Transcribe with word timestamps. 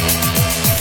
Yeah. 0.00 0.27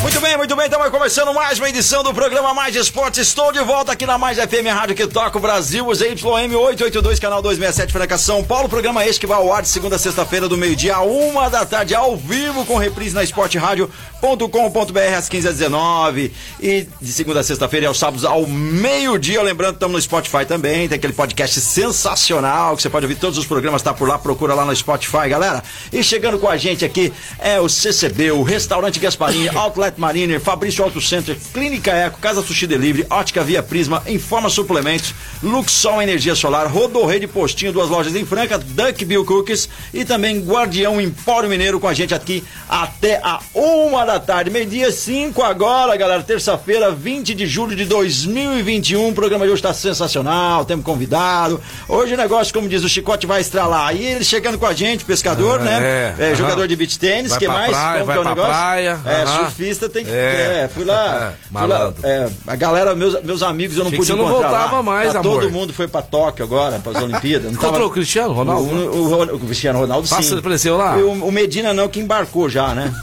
Muito 0.08 0.22
bem, 0.22 0.38
muito 0.38 0.56
bem, 0.56 0.66
estamos 0.68 0.90
começando 0.90 1.34
mais 1.34 1.60
uma 1.60 1.68
edição 1.68 2.02
do 2.02 2.14
programa 2.14 2.54
Mais 2.54 2.74
Esportes. 2.74 3.28
Estou 3.28 3.52
de 3.52 3.60
volta 3.60 3.92
aqui 3.92 4.06
na 4.06 4.18
Mais 4.18 4.38
FM 4.38 4.66
Rádio 4.74 4.96
que 4.96 5.06
toca 5.06 5.38
o 5.38 5.42
Brasil, 5.42 5.94
ZYM 5.94 6.56
882, 6.56 7.20
canal 7.20 7.42
267, 7.42 7.92
Franca 7.92 8.18
São 8.18 8.42
Paulo. 8.42 8.70
Programa 8.70 9.06
este 9.06 9.20
que 9.20 9.28
vai 9.28 9.38
ao 9.38 9.52
ar 9.52 9.62
de 9.62 9.68
segunda 9.68 9.98
a 9.98 10.00
sexta-feira, 10.00 10.48
do 10.48 10.56
meio-dia 10.56 10.96
a 10.96 11.02
uma 11.02 11.50
da 11.50 11.66
tarde, 11.66 11.94
ao 11.94 12.16
vivo, 12.16 12.66
com 12.66 12.78
reprise 12.78 13.14
na 13.14 13.22
esporteradio.com.br 13.22 15.00
às 15.18 15.28
15 15.28 15.48
às 15.50 15.56
19 15.56 16.34
E 16.62 16.88
de 17.02 17.12
segunda 17.12 17.42
a 17.42 17.44
sexta-feira 17.44 17.88
e 17.88 17.88
aos 17.88 18.00
sábados 18.00 18.24
ao 18.24 18.48
meio-dia. 18.48 19.44
Lembrando, 19.44 19.74
estamos 19.74 19.94
no 19.94 20.02
Spotify 20.02 20.46
também, 20.46 20.88
tem 20.88 20.96
aquele 20.96 21.14
podcast 21.14 21.60
sensacional 21.60 22.78
que 22.78 22.82
você 22.82 22.90
pode 22.90 23.06
ouvir 23.06 23.16
todos 23.16 23.38
os 23.38 23.46
programas, 23.46 23.82
tá 23.82 23.94
por 23.94 24.08
lá, 24.08 24.18
procura 24.18 24.54
lá 24.54 24.64
no 24.64 24.74
Spotify, 24.74 25.28
galera. 25.28 25.62
E 25.92 26.02
chegando 26.02 26.40
com 26.40 26.48
a 26.48 26.56
gente 26.56 26.86
aqui 26.86 27.12
é 27.40 27.60
o 27.60 27.68
CCB, 27.68 28.32
o 28.32 28.42
Restaurante 28.42 29.02
Gasparini, 29.02 29.50
Outlet 29.54 29.97
Mariner, 29.98 30.40
Fabrício 30.40 30.84
Auto 30.84 31.02
Center, 31.02 31.36
Clínica 31.54 31.92
Eco, 31.92 32.20
Casa 32.20 32.42
Sushi 32.42 32.68
Delivery, 32.68 33.08
Ótica 33.10 33.44
Via 33.44 33.62
Prisma, 33.64 34.02
Informa 34.08 34.50
Suplementos, 34.50 35.14
Luxol 35.42 36.02
Energia 36.02 36.36
Solar, 36.36 36.68
Rodorrei 36.68 37.20
de 37.20 37.28
Postinho, 37.28 37.72
duas 37.74 37.90
lojas 37.90 38.16
em 38.16 38.26
Franca, 38.26 38.58
Duck 38.58 39.04
Bill 39.06 39.26
Cookies 39.26 39.68
e 39.94 40.06
também 40.06 40.40
Guardião 40.40 41.00
Empório 41.02 41.50
Mineiro 41.50 41.80
com 41.80 41.88
a 41.88 41.94
gente 41.94 42.14
aqui 42.14 42.44
até 42.70 43.20
a 43.24 43.40
uma 43.54 44.06
da 44.06 44.20
tarde. 44.20 44.50
Meio-dia 44.50 44.92
cinco 44.92 45.42
agora, 45.44 45.96
galera. 45.96 46.22
Terça-feira, 46.24 46.92
20 46.92 47.34
de 47.34 47.46
julho 47.48 47.76
de 47.76 47.86
2021. 47.86 49.10
O 49.10 49.14
programa 49.14 49.46
de 49.46 49.52
hoje 49.52 49.60
está 49.60 49.74
sensacional, 49.74 50.66
temos 50.66 50.86
convidado. 50.86 51.62
Hoje 51.88 52.14
o 52.14 52.18
negócio, 52.18 52.54
como 52.54 52.68
diz 52.68 52.84
o 52.84 52.90
Chicote, 52.90 53.26
vai 53.28 53.42
estralar. 53.42 53.96
E 53.96 54.04
ele 54.06 54.24
chegando 54.26 54.58
com 54.58 54.66
a 54.66 54.74
gente, 54.74 55.06
pescador, 55.06 55.60
É, 55.62 55.64
né? 55.64 56.16
É, 56.20 56.26
aham. 56.28 56.36
jogador 56.36 56.68
de 56.68 56.76
beach 56.76 56.98
tênis, 57.00 57.32
Vai 57.32 57.40
que 57.40 57.48
mais? 57.48 57.70
praia, 57.72 57.94
Como 58.00 58.06
vai 58.06 58.16
que 58.16 58.20
é 58.20 58.22
o 58.26 58.30
negócio? 58.30 58.52
praia, 58.52 59.00
É, 59.06 59.22
aham. 59.24 59.38
surfista 59.46 59.77
tem 59.90 60.04
que. 60.04 60.12
É. 60.12 60.64
É, 60.64 60.70
fui 60.74 60.84
lá. 60.84 61.34
fui 61.52 61.68
lá 61.68 61.94
é, 62.04 62.30
a 62.48 62.56
galera, 62.56 62.96
meus, 62.96 63.22
meus 63.24 63.44
amigos, 63.44 63.78
eu 63.78 63.84
não 63.84 63.88
Achei 63.90 64.00
que 64.00 64.06
pude 64.06 64.12
você 64.12 64.18
não 64.22 64.30
encontrar 64.30 64.50
voltava 64.50 64.76
lá. 64.78 64.84
mais, 64.84 65.14
Tá, 65.14 65.20
amor. 65.20 65.42
Todo 65.42 65.52
mundo 65.52 65.74
foi 65.74 65.88
pra 65.88 66.02
Tóquio 66.02 66.44
agora, 66.46 66.80
pras 66.80 66.96
Olimpíadas. 67.04 67.52
Encontrou 67.52 67.72
tava- 67.74 67.86
o 67.86 67.90
Cristiano 67.92 68.34
Ronaldo? 68.34 68.64
O, 68.70 68.96
o, 68.96 69.14
o- 69.14 69.36
o 69.36 69.40
Cristiano 69.40 69.80
Ronaldo, 69.80 70.08
Passa, 70.08 70.24
sim. 70.24 70.38
apareceu 70.40 70.78
lá? 70.78 70.96
O, 70.98 71.32
Medina 71.32 71.74
não, 71.74 71.88
que 71.88 72.00
embarcou 72.00 72.50
já, 72.50 72.74
né? 72.74 72.94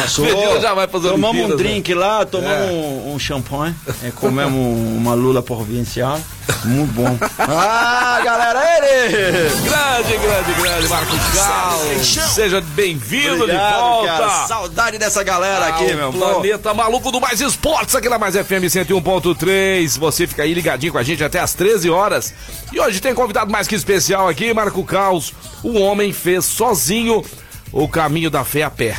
Passou. 0.00 0.24
Medina 0.24 0.60
já 0.60 0.72
vai 0.72 0.86
pras 0.86 1.02
Tomamos 1.02 1.44
um 1.44 1.48
né? 1.48 1.56
drink 1.56 1.92
lá, 1.94 2.24
tomamos 2.24 2.68
É. 2.68 2.70
um, 2.70 3.14
um 3.14 3.18
champanhe, 3.18 3.74
é, 4.04 4.10
comemos 4.12 4.54
uma 4.96 5.14
lula 5.14 5.42
provincial. 5.42 6.18
Muito 6.64 6.92
bom. 6.92 7.18
Ah, 7.52 8.20
galera, 8.22 8.60
ele! 8.78 9.50
Grande, 9.62 10.16
grande, 10.18 10.52
grande, 10.60 10.88
Marcos 10.88 11.18
Cal. 11.34 11.80
Seja 12.28 12.60
bem-vindo 12.60 13.46
de 13.46 13.56
volta. 13.56 14.06
cara. 14.06 14.46
Saudade 14.46 14.98
dessa 14.98 15.22
galera 15.22 15.66
aqui, 15.66 15.90
Ah, 15.90 15.96
meu. 15.96 16.08
o 16.10 16.12
Pô. 16.12 16.18
Planeta 16.18 16.74
Maluco 16.74 17.10
do 17.10 17.20
Mais 17.20 17.40
Esportes 17.40 17.94
aqui 17.94 18.08
na 18.08 18.18
Mais 18.18 18.34
FM 18.36 18.64
101.3. 18.68 19.98
Você 19.98 20.26
fica 20.26 20.42
aí 20.42 20.52
ligadinho 20.54 20.92
com 20.92 20.98
a 20.98 21.02
gente 21.02 21.24
até 21.24 21.40
às 21.40 21.54
13 21.54 21.90
horas. 21.90 22.32
E 22.72 22.78
hoje 22.80 23.00
tem 23.00 23.14
convidado 23.14 23.50
mais 23.50 23.66
que 23.66 23.74
especial 23.74 24.28
aqui, 24.28 24.52
Marco 24.54 24.84
Caos. 24.84 25.32
O 25.62 25.78
homem 25.80 26.12
fez 26.12 26.44
sozinho 26.44 27.24
o 27.72 27.88
caminho 27.88 28.30
da 28.30 28.44
fé 28.44 28.62
a 28.62 28.70
pé. 28.70 28.96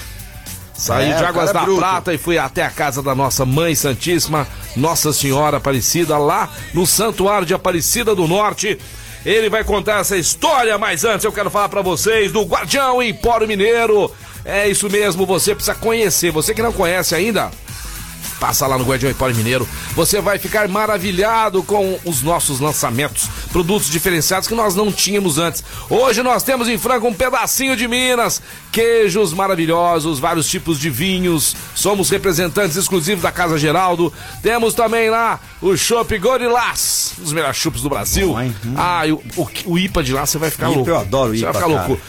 Saiu 0.81 1.13
É, 1.13 1.17
de 1.17 1.23
Águas 1.23 1.53
da 1.53 1.61
bruto. 1.61 1.79
Prata 1.79 2.11
e 2.11 2.17
foi 2.17 2.39
até 2.39 2.63
a 2.65 2.69
casa 2.71 3.03
da 3.03 3.13
nossa 3.13 3.45
Mãe 3.45 3.75
Santíssima, 3.75 4.47
Nossa 4.75 5.13
Senhora 5.13 5.57
Aparecida, 5.57 6.17
lá 6.17 6.49
no 6.73 6.87
Santuário 6.87 7.45
de 7.45 7.53
Aparecida 7.53 8.15
do 8.15 8.27
Norte. 8.27 8.79
Ele 9.23 9.47
vai 9.47 9.63
contar 9.63 9.99
essa 9.99 10.17
história, 10.17 10.75
mas 10.79 11.05
antes 11.05 11.23
eu 11.23 11.31
quero 11.31 11.51
falar 11.51 11.69
pra 11.69 11.83
vocês 11.83 12.31
do 12.31 12.41
Guardião 12.41 12.99
Empório 12.99 13.47
Mineiro. 13.47 14.11
É 14.43 14.67
isso 14.67 14.89
mesmo, 14.89 15.23
você 15.23 15.53
precisa 15.53 15.75
conhecer. 15.75 16.31
Você 16.31 16.51
que 16.51 16.63
não 16.63 16.73
conhece 16.73 17.13
ainda, 17.13 17.51
Passa 18.41 18.65
lá 18.65 18.75
no 18.75 18.83
Guardião 18.83 19.11
Empório 19.11 19.35
Mineiro. 19.35 19.69
Você 19.95 20.19
vai 20.19 20.39
ficar 20.39 20.67
maravilhado 20.67 21.61
com 21.61 21.99
os 22.03 22.23
nossos 22.23 22.59
lançamentos. 22.59 23.29
Produtos 23.51 23.87
diferenciados 23.87 24.47
que 24.47 24.55
nós 24.55 24.73
não 24.73 24.91
tínhamos 24.91 25.37
antes. 25.37 25.63
Hoje 25.87 26.23
nós 26.23 26.41
temos 26.41 26.67
em 26.67 26.75
Franca 26.75 27.05
um 27.05 27.13
pedacinho 27.13 27.75
de 27.77 27.87
Minas. 27.87 28.41
Queijos 28.71 29.31
maravilhosos, 29.31 30.17
vários 30.17 30.49
tipos 30.49 30.79
de 30.79 30.89
vinhos. 30.89 31.55
Somos 31.75 32.09
representantes 32.09 32.75
exclusivos 32.75 33.21
da 33.21 33.31
Casa 33.31 33.59
Geraldo. 33.59 34.11
Temos 34.41 34.73
também 34.73 35.11
lá 35.11 35.39
o 35.61 35.77
Chopp 35.77 36.17
Gorilás. 36.17 37.13
Um 37.19 37.23
dos 37.23 37.33
melhores 37.33 37.57
chupes 37.57 37.83
do 37.83 37.89
Brasil. 37.89 38.29
Bom. 38.29 38.51
Ah, 38.75 39.03
o, 39.35 39.39
o, 39.39 39.49
o 39.73 39.77
IPA 39.77 40.01
de 40.03 40.13
lá 40.13 40.25
você 40.25 40.39
vai 40.39 40.49
ficar 40.49 40.65
IPA, 40.65 40.75
louco. 40.77 40.89
eu 40.89 40.97
adoro 40.97 41.29
Você 41.37 41.43
IPA, 41.43 41.51
vai 41.51 41.61
ficar 41.61 41.75
cara. 41.75 41.87
louco. 41.87 42.01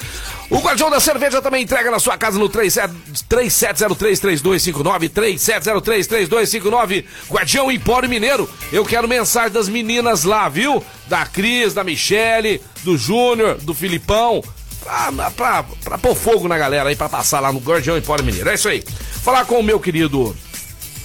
O 0.53 0.59
Guardião 0.59 0.91
da 0.91 1.01
Cerveja 1.01 1.41
também 1.41 1.63
entrega 1.63 1.91
na 1.91 1.99
sua 1.99 2.19
casa 2.19 2.39
no 2.39 2.47
37 2.47 2.93
3703-3259, 3.27 5.09
3703-3259, 5.09 7.05
Guardião 7.31 7.73
Empório 7.73 8.07
Mineiro. 8.07 8.47
Eu 8.71 8.85
quero 8.85 9.09
mensagem 9.09 9.51
das 9.51 9.67
meninas 9.67 10.25
lá, 10.25 10.51
viu? 10.51 10.85
Da 11.09 11.25
Cris, 11.25 11.73
da 11.73 11.83
Michele, 11.83 12.61
do 12.85 12.99
Júnior, 12.99 13.55
do 13.63 13.73
Filipão. 13.73 14.45
Pra, 14.83 15.31
pra, 15.31 15.65
pra 15.83 15.97
pôr 15.97 16.15
fogo 16.15 16.47
na 16.47 16.59
galera 16.59 16.91
aí, 16.91 16.97
pra 16.97 17.09
passar 17.09 17.41
lá 17.41 17.51
no 17.51 17.59
Guardião 17.59 17.97
Empório 17.97 18.23
Mineiro. 18.23 18.51
É 18.51 18.55
isso 18.55 18.69
aí. 18.69 18.84
Falar 19.23 19.47
com 19.47 19.59
o 19.59 19.63
meu 19.63 19.81
querido 19.81 20.37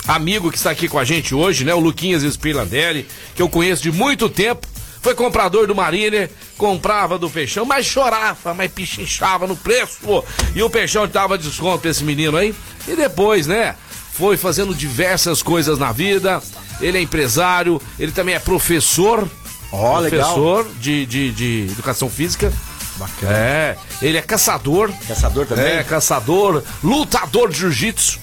amigo 0.09 0.52
que 0.52 0.58
está 0.58 0.72
aqui 0.72 0.90
com 0.90 1.00
a 1.00 1.06
gente 1.06 1.34
hoje, 1.34 1.64
né? 1.64 1.74
O 1.74 1.79
Luquinhas 1.79 2.24
Spirlandelli, 2.24 3.08
que 3.34 3.41
eu 3.41 3.47
conheço 3.47 3.81
de 3.81 3.94
muito 3.94 4.28
tempo. 4.28 4.68
Foi 5.02 5.16
comprador 5.16 5.68
do 5.68 5.74
Mariner, 5.74 6.29
comprava 6.57 7.18
do 7.18 7.29
Peixão, 7.29 7.66
mas 7.66 7.85
chorava, 7.85 8.53
mas 8.53 8.72
pichinchava 8.72 9.47
no 9.47 9.56
preço. 9.56 10.23
E 10.56 10.62
o 10.62 10.69
Peixão 10.69 11.07
dava 11.07 11.38
desconto 11.38 11.79
pra 11.79 11.91
esse 11.91 12.03
menino 12.03 12.35
aí. 12.35 12.53
E 12.88 12.95
depois, 12.95 13.47
né? 13.47 13.75
Foi 14.13 14.35
fazendo 14.35 14.73
diversas 14.73 15.44
coisas 15.44 15.78
na 15.78 15.91
vida. 15.91 16.41
Ele 16.81 16.97
é 16.97 17.01
empresário, 17.01 17.81
ele 18.00 18.12
também 18.12 18.35
é 18.35 18.40
professor. 18.40 19.28
Ó, 19.72 20.00
legal. 20.00 20.34
professor 20.34 20.67
de, 20.79 21.06
de, 21.06 21.31
de 21.31 21.67
educação 21.72 22.09
física. 22.09 22.51
Bacana. 22.97 23.31
É, 23.31 23.78
ele 24.01 24.17
é 24.17 24.22
caçador. 24.22 24.91
Caçador 25.07 25.46
também? 25.46 25.66
É, 25.66 25.84
caçador, 25.84 26.63
lutador 26.84 27.50
de 27.50 27.59
jiu-jitsu. 27.59 28.19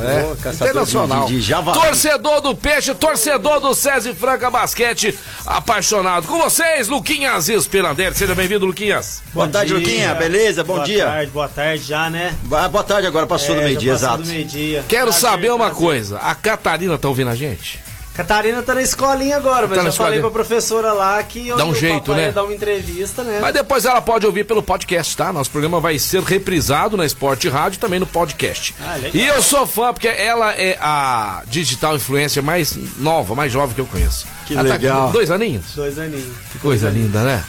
É, 0.00 0.52
internacional. 0.52 1.26
de- 1.26 1.40
de- 1.40 1.52
torcedor 1.52 2.40
do 2.40 2.54
Peixe, 2.54 2.94
torcedor 2.94 3.60
do 3.60 3.74
César 3.74 4.14
Franca 4.14 4.50
Basquete, 4.50 5.16
apaixonado. 5.46 6.26
Com 6.26 6.38
vocês, 6.38 6.88
Luquinhas 6.88 7.48
Esperandelli. 7.48 8.14
Seja 8.14 8.34
bem-vindo, 8.34 8.64
Luquinhas. 8.66 9.22
Boa 9.32 9.48
tarde, 9.48 9.68
dia. 9.72 9.78
Luquinha. 9.78 10.14
Beleza? 10.14 10.62
Bom 10.64 10.74
boa 10.74 10.84
dia. 10.86 11.04
Boa 11.04 11.10
tarde, 11.14 11.30
boa 11.32 11.48
tarde 11.48 11.84
já, 11.84 12.10
né? 12.10 12.34
Boa 12.44 12.68
boa 12.68 12.84
tarde 12.84 13.06
agora, 13.06 13.26
passou 13.26 13.54
do 13.54 13.60
É, 13.60 13.64
meio-dia, 13.64 13.92
já 13.96 14.08
passou 14.08 14.08
exato. 14.08 14.22
do 14.22 14.28
meio-dia. 14.28 14.84
Quero 14.88 15.04
Prazer, 15.06 15.20
saber 15.20 15.50
uma 15.52 15.66
prazer. 15.66 15.76
coisa. 15.84 16.18
A 16.18 16.34
Catarina 16.34 16.96
tá 16.98 17.08
ouvindo 17.08 17.30
a 17.30 17.34
gente? 17.34 17.80
Catarina 18.18 18.60
tá 18.64 18.74
na 18.74 18.82
escolinha 18.82 19.36
agora, 19.36 19.68
mas 19.68 19.76
Tá 19.76 19.82
na 19.84 19.90
eu 19.90 19.92
falei 19.92 20.18
escolinha. 20.18 20.20
pra 20.22 20.30
professora 20.30 20.92
lá 20.92 21.22
que 21.22 21.54
Dá 21.56 21.64
um 21.64 21.72
jeito, 21.72 22.12
né? 22.12 22.24
ia 22.24 22.32
dar 22.32 22.42
uma 22.42 22.52
entrevista, 22.52 23.22
né? 23.22 23.38
Mas 23.40 23.54
depois 23.54 23.84
ela 23.84 24.00
pode 24.02 24.26
ouvir 24.26 24.42
pelo 24.44 24.60
podcast, 24.60 25.16
tá? 25.16 25.32
Nosso 25.32 25.48
programa 25.52 25.78
vai 25.78 26.00
ser 26.00 26.20
reprisado 26.24 26.96
na 26.96 27.06
Esporte 27.06 27.48
Rádio 27.48 27.76
e 27.76 27.78
também 27.78 28.00
no 28.00 28.06
podcast. 28.08 28.74
Ah, 28.84 28.94
legal. 28.96 29.10
e 29.14 29.24
eu 29.24 29.40
sou 29.40 29.64
fã, 29.68 29.92
porque 29.92 30.08
ela 30.08 30.52
é 30.52 30.76
a 30.80 31.44
digital 31.46 31.94
influencer 31.94 32.42
mais 32.42 32.76
nova, 32.98 33.36
mais 33.36 33.52
jovem 33.52 33.72
que 33.72 33.80
eu 33.80 33.86
conheço. 33.86 34.26
Que 34.46 34.54
Ela 34.54 34.64
tá 34.68 34.74
legal. 34.74 35.06
com 35.06 35.12
dois 35.12 35.30
aninhos? 35.30 35.66
Dois 35.76 35.96
aninhos. 35.96 36.32
Que 36.50 36.58
coisa 36.58 36.90
linda, 36.90 37.22
né? 37.22 37.44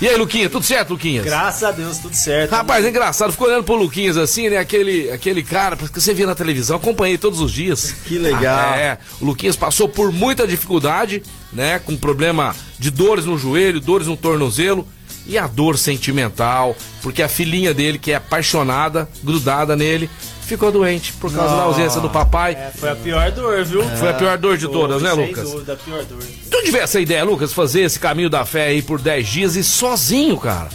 E 0.00 0.08
aí, 0.08 0.16
Luquinha, 0.16 0.50
tudo 0.50 0.64
certo, 0.64 0.90
Luquinhas? 0.90 1.24
Graças 1.24 1.62
a 1.62 1.70
Deus, 1.70 1.98
tudo 1.98 2.14
certo. 2.14 2.50
Rapaz, 2.50 2.84
é 2.84 2.88
engraçado, 2.88 3.30
ficou 3.30 3.46
olhando 3.46 3.64
pro 3.64 3.76
Luquinhas 3.76 4.16
assim, 4.16 4.48
né? 4.48 4.58
Aquele, 4.58 5.10
aquele 5.10 5.42
cara 5.42 5.76
que 5.76 6.00
você 6.00 6.12
via 6.12 6.26
na 6.26 6.34
televisão, 6.34 6.76
acompanhei 6.76 7.16
todos 7.16 7.40
os 7.40 7.52
dias. 7.52 7.94
Que 8.04 8.18
legal. 8.18 8.72
Ah, 8.72 8.76
é, 8.76 8.98
o 9.20 9.24
Luquinhas 9.24 9.56
passou 9.56 9.88
por 9.88 10.12
muita 10.12 10.46
dificuldade, 10.46 11.22
né? 11.52 11.78
Com 11.78 11.96
problema 11.96 12.54
de 12.78 12.90
dores 12.90 13.24
no 13.24 13.38
joelho, 13.38 13.80
dores 13.80 14.08
no 14.08 14.16
tornozelo 14.16 14.86
e 15.26 15.38
a 15.38 15.46
dor 15.46 15.78
sentimental, 15.78 16.76
porque 17.00 17.22
a 17.22 17.28
filhinha 17.28 17.72
dele, 17.72 17.98
que 17.98 18.12
é 18.12 18.16
apaixonada, 18.16 19.08
grudada 19.22 19.74
nele, 19.74 20.10
ficou 20.44 20.70
doente 20.70 21.12
por 21.14 21.32
causa 21.32 21.56
da 21.56 21.62
ausência 21.62 22.00
do 22.00 22.08
papai. 22.10 22.52
É, 22.52 22.70
foi 22.76 22.90
a 22.90 22.96
pior 22.96 23.30
dor, 23.32 23.64
viu? 23.64 23.82
Foi 23.96 24.10
a 24.10 24.14
pior 24.14 24.38
dor 24.38 24.56
de 24.56 24.68
todas, 24.68 25.02
né, 25.02 25.12
Lucas? 25.12 25.50
dúvida, 25.50 25.72
a 25.72 25.76
pior 25.76 26.04
dor. 26.04 26.18
Tu 26.50 26.62
tivesse 26.64 26.98
a 26.98 27.00
ideia, 27.00 27.24
Lucas, 27.24 27.52
fazer 27.52 27.80
esse 27.82 27.98
caminho 27.98 28.28
da 28.30 28.44
fé 28.44 28.66
aí 28.68 28.82
por 28.82 29.00
10 29.00 29.26
dias 29.26 29.56
e 29.56 29.64
sozinho, 29.64 30.36
cara. 30.38 30.68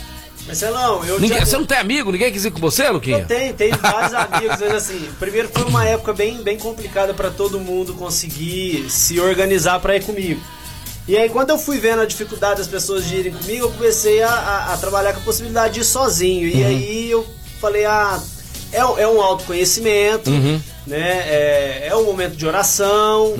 Marcelão, 0.47 1.05
eu 1.05 1.19
Ninguém, 1.19 1.39
já- 1.39 1.45
você 1.45 1.57
não 1.57 1.65
tem 1.65 1.77
amigo? 1.77 2.11
Ninguém 2.11 2.31
quis 2.31 2.43
ir 2.43 2.49
com 2.51 2.59
você, 2.59 2.89
Luquinha? 2.89 3.19
Eu 3.19 3.25
tenho, 3.27 3.53
tenho 3.53 3.77
vários 3.77 4.13
amigos, 4.15 4.57
mas 4.59 4.73
assim, 4.73 5.07
primeiro 5.19 5.47
foi 5.53 5.63
uma 5.63 5.85
época 5.85 6.11
bem, 6.11 6.41
bem 6.41 6.57
complicada 6.57 7.13
pra 7.13 7.29
todo 7.29 7.59
mundo 7.59 7.93
conseguir 7.93 8.89
se 8.89 9.19
organizar 9.19 9.79
pra 9.79 9.95
ir 9.95 10.03
comigo. 10.03 10.41
E 11.07 11.15
aí 11.17 11.29
quando 11.29 11.51
eu 11.51 11.59
fui 11.59 11.77
vendo 11.77 12.01
a 12.01 12.05
dificuldade 12.05 12.57
das 12.59 12.67
pessoas 12.67 13.05
de 13.05 13.15
irem 13.15 13.31
comigo, 13.33 13.65
eu 13.65 13.71
comecei 13.71 14.23
a, 14.23 14.29
a- 14.31 14.73
a 14.73 14.77
trabalhar 14.77 15.13
com 15.13 15.19
a 15.19 15.23
possibilidade 15.23 15.75
de 15.75 15.79
ir 15.81 15.83
sozinho. 15.83 16.47
E 16.47 16.63
aí 16.63 17.11
eu 17.11 17.25
falei, 17.61 17.85
ah, 17.85 18.19
é, 18.71 18.85
um- 18.85 18.97
é 18.97 19.07
um 19.07 19.21
autoconhecimento, 19.21 20.29
né? 20.87 21.09
É, 21.27 21.87
é 21.89 21.95
um 21.95 22.03
momento 22.05 22.35
de 22.35 22.45
oração, 22.45 23.33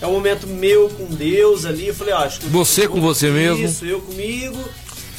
é 0.00 0.06
um 0.06 0.12
momento 0.12 0.46
meu 0.46 0.88
com 0.90 1.04
Deus 1.06 1.64
ali. 1.64 1.88
Eu 1.88 1.94
falei, 1.94 2.14
ó, 2.14 2.18
acho 2.18 2.40
que 2.40 2.46
Você 2.46 2.86
com 2.88 3.00
você 3.00 3.30
mesmo. 3.30 3.64
Isso, 3.64 3.84
eu 3.84 4.00
comigo. 4.00 4.58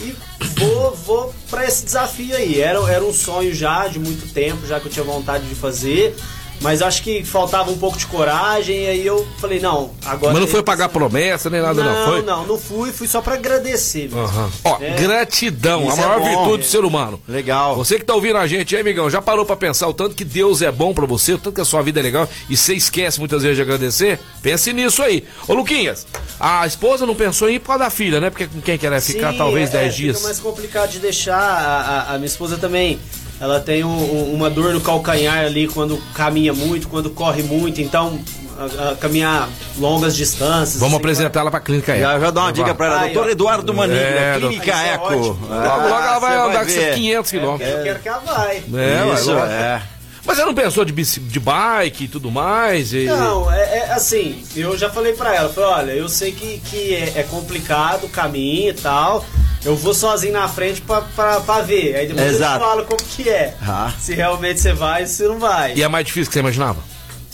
E 0.02 0.14
vou, 0.58 0.94
vou 1.06 1.34
para 1.50 1.66
esse 1.66 1.86
desafio 1.86 2.36
aí. 2.36 2.60
Era, 2.60 2.80
era 2.92 3.04
um 3.06 3.14
sonho 3.14 3.54
já 3.56 3.88
de 3.88 3.98
muito 3.98 4.34
tempo, 4.34 4.68
já 4.68 4.80
que 4.80 4.88
eu 4.88 4.92
tinha 4.92 5.06
vontade 5.06 5.46
de 5.46 5.56
fazer. 5.56 6.16
Mas 6.62 6.82
acho 6.82 7.04
que 7.04 7.24
faltava 7.24 7.70
um 7.70 7.78
pouco 7.78 7.98
de 7.98 8.08
coragem. 8.08 8.84
E 8.86 8.88
aí 8.88 9.06
eu 9.06 9.28
falei, 9.40 9.60
não, 9.60 9.92
agora. 10.06 10.34
Mas 10.34 10.42
não 10.42 10.48
foi 10.48 10.64
pagar 10.64 10.90
promessa 10.90 11.50
nem 11.50 11.62
nada, 11.62 11.84
não, 11.84 11.94
não, 11.94 12.06
foi? 12.12 12.22
não, 12.24 12.46
não 12.48 12.58
fui, 12.58 12.92
fui 12.92 13.08
só 13.08 13.22
pra 13.22 13.36
agradecer. 13.36 14.04
mesmo. 14.04 14.20
Aham. 14.22 14.50
Ó, 14.64 14.78
É. 14.82 14.92
gratidão, 14.92 15.84
a 15.90 15.94
Isso 15.94 16.02
é 16.02 16.06
maior 16.08 16.20
bom. 16.20 16.26
virtude 16.30 16.64
do 16.64 16.70
ser 16.70 16.86
humano. 16.86 17.22
Legal. 17.28 17.76
Você 17.76 18.00
que 18.00 18.06
tá 18.06 18.16
ouvindo 18.16 18.38
a 18.38 18.48
gente 18.48 18.74
aí, 18.76 18.82
amigão, 18.82 19.10
já 19.10 19.22
parou 19.22 19.46
pra 19.46 19.56
pensar 19.56 19.88
o 19.88 19.94
tanto 19.94 20.16
que 20.16 20.24
Deus 20.26 20.62
é 20.62 20.72
bom 20.72 20.94
pra 20.94 21.06
você, 21.06 21.34
o 21.34 21.38
tanto 21.38 21.56
que 21.56 21.62
a 21.62 21.66
sua 21.66 21.82
vida 21.82 22.00
é 22.00 22.04
legal 22.04 22.28
e 22.50 22.56
você 22.58 22.74
esquece 22.74 23.20
muitas 23.20 23.44
vezes 23.44 23.58
de 23.58 23.62
agradecer? 23.62 24.20
Pense 24.42 24.72
nisso 24.74 25.04
aí. 25.04 25.24
Ô, 25.48 25.54
Luquinhas, 25.54 26.08
a 26.40 26.66
esposa 26.66 27.06
não 27.06 27.16
pensou 27.16 27.50
em 27.50 27.56
ir 27.56 27.60
por 27.60 27.68
causa 27.68 27.84
da 27.84 27.90
filha, 27.90 28.20
né? 28.20 28.30
Porque 28.30 28.48
com 28.48 28.62
quem 28.62 28.78
quer 28.78 29.00
ficar 29.02 29.32
Sim, 29.34 29.38
talvez 29.38 29.70
é, 29.70 29.80
10 29.80 29.94
fica 29.96 30.04
dias. 30.14 30.24
mais 30.24 30.40
complicado 30.40 30.90
de 30.90 31.00
deixar. 31.00 31.36
A, 31.36 31.82
a- 32.12 32.14
a 32.14 32.18
minha 32.18 32.26
esposa 32.28 32.58
também. 32.58 33.00
Ela 33.40 33.60
tem 33.60 33.84
um- 33.84 33.90
um- 33.90 34.34
uma 34.34 34.50
dor 34.50 34.74
no 34.74 34.80
calcanhar 34.82 35.40
ali 35.46 35.68
quando 35.68 35.98
caminha 36.14 36.54
muito, 36.54 36.88
quando 36.88 37.10
corre 37.10 37.44
muito. 37.44 37.82
Então, 37.82 38.18
a- 38.58 38.92
a 38.92 38.96
caminhar 38.96 39.50
longas 39.78 40.16
distâncias. 40.16 40.76
Vamos 40.80 40.94
assim, 40.94 41.02
apresentar 41.04 41.40
ela 41.42 41.52
pra 41.52 41.60
clínica 41.60 41.92
Eco. 41.92 42.02
Já, 42.02 42.20
já 42.20 42.32
dá 42.32 42.42
uma 42.42 42.54
dica 42.54 42.74
pra 42.74 42.86
ela, 42.86 43.00
Aí, 43.02 43.14
doutor. 43.14 43.32
Eduardo 43.32 43.74
Manigro, 43.74 44.02
É, 44.02 44.38
Clínica 44.40 44.72
doutor. 44.72 44.88
Eco. 44.88 45.14
É 45.14 45.16
ótimo. 45.18 45.48
Ah, 45.52 45.56
Logo, 45.76 45.90
logo 45.90 46.04
ela 46.04 46.20
vai 46.20 46.38
andar 46.38 46.66
seus 46.70 46.96
500 46.96 47.32
quilômetros. 47.32 47.70
Eu 47.76 47.84
quero 47.84 48.00
que 48.00 48.08
ela 48.08 48.20
vai. 48.20 48.56
É, 48.74 49.14
Isso, 49.14 49.32
é. 49.38 49.82
Mas 50.28 50.38
você 50.38 50.46
não 50.46 50.56
pensou 50.56 50.84
de, 50.84 50.92
bici- 50.92 51.20
de 51.20 51.40
bike 51.40 52.06
e 52.06 52.08
tudo 52.08 52.32
mais? 52.32 52.94
E... 52.94 53.04
Não, 53.06 53.52
é, 53.52 53.78
é 53.80 53.92
assim, 53.92 54.44
eu 54.56 54.76
já 54.76 54.90
falei 54.90 55.14
pra 55.14 55.36
ela, 55.36 55.50
falei, 55.50 55.70
olha, 55.70 55.92
eu 55.92 56.10
sei 56.10 56.32
que, 56.32 56.60
que 56.66 56.96
é, 56.96 57.14
é 57.20 57.24
complicado 57.24 58.06
o 58.06 58.10
caminho 58.10 58.70
e 58.72 58.74
tal. 58.74 59.24
Eu 59.66 59.76
vou 59.76 59.94
sozinho 59.96 60.34
na 60.34 60.48
frente 60.48 60.80
pra, 60.82 61.02
pra, 61.02 61.42
pra 61.42 61.62
ver. 61.62 61.96
Aí 61.96 62.08
depois 62.08 62.36
Exato. 62.36 62.56
eu 62.56 62.60
te 62.60 62.70
falo 62.70 62.86
como 62.86 63.04
que 63.04 63.28
é. 63.28 63.56
Ah. 63.62 63.92
Se 64.00 64.14
realmente 64.14 64.60
você 64.62 64.74
vai 64.74 65.02
ou 65.02 65.08
se 65.08 65.24
não 65.24 65.40
vai. 65.40 65.74
E 65.76 65.82
é 65.82 65.88
mais 65.88 66.06
difícil 66.06 66.28
que 66.30 66.34
você 66.34 66.40
imaginava? 66.40 66.80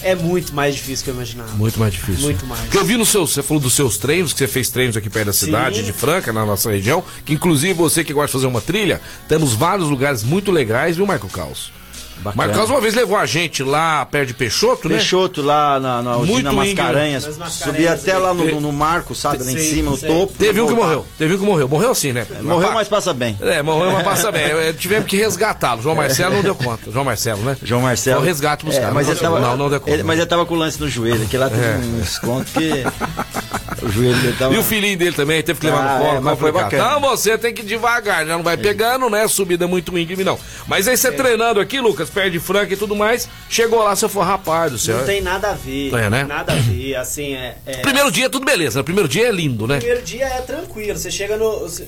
É 0.04 0.16
muito 0.16 0.54
mais 0.54 0.74
difícil 0.74 1.04
que 1.04 1.12
eu 1.12 1.14
imaginava. 1.14 1.52
Muito 1.52 1.80
mais 1.80 1.94
difícil. 1.94 2.24
Muito 2.24 2.46
mais. 2.46 2.62
Porque 2.62 2.78
eu 2.78 2.86
vi 2.86 2.98
no 2.98 3.06
seu, 3.06 3.28
você 3.28 3.44
falou 3.44 3.62
dos 3.62 3.74
seus 3.74 3.98
treinos, 3.98 4.34
que 4.34 4.40
você 4.40 4.48
fez 4.48 4.70
treinos 4.70 4.98
aqui 4.98 5.10
perto 5.10 5.28
da 5.28 5.34
cidade 5.34 5.80
Sim. 5.80 5.84
de 5.84 5.94
Franca, 5.94 6.34
na 6.34 6.46
nossa 6.46 6.72
região, 6.72 7.04
que 7.24 7.34
inclusive 7.34 7.74
você 7.74 8.04
que 8.04 8.14
gosta 8.14 8.28
de 8.28 8.34
fazer 8.34 8.48
uma 8.48 8.62
trilha, 8.62 9.00
temos 9.28 9.54
vários 9.54 9.90
lugares 9.90 10.24
muito 10.24 10.52
legais, 10.52 10.96
viu, 10.96 11.06
Michael 11.06 11.30
Caos? 11.32 11.72
Bacana. 12.22 12.54
Caos 12.54 12.70
uma 12.70 12.80
vez 12.82 12.94
levou 12.94 13.18
a 13.18 13.26
gente 13.26 13.64
lá 13.64 14.06
perto 14.06 14.28
de 14.30 14.34
Peixoto, 14.34 14.88
né? 14.88 14.96
Peixoto 14.98 15.42
lá 15.42 15.80
na, 15.80 16.02
na 16.02 16.14
Muito 16.18 16.34
usina 16.34 16.52
Mascarenhas. 16.54 17.24
íngreme. 17.24 17.40
Nas 17.40 17.54
Subi 17.54 17.70
Mascarenhas 17.72 18.02
até 18.02 18.18
lá 18.18 18.34
no, 18.34 18.46
no, 18.46 18.62
no 18.62 18.72
marco, 18.72 19.14
sabe? 19.16 19.44
Lá 19.44 19.52
em 19.52 19.58
Sim, 19.58 19.70
cima, 19.76 19.92
no 19.92 19.98
sim. 19.98 20.08
topo. 20.08 20.34
Teve 20.38 20.62
um 20.62 20.68
que 20.68 20.74
morreu, 20.74 21.06
teve 21.18 21.34
um 21.36 21.38
que 21.38 21.44
morreu. 21.44 21.68
Morreu 21.68 21.96
sim, 21.96 22.14
né? 22.14 22.26
Morreu, 22.42 22.72
mas 22.74 22.88
passa 22.88 23.14
bem. 23.14 23.38
É, 23.42 23.62
morreu, 23.62 23.92
mas 23.92 24.04
passa 24.04 24.30
bem. 24.34 24.44
É, 24.44 24.74
Tivemos 24.74 25.08
que 25.08 25.18
resgatá-lo. 25.18 25.82
João 25.82 25.96
Marcelo 25.96 26.36
não 26.36 26.42
deu 26.44 26.56
conta. 26.56 26.92
João 26.92 27.06
Marcelo, 27.06 27.42
né? 27.44 27.58
João 27.64 27.82
Marcelo. 27.82 28.18
Foi 28.18 28.26
o 28.26 28.28
resgate 28.28 28.64
pros 28.64 28.76
É, 28.78 28.80
caras. 28.80 28.94
Mas 28.96 29.08
Não 29.08 29.14
ele 29.14 29.20
tava, 29.22 29.40
não, 29.40 29.58
não 29.58 29.70
deu 29.70 29.80
conta. 29.80 29.92
ele- 29.92 30.04
mas 30.04 30.18
ele 30.20 30.28
tava 30.28 30.46
com 30.46 30.54
o 30.54 30.58
lance 30.58 30.80
no 30.80 30.88
joelho, 30.90 31.26
que 31.28 31.38
lá 31.38 31.50
teve 31.50 31.64
É. 31.66 31.76
um 31.78 32.00
desconto 32.02 32.46
que 32.52 32.84
o 33.82 33.90
joelho 33.90 34.16
dele 34.20 34.36
tava... 34.38 34.54
E 34.54 34.58
o 34.58 34.64
filhinho 34.64 34.98
dele 34.98 35.16
também 35.16 35.42
teve 35.42 35.60
que 35.60 35.66
levar 35.66 35.80
Ah, 35.80 35.98
no 36.00 36.06
colo. 36.06 36.18
é, 36.18 36.20
mas 36.20 36.40
foi 36.40 36.52
bacana. 36.52 36.84
Então 36.98 37.02
você 37.02 37.38
tem 37.38 37.54
que 37.54 37.62
ir 37.62 37.66
devagar, 37.66 38.26
já 38.26 38.34
não 38.38 38.44
vai 38.44 38.58
pegando, 38.58 39.10
né? 39.10 39.28
Subida 39.28 39.68
muito 39.68 39.98
íngreme, 39.98 40.24
não. 40.24 40.38
Mas 40.68 40.88
aí 40.88 40.96
você 40.98 41.12
treinando 41.12 41.60
aqui, 41.60 41.80
Lucas, 41.80 42.10
perto 42.10 42.32
de 42.32 42.40
Franca 42.40 42.74
e 42.74 42.78
tudo 42.78 42.96
mais, 42.96 43.28
chegou 43.50 43.84
lá, 43.84 43.96
você 43.96 44.08
falou, 44.08 44.28
rapaz 44.28 44.72
do 44.72 44.78
céu. 44.80 44.98
Não 44.98 45.06
tem 45.06 45.22
nada 45.22 45.52
a 45.52 45.54
ver. 45.54 45.94
É, 45.94 46.10
né? 46.10 46.24
Nada 46.24 46.54
a 46.54 46.56
ver, 46.56 46.96
assim, 46.96 47.34
é... 47.34 47.58
é- 47.66 47.78
Primeiro 47.78 48.12
dia 48.12 48.30
tudo 48.30 48.46
beleza, 48.46 48.80
né? 48.80 48.84
Primeiro 48.84 49.08
dia 49.10 49.28
é 49.28 49.32
lindo, 49.32 49.66
né? 49.68 49.78
primeiro 49.78 50.02
dia 50.04 50.26
é 50.26 50.42
tranquilo. 50.42 50.98
Você 50.98 51.10
chega 51.12 51.38
no. 51.38 51.60
Você, 51.62 51.88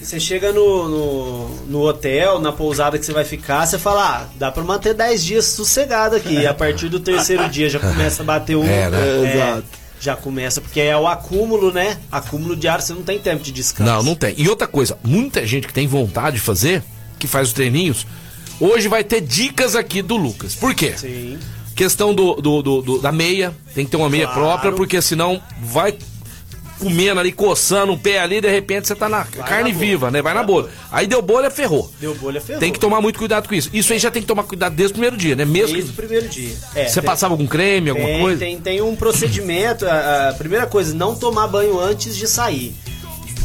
você 0.00 0.20
chega 0.20 0.52
no, 0.52 0.88
no, 0.88 1.48
no 1.66 1.80
hotel, 1.82 2.38
na 2.38 2.52
pousada 2.52 2.98
que 2.98 3.06
você 3.06 3.12
vai 3.12 3.24
ficar, 3.24 3.64
você 3.64 3.78
fala, 3.78 4.04
ah, 4.22 4.26
dá 4.36 4.50
pra 4.50 4.62
manter 4.62 4.92
10 4.92 5.24
dias 5.24 5.44
sossegado 5.46 6.16
aqui. 6.16 6.34
E 6.34 6.46
a 6.46 6.52
partir 6.52 6.88
do 6.88 7.00
terceiro 7.00 7.48
dia 7.48 7.70
já 7.70 7.78
começa 7.78 8.22
a 8.22 8.24
bater 8.26 8.56
um. 8.56 8.66
É, 8.68 8.90
né? 8.90 9.32
Exato. 9.32 9.64
Já 10.04 10.14
começa, 10.14 10.60
porque 10.60 10.80
é 10.80 10.94
o 10.94 11.06
acúmulo, 11.06 11.72
né? 11.72 11.96
Acúmulo 12.12 12.54
diário, 12.54 12.84
você 12.84 12.92
não 12.92 13.02
tem 13.02 13.18
tempo 13.18 13.42
de 13.42 13.50
descanso. 13.50 13.90
Não, 13.90 14.02
não 14.02 14.14
tem. 14.14 14.34
E 14.36 14.46
outra 14.50 14.66
coisa, 14.68 14.98
muita 15.02 15.46
gente 15.46 15.66
que 15.66 15.72
tem 15.72 15.86
vontade 15.86 16.36
de 16.36 16.42
fazer, 16.42 16.82
que 17.18 17.26
faz 17.26 17.48
os 17.48 17.54
treininhos, 17.54 18.06
hoje 18.60 18.86
vai 18.86 19.02
ter 19.02 19.22
dicas 19.22 19.74
aqui 19.74 20.02
do 20.02 20.14
Lucas. 20.18 20.54
Por 20.54 20.74
quê? 20.74 20.92
Sim. 20.94 21.38
Questão 21.74 22.14
do, 22.14 22.34
do- 22.34 22.62
do- 22.62 22.82
do- 22.82 22.98
da 22.98 23.10
meia, 23.10 23.54
tem 23.74 23.86
que 23.86 23.90
ter 23.92 23.96
uma 23.96 24.10
meia 24.10 24.26
Claro. 24.26 24.40
própria, 24.42 24.72
porque 24.72 25.00
senão 25.00 25.40
vai 25.62 25.96
comendo 26.78 27.20
ali, 27.20 27.32
coçando 27.32 27.92
o 27.92 27.98
pé 27.98 28.18
ali, 28.20 28.40
de 28.40 28.48
repente 28.50 28.86
você 28.88 28.94
tá 28.94 29.08
na 29.08 29.24
carne 29.24 29.72
na 29.72 29.78
viva, 29.78 30.10
né? 30.10 30.20
Vai 30.22 30.34
na 30.34 30.40
Vai 30.40 30.46
bolha. 30.46 30.68
Aí 30.90 31.06
deu 31.06 31.22
bolha, 31.22 31.50
ferrou. 31.50 31.90
Deu 32.00 32.14
bolha, 32.14 32.40
ferrou. 32.40 32.60
Tem 32.60 32.72
que 32.72 32.78
tomar 32.78 33.00
muito 33.00 33.18
cuidado 33.18 33.48
com 33.48 33.54
isso. 33.54 33.70
Isso 33.72 33.92
aí 33.92 33.98
já 33.98 34.10
tem 34.10 34.22
que 34.22 34.28
tomar 34.28 34.44
cuidado 34.44 34.74
desde 34.74 34.92
o 34.92 34.94
primeiro 34.94 35.16
dia, 35.16 35.34
né? 35.36 35.44
Mesmo 35.44 35.72
Desde 35.74 35.90
o 35.90 35.94
que 35.94 35.96
primeiro 36.00 36.28
dia. 36.28 36.54
É, 36.74 36.86
você 36.86 37.00
tem- 37.00 37.06
passava 37.08 37.34
algum 37.34 37.46
creme, 37.46 37.90
alguma 37.90 38.08
tem, 38.08 38.20
coisa. 38.20 38.38
Tem, 38.38 38.58
tem 38.60 38.82
um 38.82 38.94
procedimento. 38.96 39.86
A, 39.86 40.30
a 40.30 40.34
primeira 40.34 40.66
coisa, 40.66 40.94
não 40.94 41.14
tomar 41.14 41.46
banho 41.48 41.78
antes 41.78 42.16
de 42.16 42.26
sair. 42.26 42.74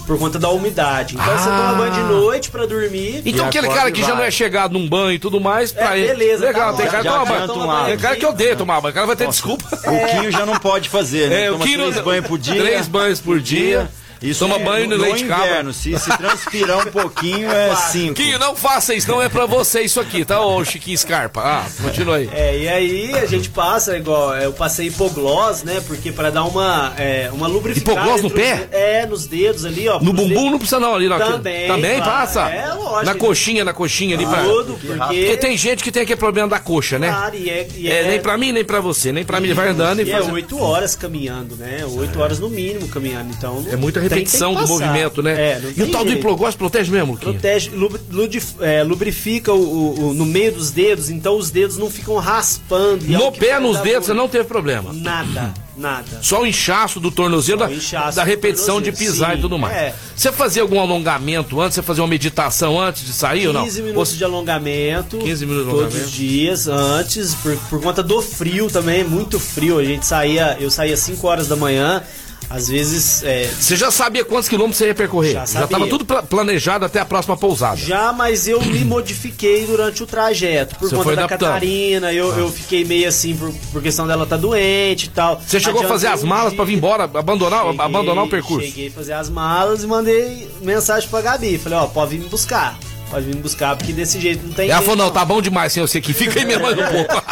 Por 0.09 0.17
conta 0.17 0.39
da 0.39 0.49
umidade. 0.49 1.13
Então 1.13 1.37
você 1.37 1.47
Ah. 1.49 1.55
toma 1.55 1.73
banho 1.75 1.93
de 1.93 1.99
noite 2.01 2.49
pra 2.49 2.65
dormir. 2.65 3.21
Então 3.23 3.45
aquele 3.45 3.67
cara 3.69 3.91
que 3.91 4.01
já 4.01 4.15
não 4.15 4.23
é 4.23 4.31
chegado 4.31 4.73
num 4.73 4.89
banho 4.89 5.11
e 5.11 5.19
tudo 5.19 5.39
mais, 5.39 5.71
pra 5.71 5.95
É, 5.95 5.99
ele. 5.99 6.07
beleza, 6.07 6.45
Legal, 6.47 6.71
tá 6.71 6.77
tem 6.77 6.87
cara 6.87 7.03
que 7.03 7.47
toma 7.47 7.67
banho. 7.67 7.85
Tem 7.85 7.97
cara 7.99 8.15
que 8.15 8.25
odeia 8.25 8.55
tomar 8.55 8.81
banho, 8.81 8.91
o 8.91 8.95
cara 8.95 9.05
vai 9.05 9.15
ter 9.15 9.27
desculpa. 9.27 9.63
O 9.71 10.07
Quinho 10.09 10.31
já 10.31 10.47
não 10.47 10.57
pode 10.57 10.89
fazer, 10.89 11.29
né? 11.29 11.45
É, 11.45 11.51
o 11.51 11.59
Quinho 11.59 11.91
três 11.91 12.03
banhos 12.03 12.25
por 12.25 12.39
dia. 12.39 12.59
três 12.59 12.87
banhos 12.87 13.19
por 13.21 13.39
dia. 13.39 13.87
Isso 14.21 14.39
Toma 14.45 14.55
é 14.57 14.63
banho 14.63 14.89
no 14.89 14.95
leite 14.97 15.23
cabra. 15.25 15.45
inverno. 15.47 15.73
Se, 15.73 15.97
se 15.97 16.17
transpirar 16.17 16.87
um 16.87 16.91
pouquinho, 16.91 17.49
é 17.51 17.75
cinco. 17.91 18.15
Quinho, 18.15 18.37
não 18.39 18.55
faça 18.55 18.93
isso, 18.93 19.09
não 19.09 19.21
é 19.21 19.29
pra 19.29 19.45
você 19.45 19.81
isso 19.81 19.99
aqui, 19.99 20.25
tá, 20.25 20.41
ô 20.41 20.63
Chiquinho 20.65 20.97
Scarpa? 20.97 21.41
Ah, 21.41 21.65
continua 21.81 22.17
aí. 22.17 22.29
É, 22.33 22.57
e 22.59 22.67
aí 22.67 23.13
a 23.17 23.25
gente 23.25 23.49
passa, 23.49 23.97
igual, 23.97 24.35
eu 24.35 24.51
passei 24.53 24.87
hipoglós, 24.87 25.63
né? 25.63 25.81
Porque 25.87 26.11
pra 26.11 26.29
dar 26.29 26.43
uma, 26.43 26.93
é, 26.97 27.29
uma 27.31 27.47
lubrificada. 27.47 27.97
Hipoglós 27.99 28.21
no 28.21 28.27
os 28.27 28.33
pé? 28.33 28.55
de- 28.55 28.75
É, 28.75 29.05
nos 29.05 29.25
dedos 29.27 29.65
ali, 29.65 29.87
ó. 29.87 29.99
No 29.99 30.11
bumbum 30.13 30.27
dedos. 30.27 30.51
não 30.51 30.57
precisa 30.59 30.79
não 30.79 30.95
ali, 30.95 31.07
não. 31.07 31.17
Também, 31.17 31.67
Também 31.67 31.95
claro. 31.97 32.11
passa? 32.11 32.41
É, 32.49 32.73
lógico. 32.73 33.05
Na 33.05 33.15
coxinha, 33.15 33.63
na 33.65 33.73
coxinha 33.73 34.15
ali 34.15 34.25
pra... 34.25 34.43
Tudo, 34.43 34.73
porque... 34.73 34.97
Porque 34.97 35.37
tem 35.37 35.57
gente 35.57 35.83
que 35.83 35.91
tem 35.91 36.03
aquele 36.03 36.19
problema 36.19 36.47
da 36.47 36.59
coxa, 36.59 36.97
né? 36.99 37.09
Claro, 37.09 37.35
e 37.35 37.49
é, 37.49 37.67
e 37.75 37.89
É, 37.91 38.03
nem 38.07 38.19
pra 38.19 38.37
mim, 38.37 38.51
nem 38.51 38.63
pra 38.63 38.79
você, 38.81 39.11
nem 39.11 39.23
pra 39.23 39.39
mim. 39.39 39.53
Vai 39.53 39.69
andando 39.69 40.01
e 40.01 40.05
E 40.05 40.11
é 40.11 40.17
fazendo. 40.17 40.33
oito 40.33 40.59
horas 40.61 40.95
caminhando, 40.95 41.55
né? 41.55 41.85
Oito 41.85 42.19
horas 42.19 42.39
no 42.39 42.49
mínimo 42.49 42.87
caminhando. 42.87 43.29
Então 43.37 43.65
É 43.71 43.75
muita 43.75 43.99
repetição 44.15 44.53
do 44.53 44.67
movimento, 44.67 45.21
né? 45.23 45.33
É, 45.33 45.61
e 45.77 45.83
o 45.83 45.91
tal 45.91 46.03
do 46.03 46.09
jeito. 46.11 46.19
hipoglós 46.21 46.55
protege 46.55 46.91
mesmo, 46.91 47.13
Luquinha? 47.13 47.31
Protege, 47.33 47.71
ludif- 48.11 48.55
é, 48.61 48.83
lubrifica 48.83 49.53
o, 49.53 50.09
o- 50.09 50.13
no 50.13 50.25
meio 50.25 50.51
dos 50.53 50.71
dedos, 50.71 51.09
então 51.09 51.37
os 51.37 51.49
dedos 51.51 51.77
não 51.77 51.89
ficam 51.89 52.15
raspando. 52.17 53.05
é 53.05 53.17
No 53.17 53.31
pé, 53.31 53.59
nos 53.59 53.79
dedos, 53.79 54.05
você 54.07 54.13
não 54.13 54.27
teve 54.27 54.43
problema. 54.45 54.91
Nada, 54.93 55.53
nada. 55.77 56.19
Só 56.21 56.41
o 56.41 56.45
inchaço 56.47 56.99
do 56.99 57.11
tornozelo, 57.11 57.59
da, 57.59 57.71
inchaço 57.71 58.15
da 58.17 58.23
do 58.23 58.27
repetição 58.27 58.81
de 58.81 58.91
pisar 58.91 59.31
sim, 59.33 59.37
e 59.39 59.41
tudo 59.41 59.57
mais. 59.57 59.75
é. 59.75 59.95
Você 60.15 60.31
fazia 60.31 60.61
algum 60.61 60.79
alongamento 60.79 61.59
antes? 61.61 61.75
Você 61.75 61.81
fazia 61.81 62.03
uma 62.03 62.09
meditação 62.09 62.79
antes 62.79 63.05
de 63.05 63.13
sair 63.13 63.47
ou 63.47 63.53
não? 63.53 63.63
15 63.63 63.81
minutos 63.81 64.11
Ou- 64.11 64.17
de 64.17 64.23
alongamento. 64.23 65.17
15 65.17 65.45
minutos 65.45 65.65
de 65.65 65.71
Todos 65.71 65.83
alongamento. 65.85 66.09
os 66.09 66.11
dias, 66.15 66.67
antes, 66.67 67.35
por, 67.35 67.55
por 67.69 67.81
conta 67.81 68.03
do 68.03 68.21
frio 68.21 68.67
também, 68.69 69.03
muito 69.03 69.39
frio. 69.39 69.79
A 69.79 69.83
gente 69.83 70.05
saía, 70.05 70.57
eu 70.59 70.69
saía 70.69 70.97
5 70.97 71.25
horas 71.27 71.47
da 71.47 71.55
manhã, 71.55 72.03
às 72.49 72.67
vezes. 72.67 73.23
é, 73.23 73.47
Você 73.47 73.75
já 73.75 73.91
sabia 73.91 74.25
quantos 74.25 74.49
quilômetros 74.49 74.77
você 74.77 74.87
ia 74.87 74.95
percorrer? 74.95 75.33
Já 75.33 75.39
Já 75.41 75.45
sabia. 75.45 75.65
estava 75.65 75.87
tudo 75.87 76.05
pla- 76.05 76.23
planejado 76.23 76.85
até 76.85 76.99
a 76.99 77.05
próxima 77.05 77.37
pousada. 77.37 77.77
Já, 77.77 78.11
mas 78.11 78.47
eu 78.47 78.61
me 78.61 78.83
modifiquei 78.83 79.65
durante 79.65 80.01
o 80.03 80.07
trajeto. 80.07 80.75
Por 80.75 80.89
Você 80.89 80.95
conta 80.95 81.03
foi 81.03 81.15
da 81.15 81.23
adaptando. 81.25 81.49
Catarina, 81.49 82.11
eu, 82.13 82.37
eu 82.37 82.51
fiquei 82.51 82.83
meio 82.83 83.07
assim 83.07 83.35
por, 83.35 83.53
por 83.71 83.81
questão 83.81 84.07
dela 84.07 84.25
tá 84.25 84.37
doente 84.37 85.05
e 85.05 85.09
tal. 85.09 85.41
Você 85.45 85.59
chegou 85.59 85.83
a 85.83 85.87
fazer 85.87 86.07
as 86.07 86.23
malas 86.23 86.49
dia. 86.49 86.55
pra 86.57 86.65
vir 86.65 86.73
embora, 86.75 87.03
abandonar, 87.03 87.65
Cheguei- 87.65 87.81
abandonar 87.85 88.23
o 88.25 88.29
percurso? 88.29 88.65
Cheguei 88.67 88.87
a 88.87 88.91
fazer 88.91 89.13
as 89.13 89.29
malas 89.29 89.83
e 89.83 89.87
mandei 89.87 90.47
mensagem 90.61 91.07
pra 91.09 91.21
Gabi. 91.21 91.57
Falei, 91.57 91.77
ó, 91.77 91.85
pode 91.87 92.11
vir 92.11 92.19
me 92.23 92.29
buscar. 92.29 92.77
Pode 93.09 93.25
vir 93.25 93.35
buscar, 93.37 93.75
porque 93.75 93.91
desse 93.91 94.19
jeito 94.19 94.45
não 94.45 94.53
tem 94.53 94.69
Ela 94.69 94.81
falou, 94.81 94.95
não, 94.97 95.09
tá 95.09 95.25
bom 95.25 95.41
demais 95.41 95.73
sem 95.73 95.81
você 95.81 95.97
aqui, 95.97 96.13
fica 96.13 96.39
aí 96.39 96.45
mesmo 96.45 96.67
um 96.67 96.75
pouco. 96.75 97.23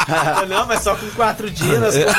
Eu, 0.42 0.48
não, 0.48 0.66
mas 0.66 0.82
só 0.82 0.96
com 0.96 1.08
quatro 1.12 1.50
dias 1.52 1.94
velho. 1.94 2.10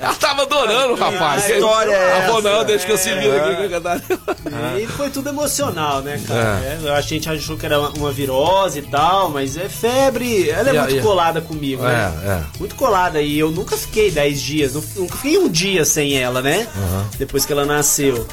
Ela 0.00 0.14
tava 0.14 0.42
adorando, 0.42 0.94
rapaz. 0.94 1.44
Que 1.46 1.52
história 1.54 1.92
é 1.92 2.10
Ela 2.10 2.22
falou, 2.26 2.42
não, 2.42 2.64
deixa 2.64 2.86
que 2.86 2.92
eu 2.92 2.98
se 2.98 3.12
viro 3.14 3.36
aqui 3.36 3.64
a 3.64 3.68
Catarina. 3.80 4.78
E 4.80 4.86
foi 4.86 5.10
tudo 5.10 5.28
emocional, 5.30 6.00
né, 6.02 6.20
cara? 6.26 6.60
É, 6.84 6.90
a 6.96 7.00
gente 7.00 7.28
achou 7.28 7.56
que 7.56 7.66
era 7.66 7.80
uma, 7.80 8.12
virose 8.12 8.78
e 8.80 8.82
tal, 8.82 9.30
mas 9.30 9.56
é 9.56 9.68
febre. 9.68 10.48
Ela 10.50 10.70
é 10.70 10.72
muito 10.82 11.02
colada 11.02 11.40
comigo, 11.40 11.82
né? 11.82 12.12
É, 12.24 12.28
é. 12.30 12.40
Muito 12.58 12.74
colada. 12.74 13.20
E 13.20 13.38
eu 13.38 13.50
nunca 13.50 13.76
fiquei 13.76 14.10
10 14.10 14.40
dias, 14.40 14.74
nu- 14.74 14.84
nunca 14.96 15.16
fiquei 15.16 15.38
um 15.38 15.48
dia 15.48 15.84
sem 15.84 16.16
ela, 16.18 16.40
né? 16.42 16.66
Depois 17.18 17.44
que 17.44 17.52
ela 17.52 17.64
nasceu. 17.64 18.26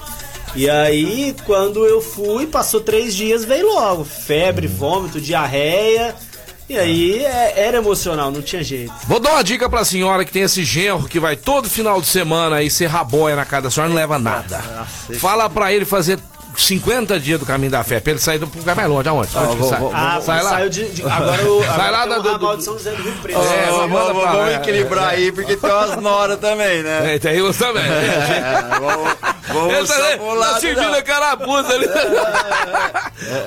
E 0.58 0.68
aí, 0.70 1.36
quando 1.46 1.86
eu 1.86 2.02
fui, 2.02 2.48
passou 2.48 2.82
três 2.82 3.16
dias, 3.16 3.46
veio 3.46 3.68
logo. 3.68 4.04
Febre, 4.04 4.66
vômito, 4.68 5.22
diarreia. 5.22 6.16
E 6.68 6.78
aí 6.78 7.24
é- 7.24 7.54
era 7.68 7.78
emocional, 7.78 8.30
não 8.32 8.42
tinha 8.42 8.64
jeito. 8.64 8.92
Vou 9.08 9.20
dar 9.20 9.34
uma 9.34 9.44
dica 9.44 9.70
pra 9.70 9.86
senhora 9.86 10.26
que 10.26 10.32
tem 10.34 10.42
esse 10.42 10.66
genro 10.66 11.08
que 11.08 11.20
vai 11.20 11.36
todo 11.36 11.70
final 11.70 12.02
de 12.02 12.08
semana 12.08 12.58
aí 12.58 12.70
ser 12.70 12.88
raboia 12.88 13.36
na 13.36 13.46
casa 13.46 13.64
da 13.64 13.72
senhora 13.72 13.90
não 13.90 13.96
leva 13.96 14.18
nada. 14.20 14.58
Fala 15.20 15.50
pra 15.50 15.72
ele 15.72 15.86
fazer 15.86 16.20
50 16.58 17.20
dias 17.20 17.40
do 17.40 17.46
caminho 17.46 17.72
da 17.72 17.84
fé, 17.84 18.00
pra 18.00 18.12
ele 18.12 18.20
sair 18.20 18.40
do 18.40 18.50
lugar 18.56 18.76
mais 18.76 18.90
longe. 18.90 19.08
Aonde? 19.08 19.30
Onde 19.38 19.50
que 19.52 19.56
vou- 19.58 19.70
sai? 19.70 19.80
vou- 19.80 19.92
Ah, 19.94 20.20
sai 20.22 20.44
lá. 20.44 20.50
saiu 20.50 20.70
de, 20.70 20.90
de- 20.90 21.04
Agora 21.04 21.50
o. 21.50 21.64
Sai 21.64 21.70
agora 21.74 21.92
lá 21.92 22.06
da- 22.06 22.20
o 22.20 22.22
do- 22.24 22.38
do- 22.38 22.58
de 22.58 22.64
São 22.64 22.74
José 22.74 22.92
do 22.92 23.04
Rio 23.04 23.14
Preto. 23.22 23.40
É, 23.40 23.64
É, 23.64 23.66
vamos, 23.72 23.94
lá, 24.00 24.14
vamos 24.14 24.50
é. 24.52 24.56
equilibrar 24.56 25.10
aí, 25.10 25.32
porque 25.32 25.56
tem 25.56 25.70
umas 25.72 25.96
noras 26.02 26.40
também, 26.40 26.82
né? 26.84 27.16
É, 27.16 27.20
tem 27.20 27.38
isso 27.48 27.60
também. 27.60 27.84
É, 27.84 28.80
vamos 28.80 29.14
vamos 29.48 29.74
Ele 29.74 29.88
tá, 29.88 30.60
servindo 30.60 30.94
a 30.96 31.02
carapuça 31.02 31.74
ali. 31.74 31.88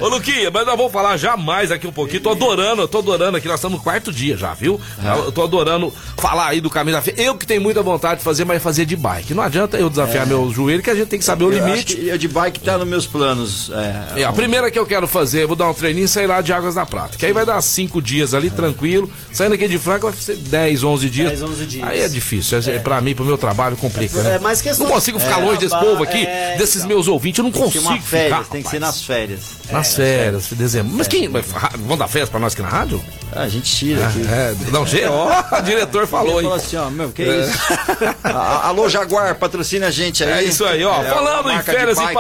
Ô, 0.01 0.09
Luquinha, 0.09 0.51
mas 0.51 0.67
nós 0.67 0.77
vamos 0.77 0.93
falar 0.93 1.17
já 1.17 1.37
mais 1.37 1.71
aqui 1.71 1.87
um 1.87 1.93
pouquinho. 1.93 2.21
Tô 2.23 2.31
adorando, 2.31 2.83
eu 2.83 2.89
tô 2.89 2.99
adorando 2.99 3.37
aqui. 3.37 3.47
Nós 3.49 3.57
estamos 3.57 3.79
no 3.79 3.85
quarto 3.85 4.13
dia 4.13 4.37
já, 4.37 4.55
viu? 4.55 4.81
Eu 5.25 5.33
tô 5.33 5.43
adorando 5.43 5.93
falar 6.17 6.49
aí 6.49 6.61
do 6.61 6.71
caminho 6.71 6.97
da 6.97 7.03
fé. 7.03 7.15
Eu 7.17 7.35
que 7.37 7.47
tenho 7.47 7.61
muita 7.61 7.83
vontade 7.83 8.19
de 8.19 8.25
fazer, 8.25 8.45
mas 8.45 8.63
fazer 8.63 8.85
de 8.87 8.97
bike. 8.97 9.35
Não 9.35 9.43
adianta 9.43 9.77
eu 9.79 9.89
desafiar 9.91 10.27
meu 10.27 10.51
joelho, 10.51 10.83
que 10.83 10.91
a 10.91 10.95
gente 10.95 11.09
tem 11.09 11.19
que 11.19 11.25
saber 11.25 11.45
o 11.45 11.53
Eu 11.53 11.59
acho 11.59 11.67
limite. 11.67 11.97
que 11.97 12.09
eu 12.09 12.19
de 12.19 12.29
bike 12.29 12.61
tá 12.61 12.79
nos 12.79 13.00
meus 13.01 13.07
planos. 13.07 13.71
É, 14.15 14.21
É, 14.21 14.25
a 14.25 14.33
primeira 14.33 14.71
que 14.71 14.79
eu 14.79 14.85
quero 14.87 15.07
fazer, 15.07 15.43
eu 15.45 15.49
vou 15.49 15.57
dar 15.57 15.69
um 15.69 15.75
treininho 15.75 16.05
e 16.05 16.09
sair 16.09 16.27
lá 16.27 16.41
de 16.41 16.53
Águas 16.53 16.75
da 16.75 16.85
Prata. 16.85 17.17
Que 17.17 17.27
aí 17.27 17.33
vai 17.33 17.47
dar 17.47 17.61
cinco 17.63 18.01
dias 18.03 18.35
ali, 18.35 18.51
tranquilo. 18.51 19.11
Saindo 19.33 19.55
aqui 19.55 19.67
de 19.69 19.79
Franca 19.79 20.11
vai 20.11 20.17
ser 20.19 20.37
10, 20.37 20.83
11 20.85 21.09
dias. 21.11 21.29
10, 21.31 21.43
11 21.43 21.67
dias. 21.67 21.89
Aí 21.89 22.01
é 22.01 22.09
difícil. 22.09 22.59
É. 22.59 22.79
Pra 22.79 23.01
mim, 23.01 23.15
pro 23.15 23.25
meu 23.25 23.39
trabalho, 23.39 23.77
complica, 23.77 24.19
É, 24.19 24.23
né? 24.23 24.39
mas 24.43 24.61
questão- 24.61 24.87
Não 24.87 24.93
consigo 24.95 25.19
ficar 25.19 25.41
É, 25.41 25.45
longe 25.45 25.59
desse 25.61 25.75
é, 25.75 25.79
povo 25.81 26.03
aqui, 26.03 26.27
é, 26.27 26.57
desses 26.59 26.77
então. 26.77 26.89
meus 26.89 27.09
ouvintes. 27.09 27.39
Eu 27.39 27.45
não 27.45 27.53
tem 27.53 27.63
consigo 27.63 27.85
férias, 28.03 28.39
ficar. 28.39 28.51
tem 28.51 28.63
que 28.63 28.69
ser 28.71 28.79
rapaz. 28.79 28.97
nas 28.97 29.05
férias. 29.05 29.41
Nas 29.71 29.95
férias, 29.95 30.47
dezembro. 30.53 30.93
Mas 30.97 31.07
quem. 31.09 31.29
Vão 31.29 31.97
dar 31.97 32.09
férias 32.09 32.29
pra 32.29 32.41
nós 32.41 32.53
aqui 32.53 32.63
na 32.63 32.69
rádio? 32.69 33.03
Ah, 33.33 33.43
a 33.43 33.49
gente 33.49 33.73
tira 33.75 34.07
aqui. 34.07 34.23
É, 34.29 34.55
jeito. 34.87 35.09
Ó, 35.13 35.59
o 35.59 35.63
diretor 35.63 36.07
falou, 36.07 36.41
Ele 36.41 36.49
falou 36.49 36.57
hein? 36.59 36.63
assim, 36.65 36.77
ó, 36.77 36.91
meu, 36.91 37.11
que 37.11 37.23
isso? 37.23 37.53
A- 38.25 38.67
Alô, 38.69 38.89
Jaguar, 38.89 39.35
patrocina 39.37 39.87
a 39.87 39.91
gente 39.91 40.25
aí. 40.25 40.31
É 40.33 40.43
isso 40.43 40.65
aí, 40.65 40.85
ó. 40.85 41.01
É, 41.03 41.09
Falando 41.11 41.51
em 41.51 41.57
de 41.59 41.63
férias 41.63 41.97
e 41.97 42.01
bike, 42.01 42.15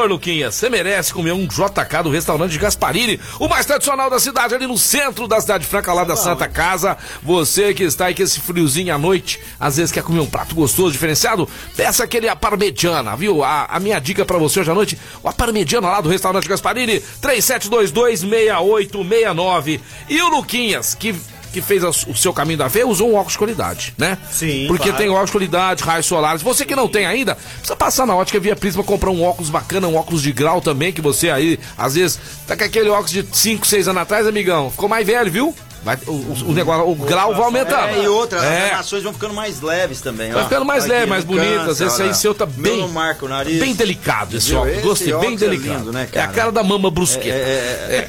patrocinador, 0.00 0.06
Luquinha, 0.06 0.50
você 0.50 0.70
merece 0.70 1.12
comer 1.12 1.32
um 1.32 1.46
JK 1.46 2.02
do 2.02 2.08
restaurante 2.10 2.58
Gasparini, 2.58 3.20
o 3.38 3.46
mais 3.48 3.66
tradicional 3.66 4.08
da 4.08 4.18
cidade, 4.18 4.54
ali 4.54 4.66
no 4.66 4.78
centro 4.78 5.28
da 5.28 5.38
cidade 5.40 5.66
franca, 5.66 5.92
lá 5.92 6.04
da 6.04 6.16
Santa 6.16 6.48
Casa. 6.48 6.96
Você 7.22 7.74
que 7.74 7.84
está 7.84 8.06
aí 8.06 8.14
com 8.14 8.22
esse 8.22 8.40
friozinho 8.40 8.94
à 8.94 8.98
noite, 8.98 9.38
às 9.58 9.76
vezes 9.76 9.92
quer 9.92 10.02
comer 10.02 10.20
um 10.20 10.26
prato 10.26 10.54
gostoso, 10.54 10.92
diferenciado, 10.92 11.46
peça 11.76 12.04
aquele 12.04 12.26
a 12.28 12.36
parmegiana, 12.36 13.14
viu? 13.16 13.44
A, 13.44 13.66
a 13.66 13.78
minha 13.80 13.98
dica 13.98 14.24
pra 14.24 14.38
você 14.38 14.60
hoje 14.60 14.70
à 14.70 14.74
noite, 14.74 14.98
o 15.22 15.28
a 15.28 15.32
parmegiana 15.32 15.88
lá 15.88 16.00
do 16.00 16.08
restaurante 16.08 16.48
Gasparini, 16.48 17.02
37226869. 17.22 19.80
E 20.08 20.22
o 20.22 20.28
Luquinhas, 20.28 20.94
que 20.94 21.14
que 21.52 21.60
fez 21.60 21.82
o 21.82 22.14
seu 22.14 22.32
caminho 22.32 22.58
da 22.58 22.68
fé 22.70 22.84
usou 22.84 23.10
um 23.10 23.14
óculos 23.14 23.32
de 23.32 23.38
qualidade, 23.38 23.94
né? 23.98 24.16
Sim, 24.30 24.66
Porque 24.68 24.84
claro. 24.84 24.98
tem 24.98 25.08
óculos 25.10 25.30
de 25.30 25.32
qualidade, 25.32 25.82
raios 25.82 26.06
solares. 26.06 26.42
Você 26.42 26.64
que 26.64 26.76
não 26.76 26.88
tem 26.88 27.06
ainda, 27.06 27.34
precisa 27.34 27.76
passar 27.76 28.06
na 28.06 28.14
ótica 28.14 28.38
Via 28.40 28.56
Prisma 28.56 28.82
comprar 28.82 29.10
um 29.10 29.22
óculos 29.22 29.50
bacana, 29.50 29.88
um 29.88 29.96
óculos 29.96 30.22
de 30.22 30.32
grau 30.32 30.60
também, 30.60 30.92
que 30.92 31.00
você 31.00 31.30
aí, 31.30 31.58
às 31.76 31.94
vezes, 31.94 32.18
tá 32.46 32.56
com 32.56 32.64
aquele 32.64 32.88
óculos 32.88 33.10
de 33.10 33.26
5, 33.30 33.66
6 33.66 33.88
anos 33.88 34.02
atrás, 34.02 34.26
amigão. 34.26 34.70
Ficou 34.70 34.88
mais 34.88 35.06
velho, 35.06 35.30
viu? 35.30 35.54
Vai, 35.82 35.96
o, 36.06 36.10
o- 36.12 36.52
negócio, 36.52 36.90
o 36.90 36.94
grau 36.94 37.32
vai 37.34 37.42
aumentando. 37.44 37.88
É, 37.88 38.02
e 38.02 38.08
outra, 38.08 38.38
as 38.38 38.44
É. 38.44 38.70
armações 38.70 39.02
vão 39.02 39.12
ficando 39.14 39.32
mais 39.32 39.60
leves 39.62 40.00
também. 40.02 40.30
Vai 40.30 40.42
ó. 40.42 40.44
ficando 40.44 40.64
mais 40.66 40.84
Aqui 40.84 40.92
leve, 40.92 41.06
mais 41.06 41.24
bonitas. 41.24 41.80
Esse 41.80 42.02
aí 42.02 42.14
seu 42.14 42.34
tá 42.34 42.44
bem. 42.44 42.76
não 42.82 42.88
marca 42.88 43.24
o 43.24 43.28
nariz. 43.28 43.58
Bem 43.58 43.74
delicado 43.74 44.36
esse 44.36 44.54
óculos. 44.54 44.74
Esse 44.76 44.82
Gostei, 44.86 45.06
bem 45.08 45.16
óculos 45.16 45.42
é 45.42 45.46
delicado. 45.48 45.78
lindo, 45.78 45.92
né, 45.92 46.08
É 46.12 46.20
a 46.20 46.28
cara? 46.28 46.52
da 46.52 46.62
mama 46.62 46.90
brusqueta. 46.90 47.28
É, 47.28 48.08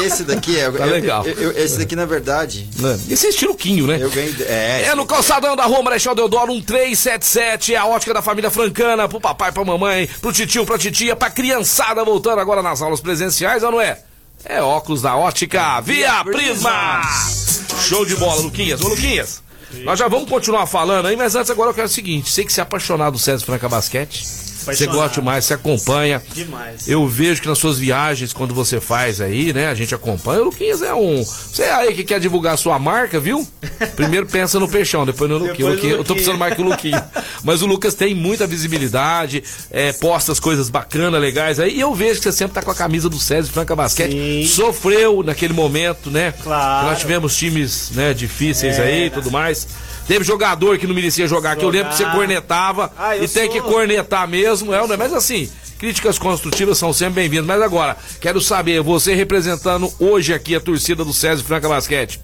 é. 0.00 0.04
Esse 0.04 0.22
daqui 0.22 0.58
é. 0.58 0.70
Tá 0.78 0.84
legal. 0.84 1.26
eu- 1.26 1.34
eu- 1.52 1.64
esse 1.64 1.76
daqui, 1.78 1.96
na 1.96 2.06
verdade. 2.06 2.68
Esse 3.10 3.26
é 3.26 3.30
estilo 3.30 3.54
Quinho, 3.56 3.86
né? 3.86 3.98
Eu 4.00 4.10
ganhei. 4.10 4.34
É, 4.46 4.84
É 4.86 4.94
no 4.94 5.04
calçadão 5.04 5.56
da 5.56 5.64
Rua 5.64 5.82
Marechal 5.82 6.14
Deodoro 6.14 6.52
1377, 6.52 7.74
é 7.74 7.78
a 7.78 7.86
ótica 7.86 8.14
da 8.14 8.22
família 8.22 8.50
francana, 8.50 9.08
pro 9.08 9.20
papai, 9.20 9.50
pra 9.50 9.64
mamãe, 9.64 10.08
pro 10.20 10.32
titio, 10.32 10.64
pra 10.64 10.78
titia, 10.78 11.16
pra 11.16 11.30
criançada 11.30 12.04
voltando 12.04 12.38
agora 12.40 12.62
nas 12.62 12.80
aulas 12.80 13.00
presenciais, 13.00 13.62
ou 13.62 13.72
não 13.72 13.80
é? 13.80 13.98
É 14.44 14.62
óculos 14.62 15.02
da 15.02 15.16
ótica 15.16 15.80
Via 15.80 16.24
Prisma! 16.24 17.02
Show 17.86 18.04
de 18.04 18.16
bola, 18.16 18.40
Luquinhas. 18.42 18.80
Ô, 18.80 18.88
Luquinhas, 18.88 19.42
nós 19.84 19.98
já 19.98 20.08
vamos 20.08 20.28
continuar 20.28 20.66
falando 20.66 21.06
aí, 21.06 21.16
mas 21.16 21.34
antes 21.34 21.50
agora 21.50 21.70
eu 21.70 21.74
quero 21.74 21.86
o 21.86 21.90
seguinte, 21.90 22.30
sei 22.30 22.44
que 22.44 22.52
você 22.52 22.60
é 22.60 22.62
apaixonado 22.62 23.12
do 23.12 23.18
César 23.18 23.44
Franca 23.44 23.68
Basquete, 23.68 24.24
você 24.76 24.86
gosta 24.86 25.20
demais, 25.20 25.44
você 25.44 25.54
acompanha. 25.54 26.22
Demais. 26.34 26.88
Eu 26.88 27.06
vejo 27.06 27.40
que 27.40 27.48
nas 27.48 27.58
suas 27.58 27.78
viagens, 27.78 28.32
quando 28.32 28.54
você 28.54 28.80
faz 28.80 29.20
aí, 29.20 29.52
né? 29.52 29.68
A 29.68 29.74
gente 29.74 29.94
acompanha. 29.94 30.40
O 30.42 30.44
Luquinhas 30.44 30.82
é 30.82 30.92
um. 30.92 31.24
Você 31.24 31.62
é 31.62 31.72
aí 31.72 31.94
que 31.94 32.04
quer 32.04 32.20
divulgar 32.20 32.54
a 32.54 32.56
sua 32.56 32.78
marca, 32.78 33.18
viu? 33.18 33.46
Primeiro 33.96 34.26
pensa 34.26 34.58
no 34.60 34.68
peixão, 34.68 35.06
depois 35.06 35.30
no 35.30 35.38
no 35.38 35.46
Luquinho. 35.46 35.96
Eu 35.96 36.04
tô 36.04 36.14
precisando 36.14 36.38
mais 36.38 36.54
que 36.54 36.60
o 36.60 36.64
Luquinho. 36.64 37.02
Mas 37.42 37.62
o 37.62 37.66
Lucas 37.66 37.94
tem 37.94 38.14
muita 38.14 38.46
visibilidade, 38.46 39.42
é, 39.70 39.92
posta 39.92 40.32
as 40.32 40.40
coisas 40.40 40.68
bacanas, 40.68 41.20
legais 41.20 41.60
aí. 41.60 41.76
E 41.76 41.80
eu 41.80 41.94
vejo 41.94 42.18
que 42.20 42.24
você 42.24 42.32
sempre 42.32 42.54
tá 42.54 42.62
com 42.62 42.70
a 42.70 42.74
camisa 42.74 43.08
do 43.08 43.18
César 43.18 43.50
Franca 43.50 43.74
Basquete. 43.76 44.12
Sim. 44.12 44.46
Sofreu 44.46 45.22
naquele 45.22 45.52
momento, 45.52 46.10
né? 46.10 46.32
Claro. 46.42 46.88
Nós 46.88 46.98
tivemos 46.98 47.36
times 47.36 47.90
né, 47.94 48.12
difíceis 48.14 48.78
É, 48.78 48.82
aí 48.82 49.00
e 49.00 49.04
né? 49.04 49.10
tudo 49.10 49.30
mais. 49.30 49.66
Teve 50.08 50.24
jogador 50.24 50.78
que 50.78 50.86
não 50.86 50.94
merecia 50.94 51.28
jogar, 51.28 51.54
que 51.54 51.62
eu 51.62 51.68
lembro 51.68 51.90
que 51.90 51.96
você 51.96 52.06
cornetava. 52.06 52.90
Ah, 52.96 53.14
e 53.14 53.28
tem 53.28 53.44
sou. 53.44 53.52
que 53.52 53.60
cornetar 53.60 54.26
mesmo, 54.26 54.72
é, 54.72 54.78
não 54.78 54.94
é? 54.94 54.96
Mas 54.96 55.12
assim, 55.12 55.50
críticas 55.78 56.18
construtivas 56.18 56.78
são 56.78 56.94
sempre 56.94 57.16
bem-vindas. 57.16 57.44
Mas 57.44 57.60
agora, 57.60 57.94
quero 58.18 58.40
saber, 58.40 58.80
você 58.80 59.14
representando 59.14 59.92
hoje 59.98 60.32
aqui 60.32 60.54
a 60.54 60.60
torcida 60.60 61.04
do 61.04 61.12
César 61.12 61.44
Franca 61.44 61.68
Basquete. 61.68 62.18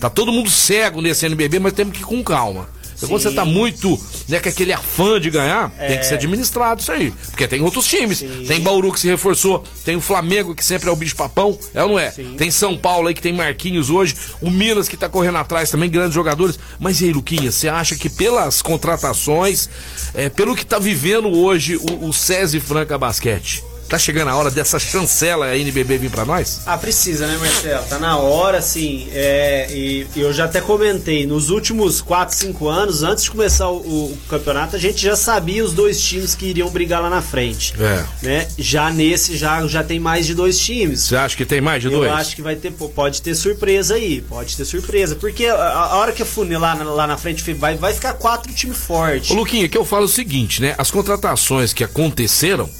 Tá 0.00 0.10
todo 0.10 0.32
mundo 0.32 0.50
cego 0.50 1.00
nesse 1.00 1.24
NBB, 1.24 1.60
mas 1.60 1.72
temos 1.72 1.96
que 1.96 2.02
ir 2.02 2.04
com 2.04 2.20
calma. 2.24 2.68
Então, 3.00 3.08
quando 3.08 3.22
você 3.22 3.30
tá 3.30 3.46
muito, 3.46 3.98
né, 4.28 4.38
com 4.38 4.48
aquele 4.50 4.74
afã 4.74 5.18
de 5.18 5.30
ganhar, 5.30 5.70
tem 5.70 5.98
que 5.98 6.04
ser 6.04 6.14
administrado 6.14 6.82
isso 6.82 6.92
aí. 6.92 7.10
Porque 7.30 7.48
tem 7.48 7.62
outros 7.62 7.86
times. 7.86 8.22
Tem 8.46 8.60
Bauru 8.60 8.92
que 8.92 9.00
se 9.00 9.08
reforçou, 9.08 9.64
tem 9.86 9.96
o 9.96 10.02
Flamengo 10.02 10.54
que 10.54 10.62
sempre 10.62 10.90
é 10.90 10.92
o 10.92 10.96
bicho 10.96 11.16
papão, 11.16 11.58
é 11.72 11.82
ou 11.82 11.88
não 11.90 11.98
é? 11.98 12.10
Tem 12.36 12.50
São 12.50 12.76
Paulo 12.76 13.08
aí 13.08 13.14
que 13.14 13.22
tem 13.22 13.32
Marquinhos 13.32 13.88
hoje, 13.88 14.14
o 14.42 14.50
Minas 14.50 14.86
que 14.86 14.98
tá 14.98 15.08
correndo 15.08 15.38
atrás 15.38 15.70
também, 15.70 15.88
grandes 15.88 16.14
jogadores. 16.14 16.58
Mas 16.78 17.00
e 17.00 17.06
aí, 17.06 17.12
Luquinha, 17.12 17.50
você 17.50 17.68
acha 17.68 17.96
que 17.96 18.10
pelas 18.10 18.60
contratações, 18.60 19.70
é, 20.12 20.28
pelo 20.28 20.54
que 20.54 20.66
tá 20.66 20.78
vivendo 20.78 21.28
hoje 21.28 21.76
o, 21.76 22.08
o 22.08 22.12
SESI 22.12 22.60
Franca 22.60 22.98
Basquete, 22.98 23.64
tá 23.90 23.98
chegando 23.98 24.28
a 24.28 24.36
hora 24.36 24.50
dessa 24.52 24.78
chancela 24.78 25.46
aí 25.46 25.62
NBB 25.62 25.98
vir 25.98 26.10
pra 26.10 26.24
nós? 26.24 26.60
Ah, 26.64 26.78
precisa, 26.78 27.26
né, 27.26 27.36
Marcelo? 27.36 27.84
Tá 27.86 27.98
na 27.98 28.16
hora, 28.16 28.58
assim. 28.58 29.08
É, 29.12 29.66
e, 29.70 30.06
eu 30.16 30.32
já 30.32 30.44
até 30.44 30.60
comentei, 30.60 31.26
nos 31.26 31.50
últimos 31.50 32.00
4, 32.00 32.36
5 32.36 32.68
anos, 32.68 33.02
antes 33.02 33.24
de 33.24 33.30
começar 33.32 33.68
o, 33.68 33.78
o 33.78 34.18
campeonato, 34.28 34.76
a 34.76 34.78
gente 34.78 35.02
já 35.02 35.16
sabia 35.16 35.64
os 35.64 35.72
dois 35.72 36.00
times 36.00 36.36
que 36.36 36.46
iriam 36.46 36.70
brigar 36.70 37.02
lá 37.02 37.10
na 37.10 37.20
frente. 37.20 37.74
É. 37.80 38.04
Né? 38.22 38.48
Já 38.56 38.90
nesse, 38.90 39.36
já, 39.36 39.66
já 39.66 39.82
tem 39.82 39.98
mais 39.98 40.24
de 40.24 40.34
dois 40.34 40.58
times. 40.58 41.02
Você 41.02 41.16
acha 41.16 41.36
que 41.36 41.44
tem 41.44 41.60
mais 41.60 41.82
de 41.82 41.88
Eu 41.88 41.98
dois? 41.98 42.12
acho 42.12 42.36
que 42.36 42.42
vai 42.42 42.54
ter, 42.54 42.70
pode 42.70 43.20
ter 43.20 43.34
surpresa 43.34 43.96
aí, 43.96 44.20
pode 44.20 44.56
ter 44.56 44.64
surpresa. 44.64 45.16
Porque 45.16 45.46
a, 45.46 45.56
a 45.56 45.96
hora 45.96 46.12
que 46.12 46.22
afunilar 46.22 46.78
lá, 46.78 46.84
lá 46.84 47.06
na 47.08 47.16
frente 47.16 47.52
vai, 47.54 47.74
vai 47.76 47.92
ficar 47.92 48.12
quatro 48.14 48.52
times 48.52 48.78
fortes. 48.78 49.32
Ô, 49.32 49.34
Luquinha, 49.34 49.68
que 49.68 49.76
eu 49.76 49.84
falo 49.84 50.04
o 50.04 50.08
seguinte, 50.08 50.62
né? 50.62 50.76
As 50.78 50.92
contratações 50.92 51.72
que 51.72 51.82
aconteceram, 51.82 52.70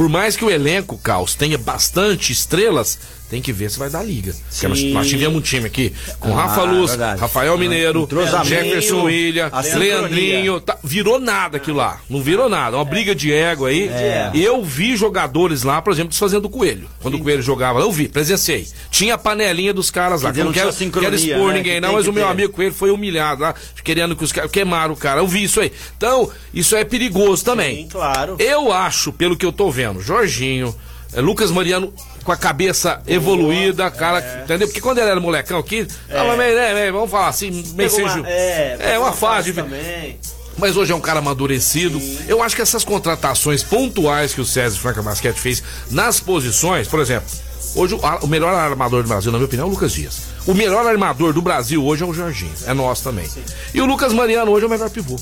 por 0.00 0.08
mais 0.08 0.34
que 0.34 0.42
o 0.42 0.50
elenco, 0.50 0.96
Caos, 0.96 1.34
tenha 1.34 1.58
bastante 1.58 2.32
estrelas, 2.32 2.98
tem 3.30 3.40
que 3.40 3.52
ver 3.52 3.70
se 3.70 3.78
vai 3.78 3.88
dar 3.88 4.02
liga. 4.02 4.34
Porque 4.50 4.66
nós, 4.68 4.78
Sim. 4.78 5.02
tivemos 5.02 5.38
um 5.38 5.40
time 5.40 5.66
aqui 5.66 5.92
com 6.18 6.36
Ah, 6.36 6.46
Rafa 6.46 6.62
Luz, 6.64 6.90
verdade. 6.90 7.20
Rafael 7.20 7.56
Mineiro. 7.56 8.08
Jefferson 8.44 9.04
William, 9.04 9.50
Leandrinho. 9.78 10.60
tá- 10.60 10.76
virou 10.82 11.20
nada 11.20 11.56
aquilo 11.58 11.76
lá. 11.76 12.00
Não 12.10 12.20
virou 12.20 12.48
nada. 12.48 12.76
Uma 12.76 12.84
briga 12.84 13.14
de 13.14 13.32
ego 13.32 13.66
aí. 13.66 13.88
É. 13.88 14.30
Eu 14.34 14.62
vi 14.64 14.96
jogadores 14.96 15.62
lá, 15.62 15.80
por 15.80 15.92
exemplo, 15.92 16.10
desfazendo 16.10 16.46
o 16.46 16.50
Coelho. 16.50 16.88
Quando 17.00 17.14
o 17.14 17.20
Coelho 17.20 17.42
jogava, 17.42 17.78
eu 17.80 17.92
vi, 17.92 18.08
presenciei. 18.08 18.66
Tinha 18.90 19.14
a 19.14 19.18
panelinha 19.18 19.72
dos 19.72 19.90
caras 19.90 20.22
lá. 20.22 20.30
Dizer, 20.30 20.42
Eu 20.42 20.46
não 20.46 20.52
quero, 20.52 20.72
quero 20.72 21.14
expor 21.14 21.48
né, 21.52 21.54
ninguém, 21.58 21.74
que 21.74 21.80
não, 21.80 21.92
mas 21.92 22.04
que 22.04 22.10
o 22.10 22.12
meu 22.12 22.24
ter. 22.24 22.30
amigo 22.30 22.52
Coelho 22.52 22.74
foi 22.74 22.90
humilhado 22.90 23.42
lá, 23.42 23.54
querendo 23.84 24.16
que 24.16 24.24
os 24.24 24.32
caras 24.32 24.50
queimaram 24.50 24.92
o 24.94 24.96
cara. 24.96 25.20
Eu 25.20 25.28
vi 25.28 25.44
isso 25.44 25.60
aí. 25.60 25.70
Então, 25.96 26.28
isso 26.52 26.74
é 26.74 26.84
perigoso 26.84 27.44
também. 27.44 27.76
Sim, 27.76 27.88
claro. 27.88 28.36
Eu 28.40 28.72
acho, 28.72 29.12
pelo 29.12 29.36
que 29.36 29.46
eu 29.46 29.52
tô 29.52 29.70
vendo, 29.70 30.00
Jorginho, 30.00 30.74
Lucas 31.16 31.50
Mariano 31.50 31.92
com 32.24 32.30
a 32.32 32.36
cabeça 32.36 33.02
evoluída, 33.06 33.90
cara, 33.90 34.42
entendeu? 34.44 34.68
Porque 34.68 34.80
quando 34.80 34.98
ele 34.98 35.08
era 35.10 35.18
molecão 35.20 35.58
aqui, 35.58 35.86
tava 36.08 36.36
meio, 36.36 36.54
né, 36.54 36.74
meio, 36.74 36.92
vamos 36.92 37.10
falar 37.10 37.28
assim, 37.28 37.50
meio 37.74 37.90
sem 37.90 38.04
uma- 38.04 38.14
ju- 38.14 38.24
é, 38.26 38.76
é 38.94 38.98
uma 38.98 39.12
fase. 39.12 39.52
também. 39.52 40.18
Mas 40.58 40.76
hoje 40.76 40.92
é 40.92 40.94
um 40.94 41.00
cara 41.00 41.20
amadurecido. 41.20 42.00
Eu 42.28 42.42
acho 42.42 42.54
que 42.54 42.60
essas 42.62 42.84
contratações 42.84 43.62
pontuais 43.62 44.34
que 44.34 44.40
o 44.40 44.44
César 44.44 44.78
Franca 44.78 45.02
Basquete 45.02 45.36
fez 45.38 45.62
nas 45.90 46.20
posições, 46.20 46.86
por 46.86 47.00
exemplo, 47.00 47.26
hoje 47.74 47.94
o, 47.94 47.98
o 48.22 48.26
melhor 48.26 48.52
armador 48.52 49.02
do 49.02 49.08
Brasil, 49.08 49.32
na 49.32 49.38
minha 49.38 49.46
opinião, 49.46 49.66
é 49.66 49.68
o 49.70 49.72
Lucas 49.72 49.92
Dias. 49.92 50.18
O 50.46 50.52
melhor 50.52 50.86
armador 50.86 51.32
do 51.32 51.40
Brasil 51.40 51.82
hoje 51.84 52.02
é 52.02 52.06
o 52.06 52.12
Jorginho. 52.12 52.52
É 52.66 52.74
nosso 52.74 53.02
também. 53.02 53.26
E 53.72 53.80
o 53.80 53.86
Lucas 53.86 54.12
Mariano 54.12 54.50
hoje 54.52 54.64
é 54.64 54.66
o 54.66 54.70
melhor 54.70 54.90
pivô. 54.90 55.16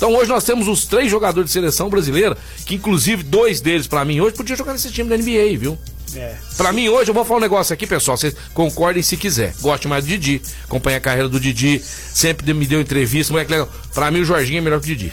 Então 0.00 0.14
hoje 0.14 0.30
nós 0.30 0.44
temos 0.44 0.66
os 0.66 0.86
três 0.86 1.10
jogadores 1.10 1.50
de 1.50 1.52
seleção 1.52 1.90
brasileira, 1.90 2.34
que 2.64 2.74
inclusive 2.74 3.22
dois 3.22 3.60
deles, 3.60 3.86
pra 3.86 4.02
mim, 4.02 4.18
hoje 4.18 4.34
podiam 4.34 4.56
jogar 4.56 4.72
nesse 4.72 4.90
time 4.90 5.10
da 5.10 5.14
NBA, 5.14 5.58
viu? 5.58 5.76
É. 6.16 6.36
Pra 6.56 6.72
mim, 6.72 6.88
hoje, 6.88 7.10
eu 7.10 7.14
vou 7.14 7.22
falar 7.22 7.36
um 7.36 7.42
negócio 7.42 7.74
aqui, 7.74 7.86
pessoal. 7.86 8.16
Vocês 8.16 8.34
concordem 8.54 9.02
se 9.02 9.14
quiser. 9.18 9.52
Gosto 9.60 9.90
mais 9.90 10.02
do 10.02 10.08
Didi. 10.08 10.40
Acompanha 10.64 10.96
a 10.96 11.00
carreira 11.00 11.28
do 11.28 11.38
Didi. 11.38 11.82
Sempre 11.84 12.54
me 12.54 12.66
deu 12.66 12.80
entrevista. 12.80 13.30
Moleque 13.30 13.50
legal. 13.50 13.68
Pra 13.92 14.10
mim, 14.10 14.20
o 14.20 14.24
Jorginho 14.24 14.56
é 14.56 14.60
melhor 14.62 14.80
que 14.80 14.90
o 14.90 14.96
Didi. 14.96 15.12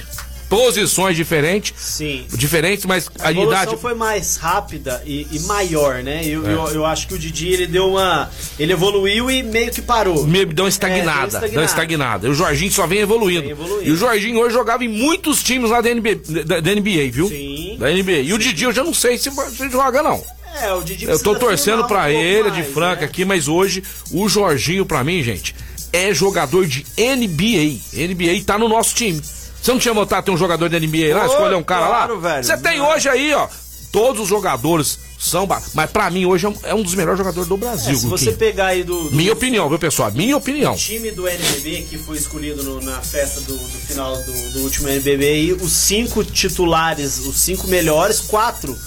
Posições 0.50 1.16
diferentes. 1.16 1.74
Sim. 1.78 2.26
Diferentes, 2.34 2.86
mas 2.86 3.10
A 3.20 3.28
a, 3.28 3.32
evolução 3.32 3.64
idade. 3.64 3.78
foi 3.82 3.94
mais 3.94 4.38
rápida 4.38 5.04
e, 5.06 5.28
e 5.32 5.40
maior, 5.42 6.02
né? 6.04 6.22
Eu, 6.26 6.48
É. 6.48 6.54
eu, 6.54 6.68
eu 6.76 6.86
acho 6.86 7.08
que 7.08 7.14
o 7.14 7.20
Didi 7.20 7.50
ele 7.50 7.68
deu 7.68 7.90
uma. 7.90 8.30
Ele 8.58 8.72
evoluiu 8.72 9.30
e 9.30 9.44
meio 9.44 9.72
que 9.72 9.82
parou. 9.82 10.26
Me 10.26 10.46
deu 10.46 10.64
uma 10.64 10.70
É, 10.70 10.72
estagnada. 10.72 11.40
deu 11.40 11.50
deu 11.50 11.60
uma 11.60 11.66
estagnada. 11.66 12.28
E 12.28 12.32
o 12.32 12.34
Jorginho 12.34 12.72
só 12.72 12.88
vem 12.88 13.00
evoluindo. 13.00 13.42
Vem 13.42 13.52
evoluindo. 13.52 13.90
E 13.90 13.92
o 13.92 13.98
Jorginho 13.98 14.40
hoje 14.40 14.54
jogava 14.54 14.86
em 14.86 14.88
muitos 14.88 15.44
times 15.44 15.70
lá 15.70 15.82
da 15.82 15.94
NBA, 15.94 16.16
da, 16.46 16.60
da 16.62 16.76
NBA 16.76 17.12
viu? 17.12 17.28
Sim. 17.28 17.76
Da 17.80 17.92
NBA. 17.92 18.20
E 18.22 18.34
o 18.34 18.38
Didi 18.38 18.64
eu 18.64 18.72
já 18.72 18.84
não 18.84 18.94
sei 18.94 19.18
se, 19.18 19.30
se 19.30 19.70
joga, 19.70 20.02
não. 20.02 20.24
É, 20.62 20.74
o 20.74 20.82
Didi 20.82 21.06
Eu 21.06 21.20
tô 21.22 21.36
torcendo 21.36 21.86
pra 21.86 22.04
um 22.06 22.08
ele, 22.08 22.50
de 22.52 22.62
mais, 22.62 22.74
franca 22.74 23.02
né? 23.02 23.06
aqui, 23.08 23.26
mas 23.26 23.48
hoje 23.48 23.84
o 24.12 24.28
Jorginho, 24.30 24.86
pra 24.86 25.04
mim, 25.04 25.22
gente, 25.22 25.54
é 25.94 26.14
jogador 26.14 26.66
de 26.66 26.86
NBA. 26.98 27.80
NBA 27.94 28.44
tá 28.46 28.58
no 28.58 28.68
nosso 28.68 28.96
time. 28.96 29.22
Você 29.62 29.72
não 29.72 29.80
tinha 29.80 29.94
votado 29.94 30.26
ter 30.26 30.32
um 30.32 30.38
jogador 30.38 30.70
de 30.70 30.80
NBA 30.80 31.14
lá, 31.16 31.24
Ô, 31.24 31.28
escolher 31.28 31.56
um 31.56 31.64
cara 31.64 31.88
claro, 31.88 32.16
lá? 32.16 32.20
velho. 32.22 32.44
Você 32.44 32.58
tem 32.58 32.80
hoje 32.82 33.10
aí, 33.10 33.34
ó. 33.34 33.48
Todos 33.92 34.24
os 34.24 34.28
jogadores 34.28 35.00
são. 35.18 35.48
Mas 35.74 35.90
pra 35.90 36.10
mim, 36.10 36.26
hoje 36.26 36.46
é 36.46 36.50
um, 36.50 36.56
é 36.64 36.76
um 36.76 36.84
dos 36.84 36.94
melhores 36.94 37.18
jogadores 37.18 37.48
do 37.48 37.58
Brasil. 37.58 37.94
É, 37.94 37.96
se 37.96 38.06
você 38.06 38.32
pegar 38.34 38.68
aí 38.68 38.84
do, 38.84 39.06
do 39.10 39.16
Minha 39.16 39.34
opinião, 39.34 39.68
viu, 39.70 39.80
pessoal? 39.80 40.12
Minha 40.12 40.36
opinião. 40.38 40.76
time 40.76 41.10
do 41.12 41.28
NBB 41.28 41.88
que 41.90 41.98
foi 41.98 42.18
escolhido 42.18 42.62
no- 42.64 42.82
na 42.82 43.02
festa 43.02 43.40
do, 43.42 43.54
do 43.58 43.78
final 43.88 44.16
do, 44.24 44.52
do 44.52 44.60
último 44.64 44.90
NBB 44.90 45.26
aí, 45.26 45.54
os 45.54 45.72
cinco 45.72 46.24
titulares, 46.24 47.20
os 47.26 47.38
cinco 47.38 47.68
melhores, 47.68 48.20
quatro 48.20 48.78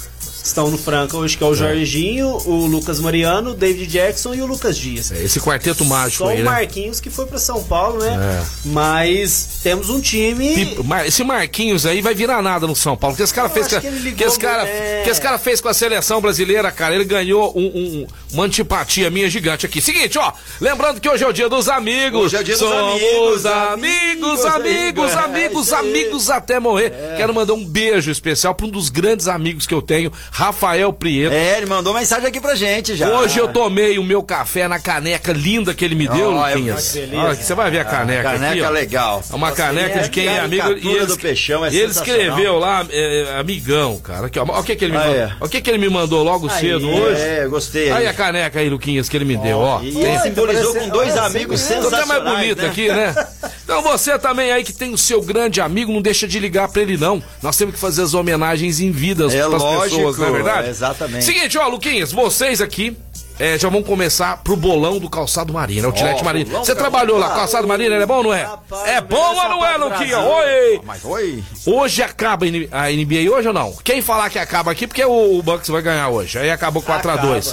estão 0.42 0.70
no 0.70 0.78
Franca 0.78 1.16
hoje, 1.16 1.36
que 1.36 1.44
é 1.44 1.46
o 1.46 1.54
Jorginho, 1.54 2.28
o 2.46 2.66
Lucas 2.66 2.98
Mariano, 3.00 3.50
o 3.50 3.54
David 3.54 3.86
Jackson 3.90 4.34
e 4.34 4.42
o 4.42 4.46
Lucas 4.46 4.76
Dias. 4.76 5.10
É, 5.12 5.22
Esse 5.22 5.40
quarteto 5.40 5.84
mágico 5.84 6.24
Só 6.24 6.30
aí, 6.30 6.40
o 6.40 6.44
né? 6.44 6.50
Marquinhos 6.50 7.00
que 7.00 7.10
foi 7.10 7.26
pra 7.26 7.38
São 7.38 7.62
Paulo, 7.64 7.98
né? 8.00 8.16
É. 8.42 8.68
Mas 8.68 9.60
temos 9.62 9.90
um 9.90 10.00
time. 10.00 10.76
Esse 11.06 11.22
Marquinhos 11.24 11.84
aí 11.86 12.00
vai 12.00 12.14
virar 12.14 12.42
nada 12.42 12.66
no 12.66 12.74
São 12.74 12.96
Paulo. 12.96 13.16
Que 13.16 13.22
esse 13.22 13.34
cara 13.34 13.48
Eu 13.48 13.52
fez, 13.52 13.66
acho 13.66 13.80
com 13.80 13.86
a- 13.86 13.90
que 13.90 13.98
ligou 13.98 14.16
que 14.18 14.24
esse 14.24 14.38
cara, 14.38 14.66
é. 14.66 15.02
que 15.04 15.10
esse 15.10 15.20
cara 15.20 15.38
fez 15.38 15.60
com 15.60 15.68
a 15.68 15.74
seleção 15.74 16.20
brasileira, 16.20 16.70
cara, 16.72 16.94
ele 16.94 17.04
ganhou 17.04 17.52
um- 17.56 17.66
um- 17.66 18.06
uma 18.32 18.44
antipatia 18.44 19.10
minha 19.10 19.28
gigante 19.28 19.66
aqui. 19.66 19.80
Seguinte, 19.80 20.18
ó, 20.18 20.32
lembrando 20.60 21.00
que 21.00 21.08
hoje 21.08 21.24
é 21.24 21.28
o 21.28 21.32
dia 21.32 21.48
dos 21.48 21.68
amigos. 21.68 22.26
Hoje 22.26 22.36
é 22.36 22.40
o 22.40 22.44
dia 22.44 22.56
dos 22.56 22.68
Somos 22.68 22.94
amigos, 22.94 23.46
amigos, 23.46 24.44
amigos, 24.44 24.44
amigos, 24.44 25.12
é, 25.12 25.18
amigos, 25.24 25.72
amigos 25.72 26.30
até 26.30 26.58
morrer. 26.60 26.92
Quero 27.16 27.34
mandar 27.34 27.54
um 27.54 27.64
beijo 27.64 28.10
especial 28.10 28.54
para 28.54 28.66
um 28.66 28.70
dos 28.70 28.88
grandes 28.88 29.28
amigos 29.28 29.66
que 29.66 29.74
eu 29.74 29.82
tenho, 29.82 30.12
Rafael 30.30 30.92
Prieto. 30.92 31.34
É, 31.34 31.56
ele 31.58 31.66
mandou 31.66 31.92
mensagem 31.92 32.26
aqui 32.26 32.40
pra 32.40 32.54
gente 32.54 32.94
já. 32.96 33.08
Hoje 33.18 33.38
eu 33.38 33.48
tomei 33.48 33.98
o 33.98 34.04
meu 34.04 34.22
café 34.22 34.66
na 34.68 34.78
caneca 34.78 35.32
linda 35.32 35.74
que 35.74 35.84
ele 35.84 35.94
me 35.94 36.08
deu, 36.08 36.32
é- 36.46 36.54
Luquinhas. 36.54 36.92
beleza. 36.92 37.16
Olha 37.16 37.32
aqui, 37.32 37.44
você 37.44 37.54
vai 37.54 37.70
ver 37.70 37.80
a 37.80 37.84
caneca, 37.84 38.22
caneca 38.22 38.50
aqui, 38.52 38.62
ó. 38.62 38.70
legal. 38.70 39.22
É 39.30 39.34
uma 39.34 39.52
caneca 39.52 40.00
de 40.00 40.10
quem 40.10 40.26
é 40.26 40.40
amigo. 40.40 40.62
caricatura 40.62 40.96
ele- 40.96 41.06
do 41.06 41.16
Peixão 41.18 41.64
é 41.64 41.68
ele 41.68 41.90
escreveu 41.90 42.58
lá, 42.58 42.86
é, 42.90 43.36
amigão, 43.38 43.98
cara. 43.98 44.26
Aqui, 44.26 44.38
ó. 44.38 44.44
Olha 44.48 44.60
o 44.60 44.64
que, 44.64 44.76
que 44.76 44.84
ele 44.84 44.92
me 44.92 44.98
Ah, 44.98 45.00
mandou. 45.06 45.16
é. 45.20 45.36
O 45.40 45.48
que, 45.48 45.60
que 45.60 45.70
ele 45.70 45.78
me 45.78 45.88
mandou 45.88 46.22
logo 46.22 46.48
Aí, 46.48 46.60
cedo 46.60 46.88
hoje. 46.88 47.20
É, 47.20 47.46
gostei. 47.48 47.90
Aí 47.90 48.06
a 48.06 48.14
caneca 48.14 48.60
aí, 48.60 48.68
Luquinhas, 48.70 49.08
que 49.08 49.16
ele 49.16 49.24
me 49.24 49.36
deu, 49.36 49.58
ó. 49.58 49.82
E 49.82 49.92
Tem- 49.92 50.18
simbolizou 50.20 50.74
com 50.74 50.88
dois 50.88 51.12
parecendo- 51.12 51.26
amigos 51.36 51.62
até 51.64 51.74
sensacionais. 51.82 52.08
mais 52.08 52.22
bonito 52.40 52.62
né? 52.62 52.68
aqui, 52.68 52.88
né? 52.88 53.14
Então 53.70 53.82
você 53.82 54.18
também 54.18 54.50
aí 54.50 54.64
que 54.64 54.72
tem 54.72 54.92
o 54.92 54.98
seu 54.98 55.22
grande 55.22 55.60
amigo, 55.60 55.92
não 55.92 56.02
deixa 56.02 56.26
de 56.26 56.40
ligar 56.40 56.66
pra 56.68 56.82
ele, 56.82 56.96
não. 56.96 57.22
Nós 57.40 57.56
temos 57.56 57.72
que 57.76 57.80
fazer 57.80 58.02
as 58.02 58.14
homenagens 58.14 58.80
em 58.80 58.90
vidas 58.90 59.32
É 59.32 59.46
pras 59.46 59.62
lógico, 59.62 59.96
pessoas, 59.96 60.16
não 60.20 60.28
é 60.28 60.32
verdade? 60.32 60.66
é 60.66 60.70
exatamente. 60.70 61.24
Seguinte, 61.24 61.58
ó, 61.58 61.66
Luquinhas, 61.68 62.12
vocês 62.12 62.60
aqui. 62.60 62.96
é, 63.38 63.58
já 63.58 63.70
vão 63.70 63.82
começar 63.82 64.36
pro 64.44 64.54
bolão 64.54 64.98
do 64.98 65.08
calçado 65.08 65.50
marino, 65.52 65.86
é 65.86 65.88
o 65.88 65.92
Tilete 65.92 66.22
Marino. 66.22 66.50
bolão 66.50 66.62
Você 66.64 66.74
trabalhou 66.74 67.16
lá, 67.18 67.30
calçado. 67.30 67.66
marino, 67.66 67.94
ele 67.94 68.02
é 68.02 68.06
bom 68.06 68.16
ou 68.18 68.24
não 68.24 68.34
é? 68.34 68.42
Rapaz, 68.42 68.86
é 68.88 69.00
bom 69.00 69.16
ou 69.34 69.48
não 69.48 69.64
é, 69.64 69.76
Luquinha? 69.78 70.18
Oi! 70.18 70.80
Mas 70.84 71.02
oi. 71.06 71.42
Hoje 71.66 72.02
acaba 72.02 72.44
a 72.44 72.90
NBA 72.90 73.30
hoje 73.34 73.48
ou 73.48 73.54
não? 73.54 73.72
Quem 73.82 74.02
falar 74.02 74.28
que 74.28 74.38
acaba 74.38 74.70
aqui, 74.70 74.86
porque 74.86 75.02
o, 75.02 75.38
o 75.38 75.42
Bucks 75.42 75.68
vai 75.70 75.80
ganhar 75.80 76.08
hoje. 76.10 76.38
Aí 76.38 76.50
acabou 76.50 76.82
4x2. 76.82 76.98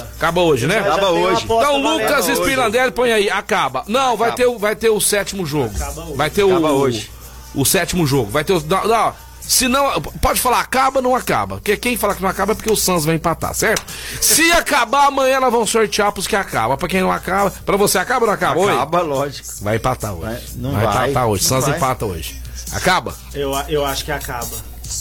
Acaba. 0.00 0.10
Acaba 0.16 0.40
hoje, 0.42 0.66
né? 0.66 0.74
Já 0.82 0.92
Acaba 0.92 1.08
hoje. 1.10 1.44
Então, 1.44 1.80
Lucas. 1.80 2.26
Spinandelli, 2.26 2.92
põe 2.92 3.10
aí, 3.12 3.30
acaba. 3.30 3.82
Não, 3.88 4.14
vai 4.14 4.28
Acaba. 4.28 4.36
ter, 4.36 4.46
o- 4.46 4.58
vai 4.58 4.76
ter 4.76 4.90
o 4.90 5.00
sétimo 5.00 5.46
jogo. 5.46 5.72
Acaba 5.74 6.02
hoje. 6.02 6.14
Vai 6.16 6.28
ter 6.30 6.42
o. 6.44 6.50
Acaba 6.50 6.70
hoje. 6.72 7.10
O 7.54 7.64
sétimo 7.64 8.06
jogo. 8.06 8.30
Vai 8.30 8.44
ter 8.44 8.52
o. 8.52 8.60
Não, 8.60 8.86
não, 8.86 9.14
se 9.48 9.66
não. 9.66 10.00
Pode 10.02 10.38
falar, 10.38 10.60
acaba, 10.60 11.00
não 11.00 11.16
acaba. 11.16 11.56
Porque 11.56 11.74
quem 11.76 11.96
falar 11.96 12.14
que 12.14 12.20
não 12.22 12.28
acaba 12.28 12.52
é 12.52 12.54
porque 12.54 12.70
o 12.70 12.76
Suns 12.76 13.06
vai 13.06 13.14
empatar, 13.14 13.54
certo? 13.54 13.82
Se 14.20 14.52
acabar, 14.52 15.06
amanhã 15.06 15.40
nós 15.40 15.50
vamos 15.50 15.70
sortear 15.70 16.12
pros 16.12 16.26
que 16.26 16.36
acabam. 16.36 16.76
Pra 16.76 16.86
quem 16.86 17.00
não 17.00 17.10
acaba. 17.10 17.50
Pra 17.50 17.76
você 17.78 17.96
acaba 17.96 18.20
ou 18.20 18.26
não 18.26 18.34
acaba? 18.34 18.60
Oi? 18.60 18.72
Acaba, 18.72 19.00
lógico. 19.00 19.48
Vai 19.62 19.76
empatar 19.76 20.12
hoje. 20.12 20.22
Vai- 20.26 20.42
não 20.56 20.72
vai 20.72 20.84
vai. 20.84 21.10
empatar 21.10 21.26
hoje. 21.28 21.48
Vai. 21.48 21.76
empata 21.76 22.04
hoje. 22.04 22.42
Acaba? 22.72 23.14
Eu, 23.32 23.52
eu 23.68 23.86
acho 23.86 24.04
que 24.04 24.12
acaba. 24.12 24.46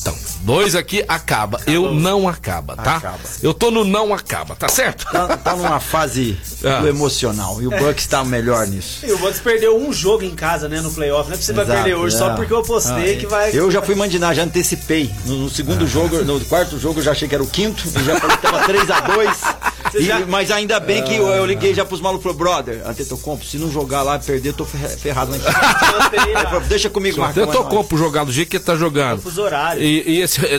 Então, 0.01 0.15
dois 0.41 0.76
aqui 0.76 1.04
acaba. 1.08 1.60
Eu 1.67 1.93
não 1.93 2.28
acaba, 2.28 2.76
tá? 2.76 2.97
Acaba. 2.97 3.19
Eu 3.41 3.54
tô 3.54 3.71
no 3.71 3.84
não 3.84 4.13
acaba, 4.13 4.56
tá 4.56 4.67
certo? 4.67 5.06
Tá, 5.12 5.38
tá 5.38 5.56
numa 5.56 5.80
fase 5.80 6.38
Ah. 6.63 6.80
do 6.82 6.88
emocional. 6.88 7.62
E 7.62 7.67
o 7.67 7.69
Bucks 7.69 8.08
tá 8.08 8.23
melhor 8.23 8.65
nisso. 8.67 9.06
E 9.06 9.12
o 9.12 9.17
Bucks 9.17 9.39
perdeu 9.39 9.78
um 9.78 9.93
jogo 9.93 10.23
em 10.23 10.34
casa, 10.34 10.67
né, 10.67 10.82
no 10.82 10.91
playoff. 10.91 11.30
Não 11.30 11.38
é 11.38 11.39
você 11.39 11.54
vai 11.54 11.65
perder 11.65 11.95
hoje, 11.95 12.17
só 12.17 12.32
é. 12.32 12.36
porque 12.36 12.52
eu 12.54 12.63
postei 12.63 13.15
Ah, 13.15 13.19
que 13.19 13.28
vai. 13.28 13.52
Eu 13.54 13.69
já 13.69 13.82
fui 13.82 13.93
mandinar, 13.95 14.34
já 14.34 14.43
antecipei. 14.43 15.12
No, 15.26 15.36
no 15.38 15.50
segundo 15.50 15.86
jogo, 15.88 16.23
no 16.23 16.39
quarto 16.45 16.80
jogo, 16.80 17.00
eu 17.00 17.04
já 17.04 17.12
achei 17.12 17.28
que 17.28 17.36
era 17.36 17.43
o 17.43 17.47
quinto. 17.47 17.84
E 17.88 18.04
já 18.04 18.19
falei 18.19 18.38
que 18.38 18.41
tava 18.43 18.60
3x2. 18.63 19.56
já- 20.00 20.26
Mas 20.26 20.52
ainda 20.52 20.80
bem 20.80 21.04
que 21.04 21.15
eu, 21.15 21.28
eu 21.28 21.45
liguei 21.45 21.73
já 21.73 21.86
pros 21.86 22.02
malucos 22.02 22.21
e 22.21 22.36
falei, 22.36 22.38
brother, 22.38 22.88
Antetokounmpo, 22.88 23.45
se 23.45 23.58
não 23.58 23.71
jogar 23.71 24.02
lá, 24.04 24.17
perder, 24.19 24.50
eu 24.50 24.54
tô 24.54 24.65
ferra- 24.65 24.89
ferrado 24.89 25.32
lá 25.32 25.38
em 25.38 25.41
cima. 26.47 26.60
Deixa 26.67 26.89
comigo, 26.89 27.19
Marcão. 27.19 27.43
É 27.43 27.47
pro 27.84 27.97
jogar 27.97 28.23
do 28.26 28.32
jeito 28.32 28.50
que 28.50 28.58
ele 28.58 28.63
tá 28.63 28.76
jogando. 28.76 29.21
fuso 29.21 29.41
horário. 29.41 29.82
E, 29.82 30.04
e 30.17 30.21
esse. 30.21 30.43
É, 30.45 30.56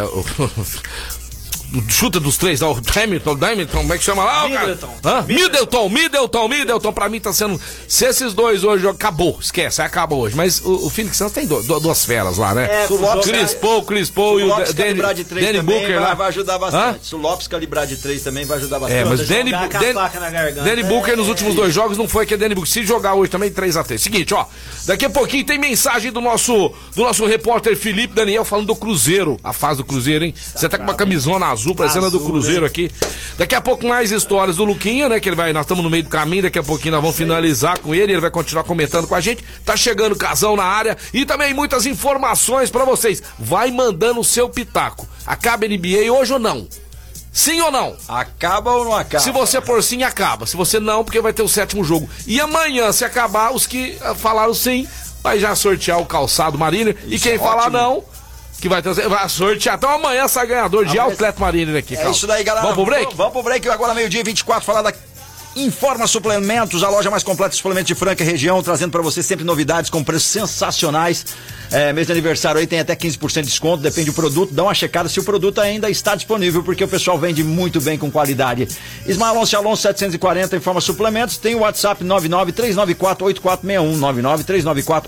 é, 0.00 0.02
o 0.04 0.24
chuta 1.88 2.20
dos 2.20 2.36
três 2.36 2.60
lá, 2.60 2.70
o 2.70 2.80
Hamilton, 2.96 3.38
Hamilton, 3.40 3.78
como 3.78 3.94
é 3.94 3.98
que 3.98 4.04
chama 4.04 4.24
lá? 4.24 4.48
Middleton. 4.48 4.94
Hã? 5.04 5.22
Middleton, 5.26 5.88
Middleton, 5.88 6.48
Middleton, 6.48 6.92
pra 6.92 7.08
mim 7.08 7.20
tá 7.20 7.32
sendo. 7.32 7.60
Se 7.88 8.04
esses 8.06 8.34
dois 8.34 8.62
hoje 8.64 8.82
jogam, 8.82 8.96
acabou, 8.96 9.38
esquece, 9.40 9.80
acaba 9.82 10.14
hoje. 10.14 10.36
Mas 10.36 10.60
o, 10.60 10.86
o 10.86 10.90
Phoenix 10.90 11.16
Suns 11.16 11.32
tem 11.32 11.46
do- 11.46 11.62
do- 11.62 11.80
duas 11.80 12.04
feras 12.04 12.36
lá, 12.38 12.54
né? 12.54 12.84
É, 12.84 12.86
o 12.92 12.96
Lopes, 12.96 13.26
Chris 13.30 13.54
Paul, 13.54 13.82
Chris 13.84 14.10
Paul 14.10 14.40
e 14.40 14.44
o 14.44 14.48
Danny, 14.48 14.74
calibrar 14.74 15.14
de 15.14 15.24
três 15.24 15.46
Danny 15.46 15.58
também 15.58 15.78
Booker 15.78 15.94
vai, 15.98 16.08
lá. 16.08 16.14
vai 16.14 16.28
ajudar 16.28 16.58
bastante. 16.58 17.06
Se 17.06 17.14
o 17.14 17.18
Lopes 17.18 17.46
calibrar 17.48 17.86
de 17.86 17.96
três 17.96 18.22
também 18.22 18.44
vai 18.44 18.58
ajudar 18.58 18.78
bastante. 18.78 18.98
É, 19.00 19.04
mas 19.04 19.26
Danny, 19.28 19.50
com 19.50 19.56
a 19.56 19.66
Dan- 19.66 19.94
faca 19.94 20.20
na 20.20 20.30
garganta. 20.30 20.62
Danny 20.68 20.82
Booker 20.82 21.16
nos 21.16 21.26
É. 21.26 21.30
últimos 21.30 21.54
dois 21.54 21.72
jogos 21.72 21.96
não 21.98 22.08
foi 22.08 22.26
que 22.26 22.34
é 22.34 22.36
Danny 22.36 22.54
Booker. 22.54 22.70
Se 22.70 22.84
jogar 22.84 23.14
hoje 23.14 23.30
também, 23.30 23.50
3x3. 23.50 23.98
Seguinte, 23.98 24.34
ó. 24.34 24.46
Daqui 24.86 25.04
a 25.04 25.10
pouquinho 25.10 25.44
tem 25.44 25.58
mensagem 25.58 26.10
do 26.10 26.20
nosso, 26.20 26.72
do 26.94 27.02
nosso 27.02 27.24
repórter 27.26 27.76
Felipe 27.76 28.14
Daniel 28.14 28.44
falando 28.44 28.66
do 28.66 28.76
Cruzeiro. 28.76 29.36
A 29.44 29.52
fase 29.52 29.78
do 29.78 29.84
Cruzeiro, 29.84 30.24
hein? 30.24 30.34
Você 30.54 30.68
tá 30.68 30.76
com 30.78 30.84
uma 30.84 30.94
camisona 30.94 31.46
azul, 31.46 31.61
parecendo 31.74 32.06
a 32.06 32.10
do 32.10 32.16
Azul, 32.16 32.30
Cruzeiro 32.30 32.62
né? 32.62 32.66
aqui. 32.66 32.90
Daqui 33.38 33.54
a 33.54 33.60
pouco 33.60 33.86
mais 33.86 34.10
histórias 34.10 34.56
do 34.56 34.64
Luquinha, 34.64 35.08
né? 35.08 35.20
Que 35.20 35.28
ele 35.28 35.36
vai. 35.36 35.52
Nós 35.52 35.62
estamos 35.62 35.82
no 35.82 35.90
meio 35.90 36.02
do 36.02 36.08
caminho, 36.08 36.42
daqui 36.42 36.58
a 36.58 36.62
pouquinho 36.62 36.92
nós 36.92 37.00
vamos 37.00 37.16
finalizar 37.16 37.78
com 37.78 37.94
ele. 37.94 38.12
Ele 38.12 38.20
vai 38.20 38.30
continuar 38.30 38.64
comentando 38.64 39.06
com 39.06 39.14
a 39.14 39.20
gente. 39.20 39.44
Tá 39.64 39.76
chegando 39.76 40.16
casão 40.16 40.56
na 40.56 40.64
área 40.64 40.96
e 41.14 41.24
também 41.24 41.54
muitas 41.54 41.86
informações 41.86 42.70
pra 42.70 42.84
vocês. 42.84 43.22
Vai 43.38 43.70
mandando 43.70 44.20
o 44.20 44.24
seu 44.24 44.48
pitaco. 44.48 45.06
Acaba 45.26 45.64
a 45.64 45.68
NBA 45.68 46.12
hoje 46.12 46.32
ou 46.32 46.38
não? 46.38 46.66
Sim 47.32 47.62
ou 47.62 47.70
não? 47.70 47.96
Acaba 48.06 48.72
ou 48.72 48.84
não 48.84 48.94
acaba? 48.94 49.24
Se 49.24 49.30
você 49.30 49.60
por 49.60 49.82
sim, 49.82 50.02
acaba. 50.02 50.44
Se 50.46 50.54
você 50.54 50.78
não, 50.78 51.02
porque 51.02 51.20
vai 51.20 51.32
ter 51.32 51.42
o 51.42 51.48
sétimo 51.48 51.82
jogo. 51.82 52.08
E 52.26 52.38
amanhã, 52.38 52.92
se 52.92 53.04
acabar, 53.04 53.54
os 53.54 53.66
que 53.66 53.96
falaram 54.16 54.52
sim, 54.52 54.86
vai 55.22 55.38
já 55.38 55.54
sortear 55.54 55.98
o 55.98 56.04
calçado 56.04 56.58
Mariner. 56.58 56.94
E 57.06 57.14
Isso 57.14 57.24
quem 57.24 57.34
é 57.34 57.38
falar 57.38 57.70
não, 57.70 58.04
que 58.62 58.68
vai, 58.68 58.80
ter, 58.80 58.94
vai 59.08 59.28
sortear. 59.28 59.74
Então 59.76 59.90
amanhã 59.90 60.28
sai 60.28 60.46
ganhador 60.46 60.84
de 60.84 60.92
Amanhã- 60.96 61.10
outlet 61.10 61.38
Mariner 61.40 61.76
aqui, 61.76 61.94
É 61.94 61.96
Carlos. 61.96 62.16
isso 62.16 62.26
daí, 62.28 62.44
galera. 62.44 62.62
Vamos 62.68 62.76
pro 62.76 62.86
break? 62.86 63.16
Vamos 63.16 63.32
pro 63.32 63.42
break 63.42 63.68
agora, 63.68 63.92
meio-dia 63.92 64.22
24, 64.22 64.64
falar 64.64 64.82
da 64.82 64.92
Informa 65.54 66.06
Suplementos, 66.06 66.82
a 66.82 66.88
loja 66.88 67.10
mais 67.10 67.22
completa 67.22 67.50
de 67.50 67.56
suplementos 67.56 67.88
de 67.88 67.94
Franca 67.94 68.24
região, 68.24 68.62
trazendo 68.62 68.90
para 68.90 69.02
você 69.02 69.22
sempre 69.22 69.44
novidades 69.44 69.90
com 69.90 70.02
preços 70.02 70.28
sensacionais. 70.28 71.26
É, 71.70 71.92
mês 71.92 72.06
de 72.06 72.12
aniversário 72.12 72.58
aí 72.60 72.66
tem 72.66 72.80
até 72.80 72.96
15% 72.96 73.42
de 73.42 73.48
desconto, 73.48 73.82
depende 73.82 74.10
do 74.10 74.14
produto. 74.14 74.52
Dá 74.52 74.62
uma 74.62 74.74
checada 74.74 75.08
se 75.08 75.20
o 75.20 75.24
produto 75.24 75.60
ainda 75.60 75.90
está 75.90 76.14
disponível, 76.14 76.62
porque 76.62 76.84
o 76.84 76.88
pessoal 76.88 77.18
vende 77.18 77.44
muito 77.44 77.80
bem 77.80 77.98
com 77.98 78.10
qualidade. 78.10 78.66
Ismael 79.06 79.32
Alonso 79.32 79.56
Alonso 79.56 79.82
740, 79.82 80.56
Informa 80.56 80.80
Suplementos, 80.80 81.36
tem 81.36 81.54
o 81.54 81.60
WhatsApp 81.60 82.02
993948461, 82.04 83.98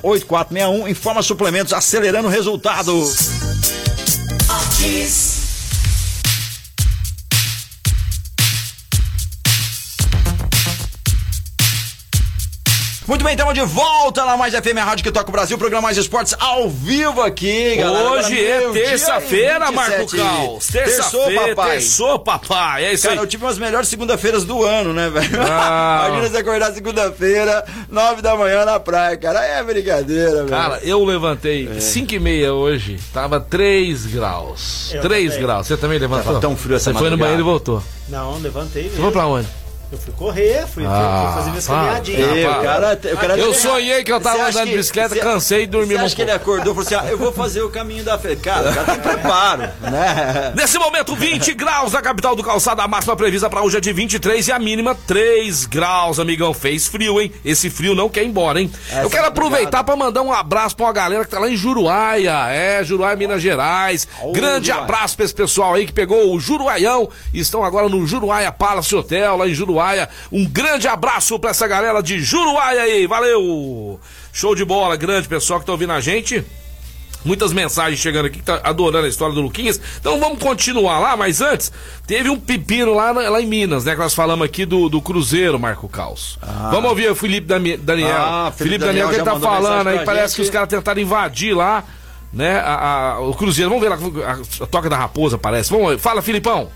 993948461, 0.03 0.91
Informa 0.91 1.23
Suplementos, 1.23 1.73
acelerando 1.73 2.29
o 2.29 2.31
resultado. 2.31 3.05
Fortes. 4.85 5.34
Muito 13.07 13.23
bem, 13.23 13.35
estamos 13.35 13.53
de 13.53 13.61
volta 13.61 14.25
na 14.25 14.35
Mais 14.35 14.55
FM, 14.55 14.79
a 14.79 14.85
Rádio 14.85 15.05
que 15.05 15.13
toca 15.13 15.29
o 15.29 15.33
Brasil, 15.33 15.59
programa 15.59 15.83
Mais 15.83 15.99
Esportes 15.99 16.35
ao 16.41 16.71
vivo 16.71 17.21
aqui, 17.21 17.77
galera. 17.77 18.11
Hoje 18.13 18.43
é 18.43 18.71
terça-feira, 18.73 19.71
Marco 19.71 20.07
27. 20.09 20.17
Caos. 20.17 20.67
Terça-feira, 20.69 21.55
papai. 21.55 21.71
terçou, 21.73 22.19
papai. 22.19 22.85
É 22.87 22.93
isso 22.95 23.03
Cara, 23.03 23.17
aí. 23.17 23.23
eu 23.23 23.27
tive 23.27 23.45
umas 23.45 23.59
melhores 23.59 23.89
segunda-feiras 23.91 24.45
do 24.47 24.63
ano, 24.65 24.95
né, 24.95 25.11
velho? 25.11 25.39
Ah. 25.43 26.07
Imagina 26.09 26.31
você 26.31 26.37
acordar 26.39 26.73
segunda-feira, 26.73 27.63
nove 27.91 28.23
da 28.23 28.35
manhã 28.37 28.65
na 28.65 28.81
praia, 28.81 29.19
cara. 29.19 29.45
É 29.45 29.63
brincadeira, 29.63 30.37
velho. 30.37 30.49
Cara, 30.49 30.81
eu 30.83 31.05
levantei 31.05 31.79
5 31.79 32.15
e 32.15 32.19
meia 32.19 32.55
hoje, 32.55 32.99
tava 33.13 33.39
3 33.39 34.07
graus. 34.07 34.93
Eu 34.95 35.03
3 35.03 35.25
também. 35.33 35.43
graus. 35.47 35.67
Você 35.67 35.77
também 35.77 35.99
levantou? 35.99 36.25
Tava 36.25 36.41
tão 36.41 36.57
frio 36.57 36.77
essa 36.77 36.85
Você 36.91 36.99
foi 36.99 37.11
no 37.11 37.19
madrugada. 37.19 37.25
banheiro 37.25 37.43
e 37.43 37.45
voltou. 37.45 37.83
Não, 38.09 38.39
levantei 38.39 38.85
Você 38.85 38.89
mesmo. 38.89 39.03
foi 39.03 39.13
pra 39.13 39.27
onde? 39.27 39.47
Eu 39.95 39.99
fui 39.99 40.13
correr, 40.15 40.67
fui, 40.67 40.85
Ah, 40.85 41.23
fui 41.27 41.35
fazer 41.39 41.51
minhas 41.51 41.67
para. 41.67 41.77
caminhadinhas. 41.77 42.47
Ah, 42.51 42.63
cara, 42.65 42.99
o 43.13 43.17
cara 43.17 43.39
Eu 43.39 43.55
sonhei 43.55 44.03
que 44.03 44.11
eu 44.13 44.21
tava 44.21 44.49
andando 44.49 44.69
de 44.71 44.77
bicicleta, 44.77 45.15
cansei 45.17 45.63
e 45.63 45.67
dormi 45.69 45.95
Você 45.95 46.03
um 46.03 46.05
acha 46.05 46.17
que 46.17 46.23
ele 46.23 46.33
acordou 46.33 46.73
e 46.73 46.75
falou 46.75 46.81
assim: 46.83 46.95
ah, 46.97 47.11
eu 47.13 47.17
vou 47.17 47.33
fazer 47.33 47.63
o 47.63 47.71
caminho 47.71 48.03
da 48.03 48.19
fé. 48.19 48.35
Cara, 48.35 48.73
cara 48.73 48.85
tem 48.93 49.01
preparo, 49.01 49.63
né? 49.83 50.53
Nesse 50.57 50.79
momento, 50.81 51.15
20 51.15 51.55
graus 51.55 51.93
na 51.93 52.03
capital 52.03 52.35
do 52.35 52.43
calçado. 52.43 52.81
A 52.81 52.89
máxima 52.89 53.15
prevista 53.15 53.49
para 53.49 53.63
hoje 53.63 53.77
é 53.77 53.81
de 53.81 53.93
23 53.93 54.49
e 54.49 54.51
a 54.53 54.59
mínima 54.59 54.97
3 55.07 55.65
graus, 55.67 56.19
amigão. 56.19 56.53
Fez 56.53 56.89
frio, 56.89 57.21
hein? 57.21 57.31
Esse 57.45 57.71
frio 57.71 57.95
não 57.95 58.09
quer 58.09 58.25
ir 58.25 58.29
embora, 58.29 58.61
hein? 58.61 58.69
Essa 58.89 59.03
Eu 59.03 59.09
quero 59.11 59.23
madrugada. 59.23 59.29
aproveitar 59.29 59.85
para 59.85 59.95
mandar 59.95 60.23
um 60.23 60.33
abraço 60.33 60.75
pra 60.77 60.87
uma 60.87 60.93
galera 60.93 61.25
que 61.25 61.31
tá 61.31 61.39
lá 61.39 61.49
em 61.49 61.57
Juruáia. 61.57 62.33
É, 62.51 62.83
Juruáia, 62.83 63.15
Minas 63.17 63.41
Gerais. 63.41 64.09
Ô, 64.21 64.33
Grande 64.33 64.67
Juruáia. 64.67 64.85
abraço 64.85 65.15
pra 65.15 65.25
esse 65.25 65.35
pessoal 65.35 65.75
aí 65.75 65.87
que 65.87 65.93
pegou 65.93 66.35
o 66.35 66.41
Juruaião 66.41 67.09
estão 67.33 67.63
agora 67.63 67.89
no 67.89 68.05
Juruáia 68.07 68.51
Palace 68.51 68.93
Hotel, 68.95 69.37
lá 69.37 69.47
em 69.47 69.55
Juruáia. 69.55 69.84
Um 70.33 70.45
grande 70.45 70.89
abraço 70.89 71.39
pra 71.39 71.51
essa 71.51 71.67
galera 71.67 72.03
de 72.03 72.19
Juruáia 72.21 72.83
aí. 72.83 73.07
Valeu! 73.07 74.01
Show 74.33 74.55
de 74.55 74.65
bola, 74.65 74.97
grande 74.97 75.29
pessoal 75.29 75.61
que 75.61 75.67
tá 75.67 75.73
ouvindo 75.73 75.93
a 75.93 76.01
gente. 76.01 76.45
Muitas 77.25 77.55
mensagens 77.55 77.99
chegando 77.99 78.27
aqui 78.27 78.39
que 78.41 78.45
tá 78.45 78.61
adorando 78.63 79.07
a 79.07 79.09
história 79.09 79.35
do 79.35 79.41
Luquinhas. 79.41 79.81
Então 79.99 80.21
vamos 80.21 80.39
continuar 80.39 80.99
lá, 80.99 81.17
mas 81.17 81.41
antes, 81.41 81.73
teve 82.07 82.29
um 82.29 82.39
pepino 82.39 82.93
lá, 82.93 83.13
lá 83.13 83.41
em 83.41 83.47
Minas, 83.47 83.83
né? 83.85 83.93
Que 83.95 83.99
nós 83.99 84.13
falamos 84.15 84.45
aqui 84.45 84.67
do, 84.67 84.91
do 84.91 85.01
Cruzeiro, 85.01 85.59
Marco 85.59 85.89
Caos. 85.89 86.39
Vamos 86.71 86.91
ouvir 86.91 87.11
o 87.11 87.15
Felipe 87.15 87.47
Daniel. 87.79 87.79
Ah, 88.15 88.53
Felipe, 88.55 88.75
Felipe 88.75 88.79
Daniel, 88.85 89.07
Daniel 89.07 89.09
que 89.09 89.15
ele 89.15 89.25
tá 89.25 89.41
falando 89.41 89.89
aí, 89.89 90.05
parece 90.05 90.35
que 90.37 90.43
os 90.43 90.51
caras 90.51 90.69
tentaram 90.69 91.01
invadir 91.01 91.57
lá, 91.57 91.83
né? 92.31 92.59
A, 92.59 93.13
a- 93.15 93.21
o 93.21 93.33
Cruzeiro. 93.33 93.71
Vamos 93.71 93.83
ver 93.83 93.89
lá 93.89 93.97
a, 94.61 94.65
a 94.65 94.67
toca 94.67 94.91
da 94.91 94.97
raposa, 94.99 95.39
parece. 95.39 95.71
Vamos, 95.71 95.93
ver. 95.93 95.99
fala, 95.99 96.21
Filipão. 96.21 96.69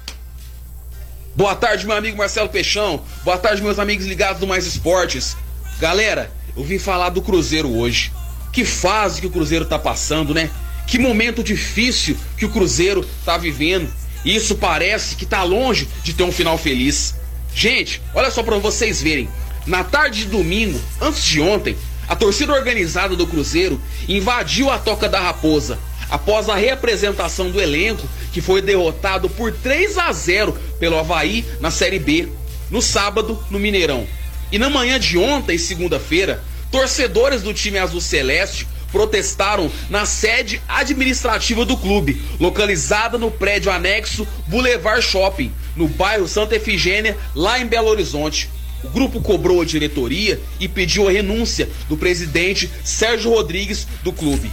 Boa 1.38 1.54
tarde, 1.54 1.86
meu 1.86 1.94
amigo 1.94 2.18
Marcelo 2.18 2.48
Peixão. 2.48 3.00
Boa 3.22 3.38
tarde, 3.38 3.62
meus 3.62 3.78
amigos 3.78 4.04
ligados 4.04 4.40
do 4.40 4.46
Mais 4.48 4.66
Esportes. 4.66 5.36
Galera, 5.78 6.32
eu 6.56 6.64
vim 6.64 6.80
falar 6.80 7.10
do 7.10 7.22
Cruzeiro 7.22 7.76
hoje. 7.76 8.10
Que 8.52 8.64
fase 8.64 9.20
que 9.20 9.28
o 9.28 9.30
Cruzeiro 9.30 9.64
tá 9.64 9.78
passando, 9.78 10.34
né? 10.34 10.50
Que 10.88 10.98
momento 10.98 11.44
difícil 11.44 12.16
que 12.36 12.44
o 12.44 12.48
Cruzeiro 12.48 13.08
tá 13.24 13.38
vivendo. 13.38 13.88
Isso 14.24 14.56
parece 14.56 15.14
que 15.14 15.24
tá 15.24 15.44
longe 15.44 15.86
de 16.02 16.12
ter 16.12 16.24
um 16.24 16.32
final 16.32 16.58
feliz. 16.58 17.14
Gente, 17.54 18.02
olha 18.12 18.32
só 18.32 18.42
pra 18.42 18.58
vocês 18.58 19.00
verem. 19.00 19.28
Na 19.64 19.84
tarde 19.84 20.24
de 20.24 20.30
domingo, 20.30 20.80
antes 21.00 21.22
de 21.22 21.40
ontem, 21.40 21.78
a 22.08 22.16
torcida 22.16 22.52
organizada 22.52 23.14
do 23.14 23.28
Cruzeiro 23.28 23.80
invadiu 24.08 24.70
a 24.70 24.76
Toca 24.76 25.08
da 25.08 25.20
Raposa 25.20 25.78
após 26.10 26.48
a 26.48 26.54
reapresentação 26.54 27.50
do 27.50 27.60
elenco 27.60 28.08
que 28.32 28.40
foi 28.40 28.62
derrotado 28.62 29.28
por 29.28 29.52
3 29.52 29.98
a 29.98 30.12
0 30.12 30.56
pelo 30.78 30.98
Havaí 30.98 31.44
na 31.60 31.70
Série 31.70 31.98
B, 31.98 32.28
no 32.70 32.80
sábado 32.80 33.42
no 33.50 33.58
Mineirão. 33.58 34.06
E 34.50 34.58
na 34.58 34.70
manhã 34.70 34.98
de 34.98 35.18
ontem, 35.18 35.58
segunda-feira, 35.58 36.42
torcedores 36.70 37.42
do 37.42 37.52
time 37.52 37.78
azul 37.78 38.00
celeste 38.00 38.66
protestaram 38.90 39.70
na 39.90 40.06
sede 40.06 40.62
administrativa 40.66 41.64
do 41.64 41.76
clube, 41.76 42.20
localizada 42.40 43.18
no 43.18 43.30
prédio 43.30 43.70
anexo 43.70 44.26
Boulevard 44.46 45.02
Shopping, 45.02 45.52
no 45.76 45.88
bairro 45.88 46.26
Santa 46.26 46.56
Efigênia, 46.56 47.16
lá 47.34 47.58
em 47.58 47.66
Belo 47.66 47.88
Horizonte. 47.88 48.48
O 48.82 48.88
grupo 48.88 49.20
cobrou 49.20 49.60
a 49.60 49.64
diretoria 49.64 50.40
e 50.60 50.68
pediu 50.68 51.08
a 51.08 51.10
renúncia 51.10 51.68
do 51.88 51.96
presidente 51.96 52.70
Sérgio 52.84 53.30
Rodrigues 53.30 53.86
do 54.02 54.12
clube. 54.12 54.50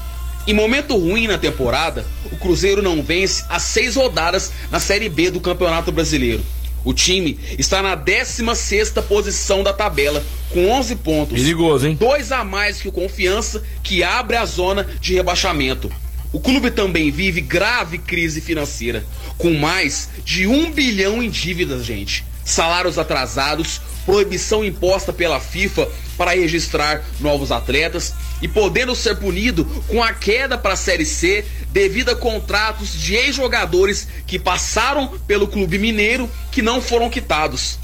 Em 0.47 0.53
momento 0.53 0.95
ruim 0.95 1.25
na 1.25 1.39
temporada, 1.39 2.05
o 2.31 2.37
Cruzeiro 2.37 2.81
não 2.81 3.01
vence 3.01 3.43
as 3.49 3.63
seis 3.63 3.95
rodadas 3.95 4.51
na 4.69 4.79
Série 4.79 5.09
B 5.09 5.31
do 5.31 5.41
Campeonato 5.41 5.91
Brasileiro. 5.91 6.43
O 6.83 6.93
time 6.93 7.39
está 7.57 7.81
na 7.81 7.97
16ª 7.97 9.01
posição 9.01 9.63
da 9.63 9.73
tabela, 9.73 10.23
com 10.51 10.69
11 10.69 10.97
pontos. 10.97 11.39
Perigoso, 11.41 11.87
hein? 11.87 11.97
Dois 11.99 12.31
a 12.31 12.43
mais 12.43 12.79
que 12.79 12.87
o 12.87 12.91
Confiança, 12.91 13.63
que 13.81 14.03
abre 14.03 14.37
a 14.37 14.45
zona 14.45 14.85
de 15.01 15.15
rebaixamento. 15.15 15.91
O 16.31 16.39
clube 16.39 16.69
também 16.69 17.09
vive 17.09 17.41
grave 17.41 17.97
crise 17.97 18.39
financeira, 18.39 19.03
com 19.39 19.51
mais 19.55 20.09
de 20.23 20.45
um 20.45 20.71
bilhão 20.71 21.23
em 21.23 21.29
dívidas, 21.29 21.83
gente. 21.83 22.23
Salários 22.45 22.99
atrasados, 22.99 23.81
proibição 24.05 24.63
imposta 24.63 25.11
pela 25.11 25.39
FIFA 25.39 25.89
para 26.15 26.35
registrar 26.35 27.03
novos 27.19 27.51
atletas 27.51 28.13
e 28.41 28.47
podendo 28.47 28.95
ser 28.95 29.17
punido 29.17 29.65
com 29.87 30.03
a 30.03 30.13
queda 30.13 30.57
para 30.57 30.73
a 30.73 30.77
Série 30.77 31.05
C 31.05 31.43
devido 31.71 32.11
a 32.11 32.15
contratos 32.15 32.93
de 32.93 33.15
ex-jogadores 33.15 34.07
que 34.27 34.37
passaram 34.37 35.19
pelo 35.27 35.47
clube 35.47 35.79
mineiro 35.79 36.29
que 36.51 36.61
não 36.61 36.79
foram 36.79 37.09
quitados. 37.09 37.79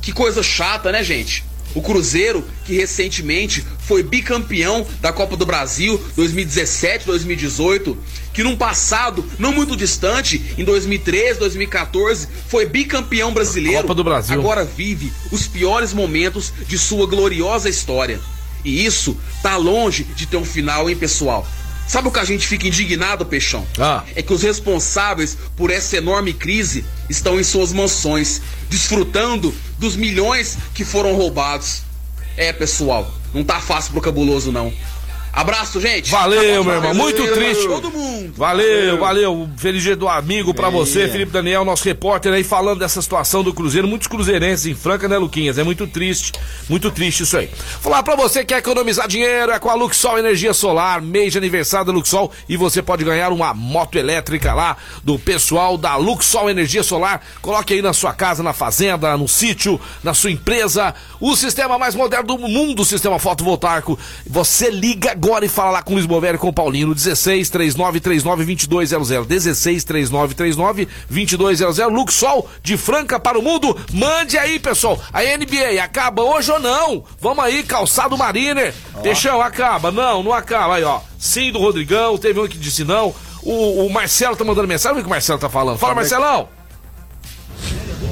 Que 0.00 0.12
coisa 0.12 0.42
chata, 0.42 0.92
né, 0.92 1.02
gente? 1.02 1.44
O 1.74 1.82
Cruzeiro, 1.82 2.44
que 2.64 2.74
recentemente 2.74 3.64
foi 3.80 4.02
bicampeão 4.02 4.86
da 5.00 5.12
Copa 5.12 5.36
do 5.36 5.44
Brasil 5.44 6.00
2017-2018, 6.16 7.96
que 8.32 8.44
num 8.44 8.56
passado 8.56 9.24
não 9.38 9.52
muito 9.52 9.76
distante, 9.76 10.54
em 10.56 10.64
2013, 10.64 11.38
2014, 11.40 12.28
foi 12.48 12.66
bicampeão 12.66 13.32
brasileiro. 13.32 13.82
Copa 13.82 13.94
do 13.94 14.04
Brasil. 14.04 14.38
Agora 14.38 14.64
vive 14.64 15.12
os 15.32 15.46
piores 15.46 15.92
momentos 15.92 16.52
de 16.66 16.78
sua 16.78 17.06
gloriosa 17.06 17.68
história. 17.68 18.20
E 18.64 18.84
isso 18.84 19.16
tá 19.42 19.56
longe 19.56 20.04
de 20.04 20.26
ter 20.26 20.36
um 20.36 20.44
final, 20.44 20.88
hein, 20.88 20.96
pessoal? 20.96 21.46
Sabe 21.86 22.08
o 22.08 22.10
que 22.10 22.18
a 22.18 22.24
gente 22.24 22.46
fica 22.46 22.66
indignado, 22.66 23.26
Peixão? 23.26 23.66
Ah. 23.78 24.02
É 24.14 24.22
que 24.22 24.32
os 24.32 24.42
responsáveis 24.42 25.36
por 25.56 25.70
essa 25.70 25.96
enorme 25.96 26.32
crise 26.32 26.84
estão 27.08 27.38
em 27.38 27.44
suas 27.44 27.72
mansões, 27.72 28.40
desfrutando 28.70 29.54
dos 29.78 29.94
milhões 29.94 30.56
que 30.74 30.84
foram 30.84 31.14
roubados. 31.14 31.82
É, 32.36 32.52
pessoal, 32.52 33.12
não 33.32 33.44
tá 33.44 33.60
fácil 33.60 33.92
pro 33.92 34.00
cabuloso, 34.00 34.50
não. 34.50 34.72
Abraço, 35.34 35.80
gente. 35.80 36.10
Valeu, 36.10 36.62
meu 36.64 36.74
irmão. 36.74 36.80
Valeu, 36.80 36.94
Muito 36.94 37.34
triste. 37.34 37.66
Todo 37.66 37.90
mundo. 37.90 38.32
Valeu, 38.36 38.98
valeu. 38.98 39.48
Feliz 39.56 39.82
dia 39.82 39.96
do 39.96 40.08
amigo 40.08 40.54
pra 40.54 40.70
você, 40.70 41.08
Felipe 41.08 41.32
Daniel, 41.32 41.64
nosso 41.64 41.84
repórter 41.84 42.32
aí, 42.32 42.44
falando 42.44 42.78
dessa 42.78 43.02
situação 43.02 43.42
do 43.42 43.52
Cruzeiro. 43.52 43.88
Muitos 43.88 44.06
cruzeirenses 44.06 44.66
em 44.66 44.74
Franca, 44.74 45.08
né, 45.08 45.18
Luquinhas? 45.18 45.58
É 45.58 45.64
muito 45.64 45.86
triste, 45.88 46.32
muito 46.68 46.90
triste 46.90 47.24
isso 47.24 47.36
aí. 47.36 47.48
Falar 47.80 48.02
pra 48.04 48.14
você 48.14 48.40
que 48.40 48.46
quer 48.54 48.58
economizar 48.58 49.08
dinheiro, 49.08 49.50
é 49.50 49.58
com 49.58 49.68
a 49.68 49.74
Luxol 49.74 50.18
Energia 50.18 50.54
Solar, 50.54 51.02
mês 51.02 51.32
de 51.32 51.38
aniversário 51.38 51.86
da 51.86 51.92
Luxol, 51.92 52.30
e 52.48 52.56
você 52.56 52.80
pode 52.80 53.02
ganhar 53.02 53.32
uma 53.32 53.52
moto 53.52 53.96
elétrica 53.96 54.54
lá 54.54 54.76
do 55.02 55.18
pessoal 55.18 55.76
da 55.76 55.96
Luxol 55.96 56.48
Energia 56.48 56.84
Solar. 56.84 57.20
Coloque 57.42 57.74
aí 57.74 57.82
na 57.82 57.92
sua 57.92 58.12
casa, 58.12 58.42
na 58.42 58.52
fazenda, 58.52 59.16
no 59.16 59.26
sítio, 59.26 59.80
na 60.02 60.14
sua 60.14 60.30
empresa, 60.30 60.94
o 61.20 61.34
sistema 61.34 61.76
mais 61.76 61.94
moderno 61.94 62.26
do 62.26 62.38
mundo, 62.38 62.82
o 62.82 62.84
sistema 62.84 63.18
fotovoltaico. 63.18 63.98
Você 64.26 64.70
liga 64.70 65.14
agora 65.24 65.44
e 65.46 65.48
fala 65.48 65.70
lá 65.70 65.82
com 65.82 65.92
o 65.92 65.94
Luiz 65.94 66.04
Bovério 66.06 66.36
e 66.36 66.38
com 66.38 66.48
o 66.48 66.52
Paulinho 66.52 66.88
no 66.88 66.94
16 66.94 67.48
3939 67.48 68.44
2200. 68.66 69.26
16 69.26 69.84
3939 69.84 70.88
2200. 71.08 71.92
Luxol 71.92 72.48
de 72.62 72.76
Franca 72.76 73.18
para 73.18 73.38
o 73.38 73.42
mundo. 73.42 73.74
Mande 73.92 74.36
aí, 74.36 74.58
pessoal. 74.60 75.00
A 75.12 75.22
NBA 75.22 75.82
acaba 75.82 76.22
hoje 76.22 76.52
ou 76.52 76.60
não? 76.60 77.04
Vamos 77.20 77.42
aí, 77.42 77.62
calçado 77.62 78.18
Mariner. 78.18 78.74
Peixão, 79.02 79.40
acaba. 79.40 79.90
Não, 79.90 80.22
não 80.22 80.32
acaba. 80.32 80.74
Aí, 80.76 80.84
ó. 80.84 81.00
Sim 81.18 81.50
do 81.50 81.58
Rodrigão, 81.58 82.18
teve 82.18 82.38
um 82.38 82.46
que 82.46 82.58
disse 82.58 82.84
não. 82.84 83.14
O, 83.42 83.86
o 83.86 83.90
Marcelo 83.92 84.36
tá 84.36 84.44
mandando 84.44 84.68
mensagem. 84.68 84.98
O 84.98 85.00
que 85.00 85.06
o 85.06 85.10
Marcelo 85.10 85.38
tá 85.38 85.48
falando? 85.48 85.78
Fala, 85.78 85.94
Marcelão. 85.94 86.48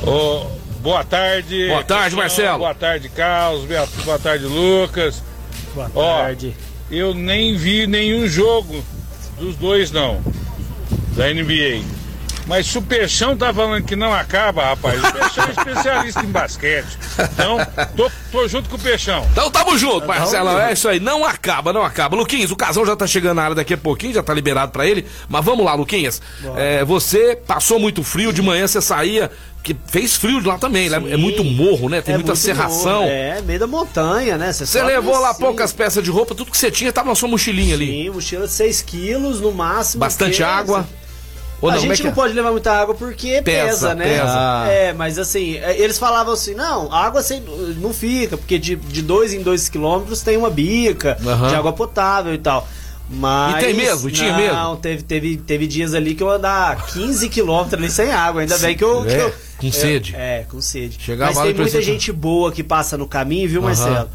Ô, 0.07 0.47
Boa 0.81 1.05
tarde. 1.05 1.69
Boa 1.69 1.85
tarde, 1.85 2.17
Marcelo. 2.17 2.59
Boa 2.59 2.75
tarde, 2.75 3.09
Carlos. 3.11 3.65
Boa- 3.67 3.89
Boa 4.05 4.19
tarde, 4.19 4.47
Lucas. 4.47 5.23
Boa 5.75 5.91
Ó, 5.95 6.19
tarde. 6.23 6.57
Eu 6.93 7.15
nem 7.15 7.57
vi 7.57 7.87
nenhum 7.87 8.29
jogo 8.29 8.85
dos 9.39 9.57
dois, 9.57 9.91
não. 9.91 10.21
Da 11.17 11.33
NBA. 11.33 11.83
Mas 12.47 12.67
se 12.67 12.77
o 12.77 12.83
Peixão 12.83 13.35
tá 13.35 13.55
falando 13.55 13.85
que 13.85 13.97
não 13.97 14.13
acaba, 14.13 14.65
rapaz, 14.65 15.03
o 15.03 15.13
Peixão 15.13 15.45
é 15.45 15.51
especialista 15.53 16.21
em 16.21 16.27
basquete. 16.27 16.99
Então, 17.33 17.57
tô, 17.97 18.11
tô 18.31 18.47
junto 18.47 18.69
com 18.69 18.77
o 18.77 18.79
Peixão. 18.79 19.27
Então 19.33 19.51
tamo 19.51 19.79
junto, 19.79 20.07
Marcelo. 20.07 20.51
É 20.59 20.73
isso 20.73 20.87
aí. 20.87 21.01
Não 21.01 21.25
acaba, 21.25 21.73
não 21.73 21.83
acaba. 21.83 22.15
Luquinhas, 22.15 22.51
o 22.51 22.57
casal 22.57 22.85
já 22.85 22.95
tá 22.95 23.07
chegando 23.07 23.37
na 23.37 23.45
área 23.45 23.55
daqui 23.55 23.73
a 23.73 23.79
pouquinho, 23.79 24.13
já 24.13 24.23
tá 24.23 24.35
liberado 24.35 24.71
pra 24.71 24.87
ele. 24.87 25.07
Mas 25.31 25.43
vamos 25.43 25.65
lá, 25.65 25.73
Luquinhas. 25.75 26.21
É, 26.57 26.85
você 26.85 27.37
passou 27.37 27.79
muito 27.79 28.03
frio, 28.03 28.33
de 28.35 28.43
manhã 28.43 28.67
você 28.67 28.83
saía. 28.83 29.31
Que 29.63 29.77
fez 29.87 30.17
frio 30.17 30.41
de 30.41 30.49
lá 30.49 30.59
também, 30.59 30.91
né? 30.91 30.97
É 31.11 31.17
muito 31.17 31.45
morro, 31.45 31.89
né? 31.89 32.01
Tem 32.01 32.15
É 32.15 32.19
muita 32.19 32.35
serração. 32.35 33.03
bom, 33.03 33.09
É, 33.09 33.41
meio 33.43 33.61
da 33.61 33.67
montanha, 33.67 34.37
né? 34.37 34.53
Você 34.53 34.83
levou 34.83 35.19
lá 35.21 35.31
assim. 35.31 35.41
poucas 35.41 35.73
peças 35.73 36.03
de 36.03 36.11
roupa, 36.11 36.35
tudo 36.35 36.51
que 36.51 36.59
você 36.59 36.71
tinha 36.71 36.93
tava 36.93 37.09
na 37.11 37.15
sua 37.15 37.29
mochilinha 37.29 37.75
ali. 37.75 37.87
Sim, 37.87 38.11
mochila 38.11 38.47
de 38.47 38.53
6 38.53 38.83
quilos 38.83 39.41
no 39.41 39.53
máximo. 39.53 40.01
Bastante 40.01 40.31
porque- 40.39 40.43
água. 40.43 40.87
Ou 41.61 41.69
a 41.71 41.75
não, 41.75 41.79
é 41.79 41.81
gente 41.83 41.99
que 41.99 42.03
não 42.03 42.11
é? 42.11 42.15
pode 42.15 42.35
levar 42.35 42.51
muita 42.51 42.73
água 42.73 42.93
porque 42.93 43.41
Pesa, 43.41 43.69
pesa, 43.69 43.95
né? 43.95 44.05
pesa. 44.19 44.67
É, 44.69 44.93
mas 44.93 45.17
assim, 45.17 45.57
é, 45.59 45.79
eles 45.81 45.97
falavam 45.97 46.35
assim, 46.35 46.55
não, 46.57 46.93
água 46.93 47.23
sem, 47.23 47.41
não 47.79 47.95
fica, 47.95 48.37
porque 48.37 48.59
de, 48.59 48.75
de 48.75 49.01
dois 49.01 49.33
em 49.33 49.43
dois 49.43 49.69
quilômetros 49.69 50.23
tem 50.23 50.37
uma 50.37 50.51
bica 50.51 51.17
Aham. 51.25 51.49
de 51.51 51.55
água 51.55 51.73
potável 51.73 52.35
e 52.35 52.39
tal. 52.39 52.67
Mas. 53.13 53.57
E 53.63 53.67
tem 53.67 53.75
mesmo? 53.75 54.09
E 54.09 54.13
tinha 54.13 54.33
não, 54.33 54.39
mesmo? 54.39 54.55
Não, 54.55 54.77
teve, 54.77 55.03
teve, 55.03 55.37
teve 55.37 55.67
dias 55.67 55.95
ali 55.95 56.15
que 56.15 56.23
eu 56.23 56.31
andar 56.31 56.87
15 56.87 57.29
quilômetros 57.29 57.75
ali 57.75 57.91
sem 57.91 58.11
água. 58.11 58.41
Ainda 58.41 58.59
bem 58.59 58.77
que 58.77 58.83
eu. 58.85 59.03
que 59.05 59.13
É, 59.13 59.23
eu- 59.23 59.35
com 59.59 59.67
é, 59.69 59.71
sede. 59.71 60.15
É, 60.17 60.47
com 60.49 60.61
sede. 60.61 60.99
Chegava 61.01 61.33
Mas 61.33 61.43
tem 61.45 61.55
muita 61.55 61.83
gente 61.83 62.11
boa 62.11 62.51
que 62.51 62.63
passa 62.63 62.97
no 62.97 63.07
caminho, 63.07 63.49
viu. 63.49 63.63
Marcelo? 63.63 64.09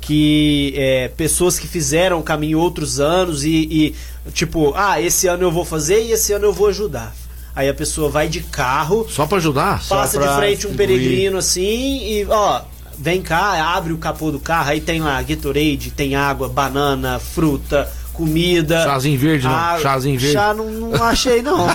que 0.00 0.72
é, 0.76 1.08
pessoas 1.08 1.58
que 1.58 1.68
fizeram 1.68 2.18
o 2.18 2.22
caminho 2.22 2.58
outros 2.58 2.98
anos 2.98 3.44
e, 3.44 3.50
e, 3.50 4.30
tipo, 4.32 4.72
ah, 4.74 5.00
esse 5.00 5.26
ano 5.26 5.42
eu 5.42 5.52
vou 5.52 5.64
fazer 5.64 6.02
e 6.02 6.12
esse 6.12 6.32
ano 6.32 6.46
eu 6.46 6.52
vou 6.52 6.68
ajudar. 6.68 7.14
Aí 7.54 7.68
a 7.68 7.74
pessoa 7.74 8.08
vai 8.08 8.26
de 8.28 8.40
carro, 8.40 9.06
Só 9.10 9.26
pra 9.26 9.36
ajudar? 9.38 9.82
passa 9.88 10.18
de 10.18 10.26
frente 10.36 10.66
um 10.66 10.74
peregrino 10.74 11.38
assim 11.38 11.62
e, 11.62 12.26
ó, 12.28 12.62
vem 12.98 13.20
cá, 13.20 13.74
abre 13.76 13.92
o 13.92 13.98
capô 13.98 14.30
do 14.30 14.40
carro, 14.40 14.70
aí 14.70 14.80
tem 14.80 15.00
lá 15.00 15.20
Gatorade, 15.22 15.90
tem 15.90 16.14
água, 16.14 16.48
banana, 16.48 17.18
fruta, 17.18 17.90
comida. 18.20 18.82
Chazinho 18.84 19.18
verde, 19.18 19.44
não? 19.46 19.54
água. 19.54 19.80
Chazinho 19.80 20.18
verde. 20.18 20.34
Chá 20.34 20.54
não, 20.54 20.70
não 20.70 21.02
achei, 21.04 21.42
não. 21.42 21.66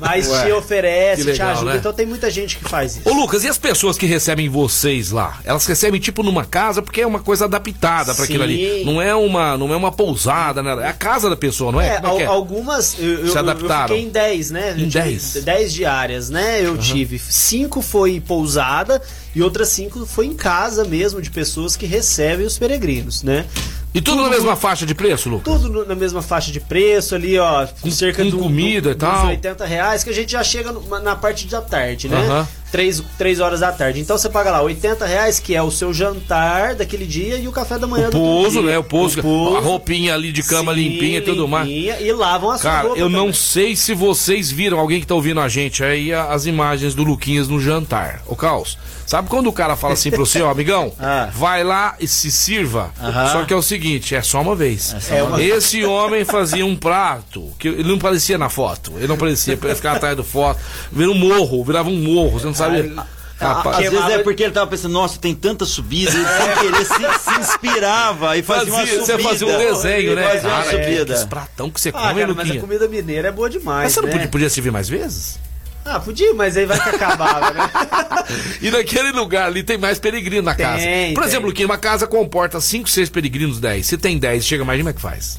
Mas 0.00 0.26
te 0.26 0.46
que 0.46 0.52
oferece, 0.52 1.22
te 1.22 1.26
legal, 1.28 1.50
ajuda. 1.50 1.72
né? 1.72 1.76
Então 1.76 1.92
tem 1.92 2.06
muita 2.06 2.30
gente 2.30 2.56
que 2.56 2.64
faz 2.68 2.96
isso. 2.96 3.08
Ô 3.08 3.12
Lucas, 3.12 3.44
e 3.44 3.48
as 3.48 3.58
pessoas 3.58 3.98
que 3.98 4.06
recebem 4.06 4.48
vocês 4.48 5.10
lá? 5.10 5.38
Elas 5.44 5.66
recebem 5.66 6.00
tipo 6.00 6.22
numa 6.22 6.44
casa 6.46 6.80
porque 6.80 7.02
é 7.02 7.06
uma 7.06 7.18
coisa 7.20 7.44
adaptada 7.44 8.14
pra 8.14 8.24
aquilo 8.24 8.42
ali. 8.42 8.82
Não 8.84 9.00
é 9.02 9.14
uma, 9.14 9.58
não 9.58 9.72
é 9.72 9.76
uma 9.76 9.92
pousada, 9.92 10.62
né? 10.62 10.72
É 10.82 10.88
a 10.88 10.92
casa 10.94 11.28
da 11.28 11.36
pessoa, 11.36 11.70
não 11.70 11.80
é? 11.80 11.88
É, 11.88 11.90
é 11.90 12.22
é? 12.22 12.26
al- 12.26 12.32
algumas. 12.32 12.96
Eu, 12.98 13.20
eu, 13.20 13.28
Se 13.28 13.34
eu 13.36 13.38
adaptaram? 13.40 13.88
fiquei 13.88 14.02
em 14.04 14.08
10, 14.08 14.50
né? 14.50 14.68
Em 14.78 14.84
Eu 14.84 14.88
tive 14.88 14.90
10? 15.04 15.32
10 15.44 15.72
diárias, 15.74 16.30
né? 16.30 16.64
Eu 16.64 16.78
tive. 16.78 17.18
Cinco 17.18 17.82
foi 17.82 18.18
pousada 18.18 19.00
e 19.34 19.42
outras 19.42 19.68
cinco 19.68 20.06
foi 20.06 20.26
em 20.26 20.34
casa 20.34 20.84
mesmo, 20.84 21.20
de 21.20 21.30
pessoas 21.30 21.76
que 21.76 21.84
recebem 21.86 22.46
os 22.46 22.58
peregrinos, 22.58 23.22
né? 23.22 23.44
E 23.92 24.00
tudo, 24.00 24.18
tudo, 24.18 24.24
na 24.24 24.30
mesma 24.30 24.54
faixa 24.54 24.86
de 24.86 24.94
preço, 24.94 25.28
Lucas? 25.28 25.60
Tudo 25.60 25.84
na 25.84 25.94
mesma 25.94 26.22
faixa 26.22 26.52
de 26.52 26.60
preço 26.60 27.14
ali, 27.14 27.38
ó. 27.38 27.66
Com, 27.80 27.90
cerca 27.90 28.22
com 28.22 28.30
do, 28.30 28.38
comida 28.38 28.90
do, 28.90 28.96
e 28.96 28.98
tal. 28.98 29.26
80 29.26 29.64
reais, 29.64 30.04
que 30.04 30.10
a 30.10 30.12
gente 30.12 30.32
já 30.32 30.44
chega 30.44 30.72
na 31.02 31.16
parte 31.16 31.46
da 31.46 31.60
tarde, 31.60 32.08
né? 32.08 32.16
Uhum. 32.16 32.46
3, 32.70 33.02
3 33.18 33.40
horas 33.40 33.60
da 33.60 33.72
tarde. 33.72 34.00
Então 34.00 34.16
você 34.16 34.28
paga 34.28 34.50
lá 34.50 34.62
80 34.62 35.04
reais, 35.04 35.38
que 35.38 35.54
é 35.54 35.62
o 35.62 35.70
seu 35.70 35.92
jantar 35.92 36.74
daquele 36.74 37.06
dia 37.06 37.36
e 37.36 37.48
o 37.48 37.52
café 37.52 37.78
da 37.78 37.86
manhã 37.86 38.08
o 38.08 38.12
pouso, 38.12 38.62
né? 38.62 38.78
O 38.78 38.84
pouso, 38.84 39.20
a 39.20 39.60
roupinha 39.60 40.14
ali 40.14 40.32
de 40.32 40.42
cama 40.42 40.74
Sim, 40.74 40.80
limpinha 40.80 41.18
e 41.18 41.22
tudo 41.22 41.48
mais. 41.48 41.68
E 41.68 42.12
lavam 42.12 42.50
as 42.50 42.62
Cara, 42.62 42.88
eu 42.88 43.08
não 43.08 43.26
também. 43.26 43.32
sei 43.32 43.76
se 43.76 43.94
vocês 43.94 44.50
viram, 44.50 44.78
alguém 44.78 45.00
que 45.00 45.06
tá 45.06 45.14
ouvindo 45.14 45.40
a 45.40 45.48
gente 45.48 45.82
aí, 45.82 46.12
as 46.12 46.46
imagens 46.46 46.94
do 46.94 47.02
Luquinhas 47.02 47.48
no 47.48 47.60
jantar. 47.60 48.22
O 48.26 48.36
Caos, 48.36 48.78
sabe 49.06 49.28
quando 49.28 49.48
o 49.48 49.52
cara 49.52 49.76
fala 49.76 49.94
assim 49.94 50.10
pra 50.10 50.20
você, 50.20 50.40
ó, 50.40 50.50
amigão, 50.50 50.92
ah. 51.00 51.28
vai 51.34 51.64
lá 51.64 51.96
e 51.98 52.06
se 52.06 52.30
sirva? 52.30 52.92
Só 53.32 53.44
que 53.44 53.52
é 53.52 53.56
o 53.56 53.62
seguinte, 53.62 54.14
é 54.14 54.22
só 54.22 54.40
uma 54.40 54.54
vez. 54.54 54.94
É 54.94 55.00
só 55.00 55.26
uma 55.26 55.36
vez. 55.36 55.56
Esse 55.56 55.84
homem 55.84 56.24
fazia 56.24 56.64
um 56.64 56.76
prato, 56.76 57.50
que 57.58 57.68
ele 57.68 57.88
não 57.88 57.98
parecia 57.98 58.38
na 58.38 58.48
foto, 58.48 58.92
ele 58.96 59.08
não 59.08 59.16
parecia, 59.16 59.58
ele 59.60 59.74
ficava 59.74 59.96
atrás 59.96 60.16
do 60.16 60.24
foto, 60.24 60.60
vira 60.92 61.10
um 61.10 61.14
morro, 61.14 61.64
virava 61.64 61.88
um 61.88 61.96
morro, 61.96 62.38
você 62.38 62.46
não 62.46 62.54
sabe. 62.60 63.10
Rapaz, 63.40 63.86
Às 63.86 63.90
vezes 63.90 64.10
é 64.10 64.18
porque 64.18 64.42
ele 64.42 64.52
tava 64.52 64.66
pensando, 64.66 64.92
nossa, 64.92 65.18
tem 65.18 65.34
tanta 65.34 65.64
subida, 65.64 66.10
ele 66.12 66.26
sem 66.26 66.70
querer 66.70 66.84
se, 66.84 67.20
se 67.24 67.40
inspirava 67.40 68.36
e 68.36 68.42
fazia, 68.42 68.70
fazia, 68.70 68.94
uma 68.98 69.04
você 69.06 69.12
subida. 69.12 69.28
fazia 69.30 69.46
um 69.46 69.58
desenho, 69.58 70.14
né? 70.14 70.22
Fazia 70.24 70.48
uma 70.50 70.62
Cara, 70.62 70.70
subida. 70.84 71.14
que 71.14 71.26
pratão 71.26 71.70
que 71.70 71.80
você 71.80 71.88
Ah, 71.88 71.92
come, 71.92 72.20
cara, 72.20 72.34
mas 72.34 72.50
a 72.50 72.60
comida 72.60 72.86
mineira 72.86 73.28
é 73.28 73.32
boa 73.32 73.48
demais. 73.48 73.84
Mas 73.84 73.92
você 73.94 74.00
não 74.02 74.08
né? 74.08 74.12
podia, 74.12 74.28
podia 74.28 74.50
servir 74.50 74.70
mais 74.70 74.90
vezes? 74.90 75.38
Ah, 75.86 75.98
podia, 75.98 76.34
mas 76.34 76.54
aí 76.58 76.66
vai 76.66 76.78
que 76.78 76.88
acabava, 76.90 77.50
né? 77.52 77.70
E 78.60 78.70
naquele 78.70 79.10
lugar 79.12 79.46
ali 79.46 79.62
tem 79.62 79.78
mais 79.78 79.98
peregrino 79.98 80.42
na 80.42 80.54
Tem, 80.54 80.66
casa. 80.66 80.82
Por 81.14 81.22
tem. 81.22 81.24
exemplo, 81.24 81.50
que 81.52 81.64
uma 81.64 81.78
casa 81.78 82.06
comporta 82.06 82.60
5, 82.60 82.90
6 82.90 83.08
peregrinos, 83.08 83.58
10. 83.58 83.86
Se 83.86 83.96
tem 83.96 84.18
10, 84.18 84.44
chega 84.44 84.66
mais, 84.66 84.78
como 84.78 84.90
é 84.90 84.92
que 84.92 85.00
faz? 85.00 85.38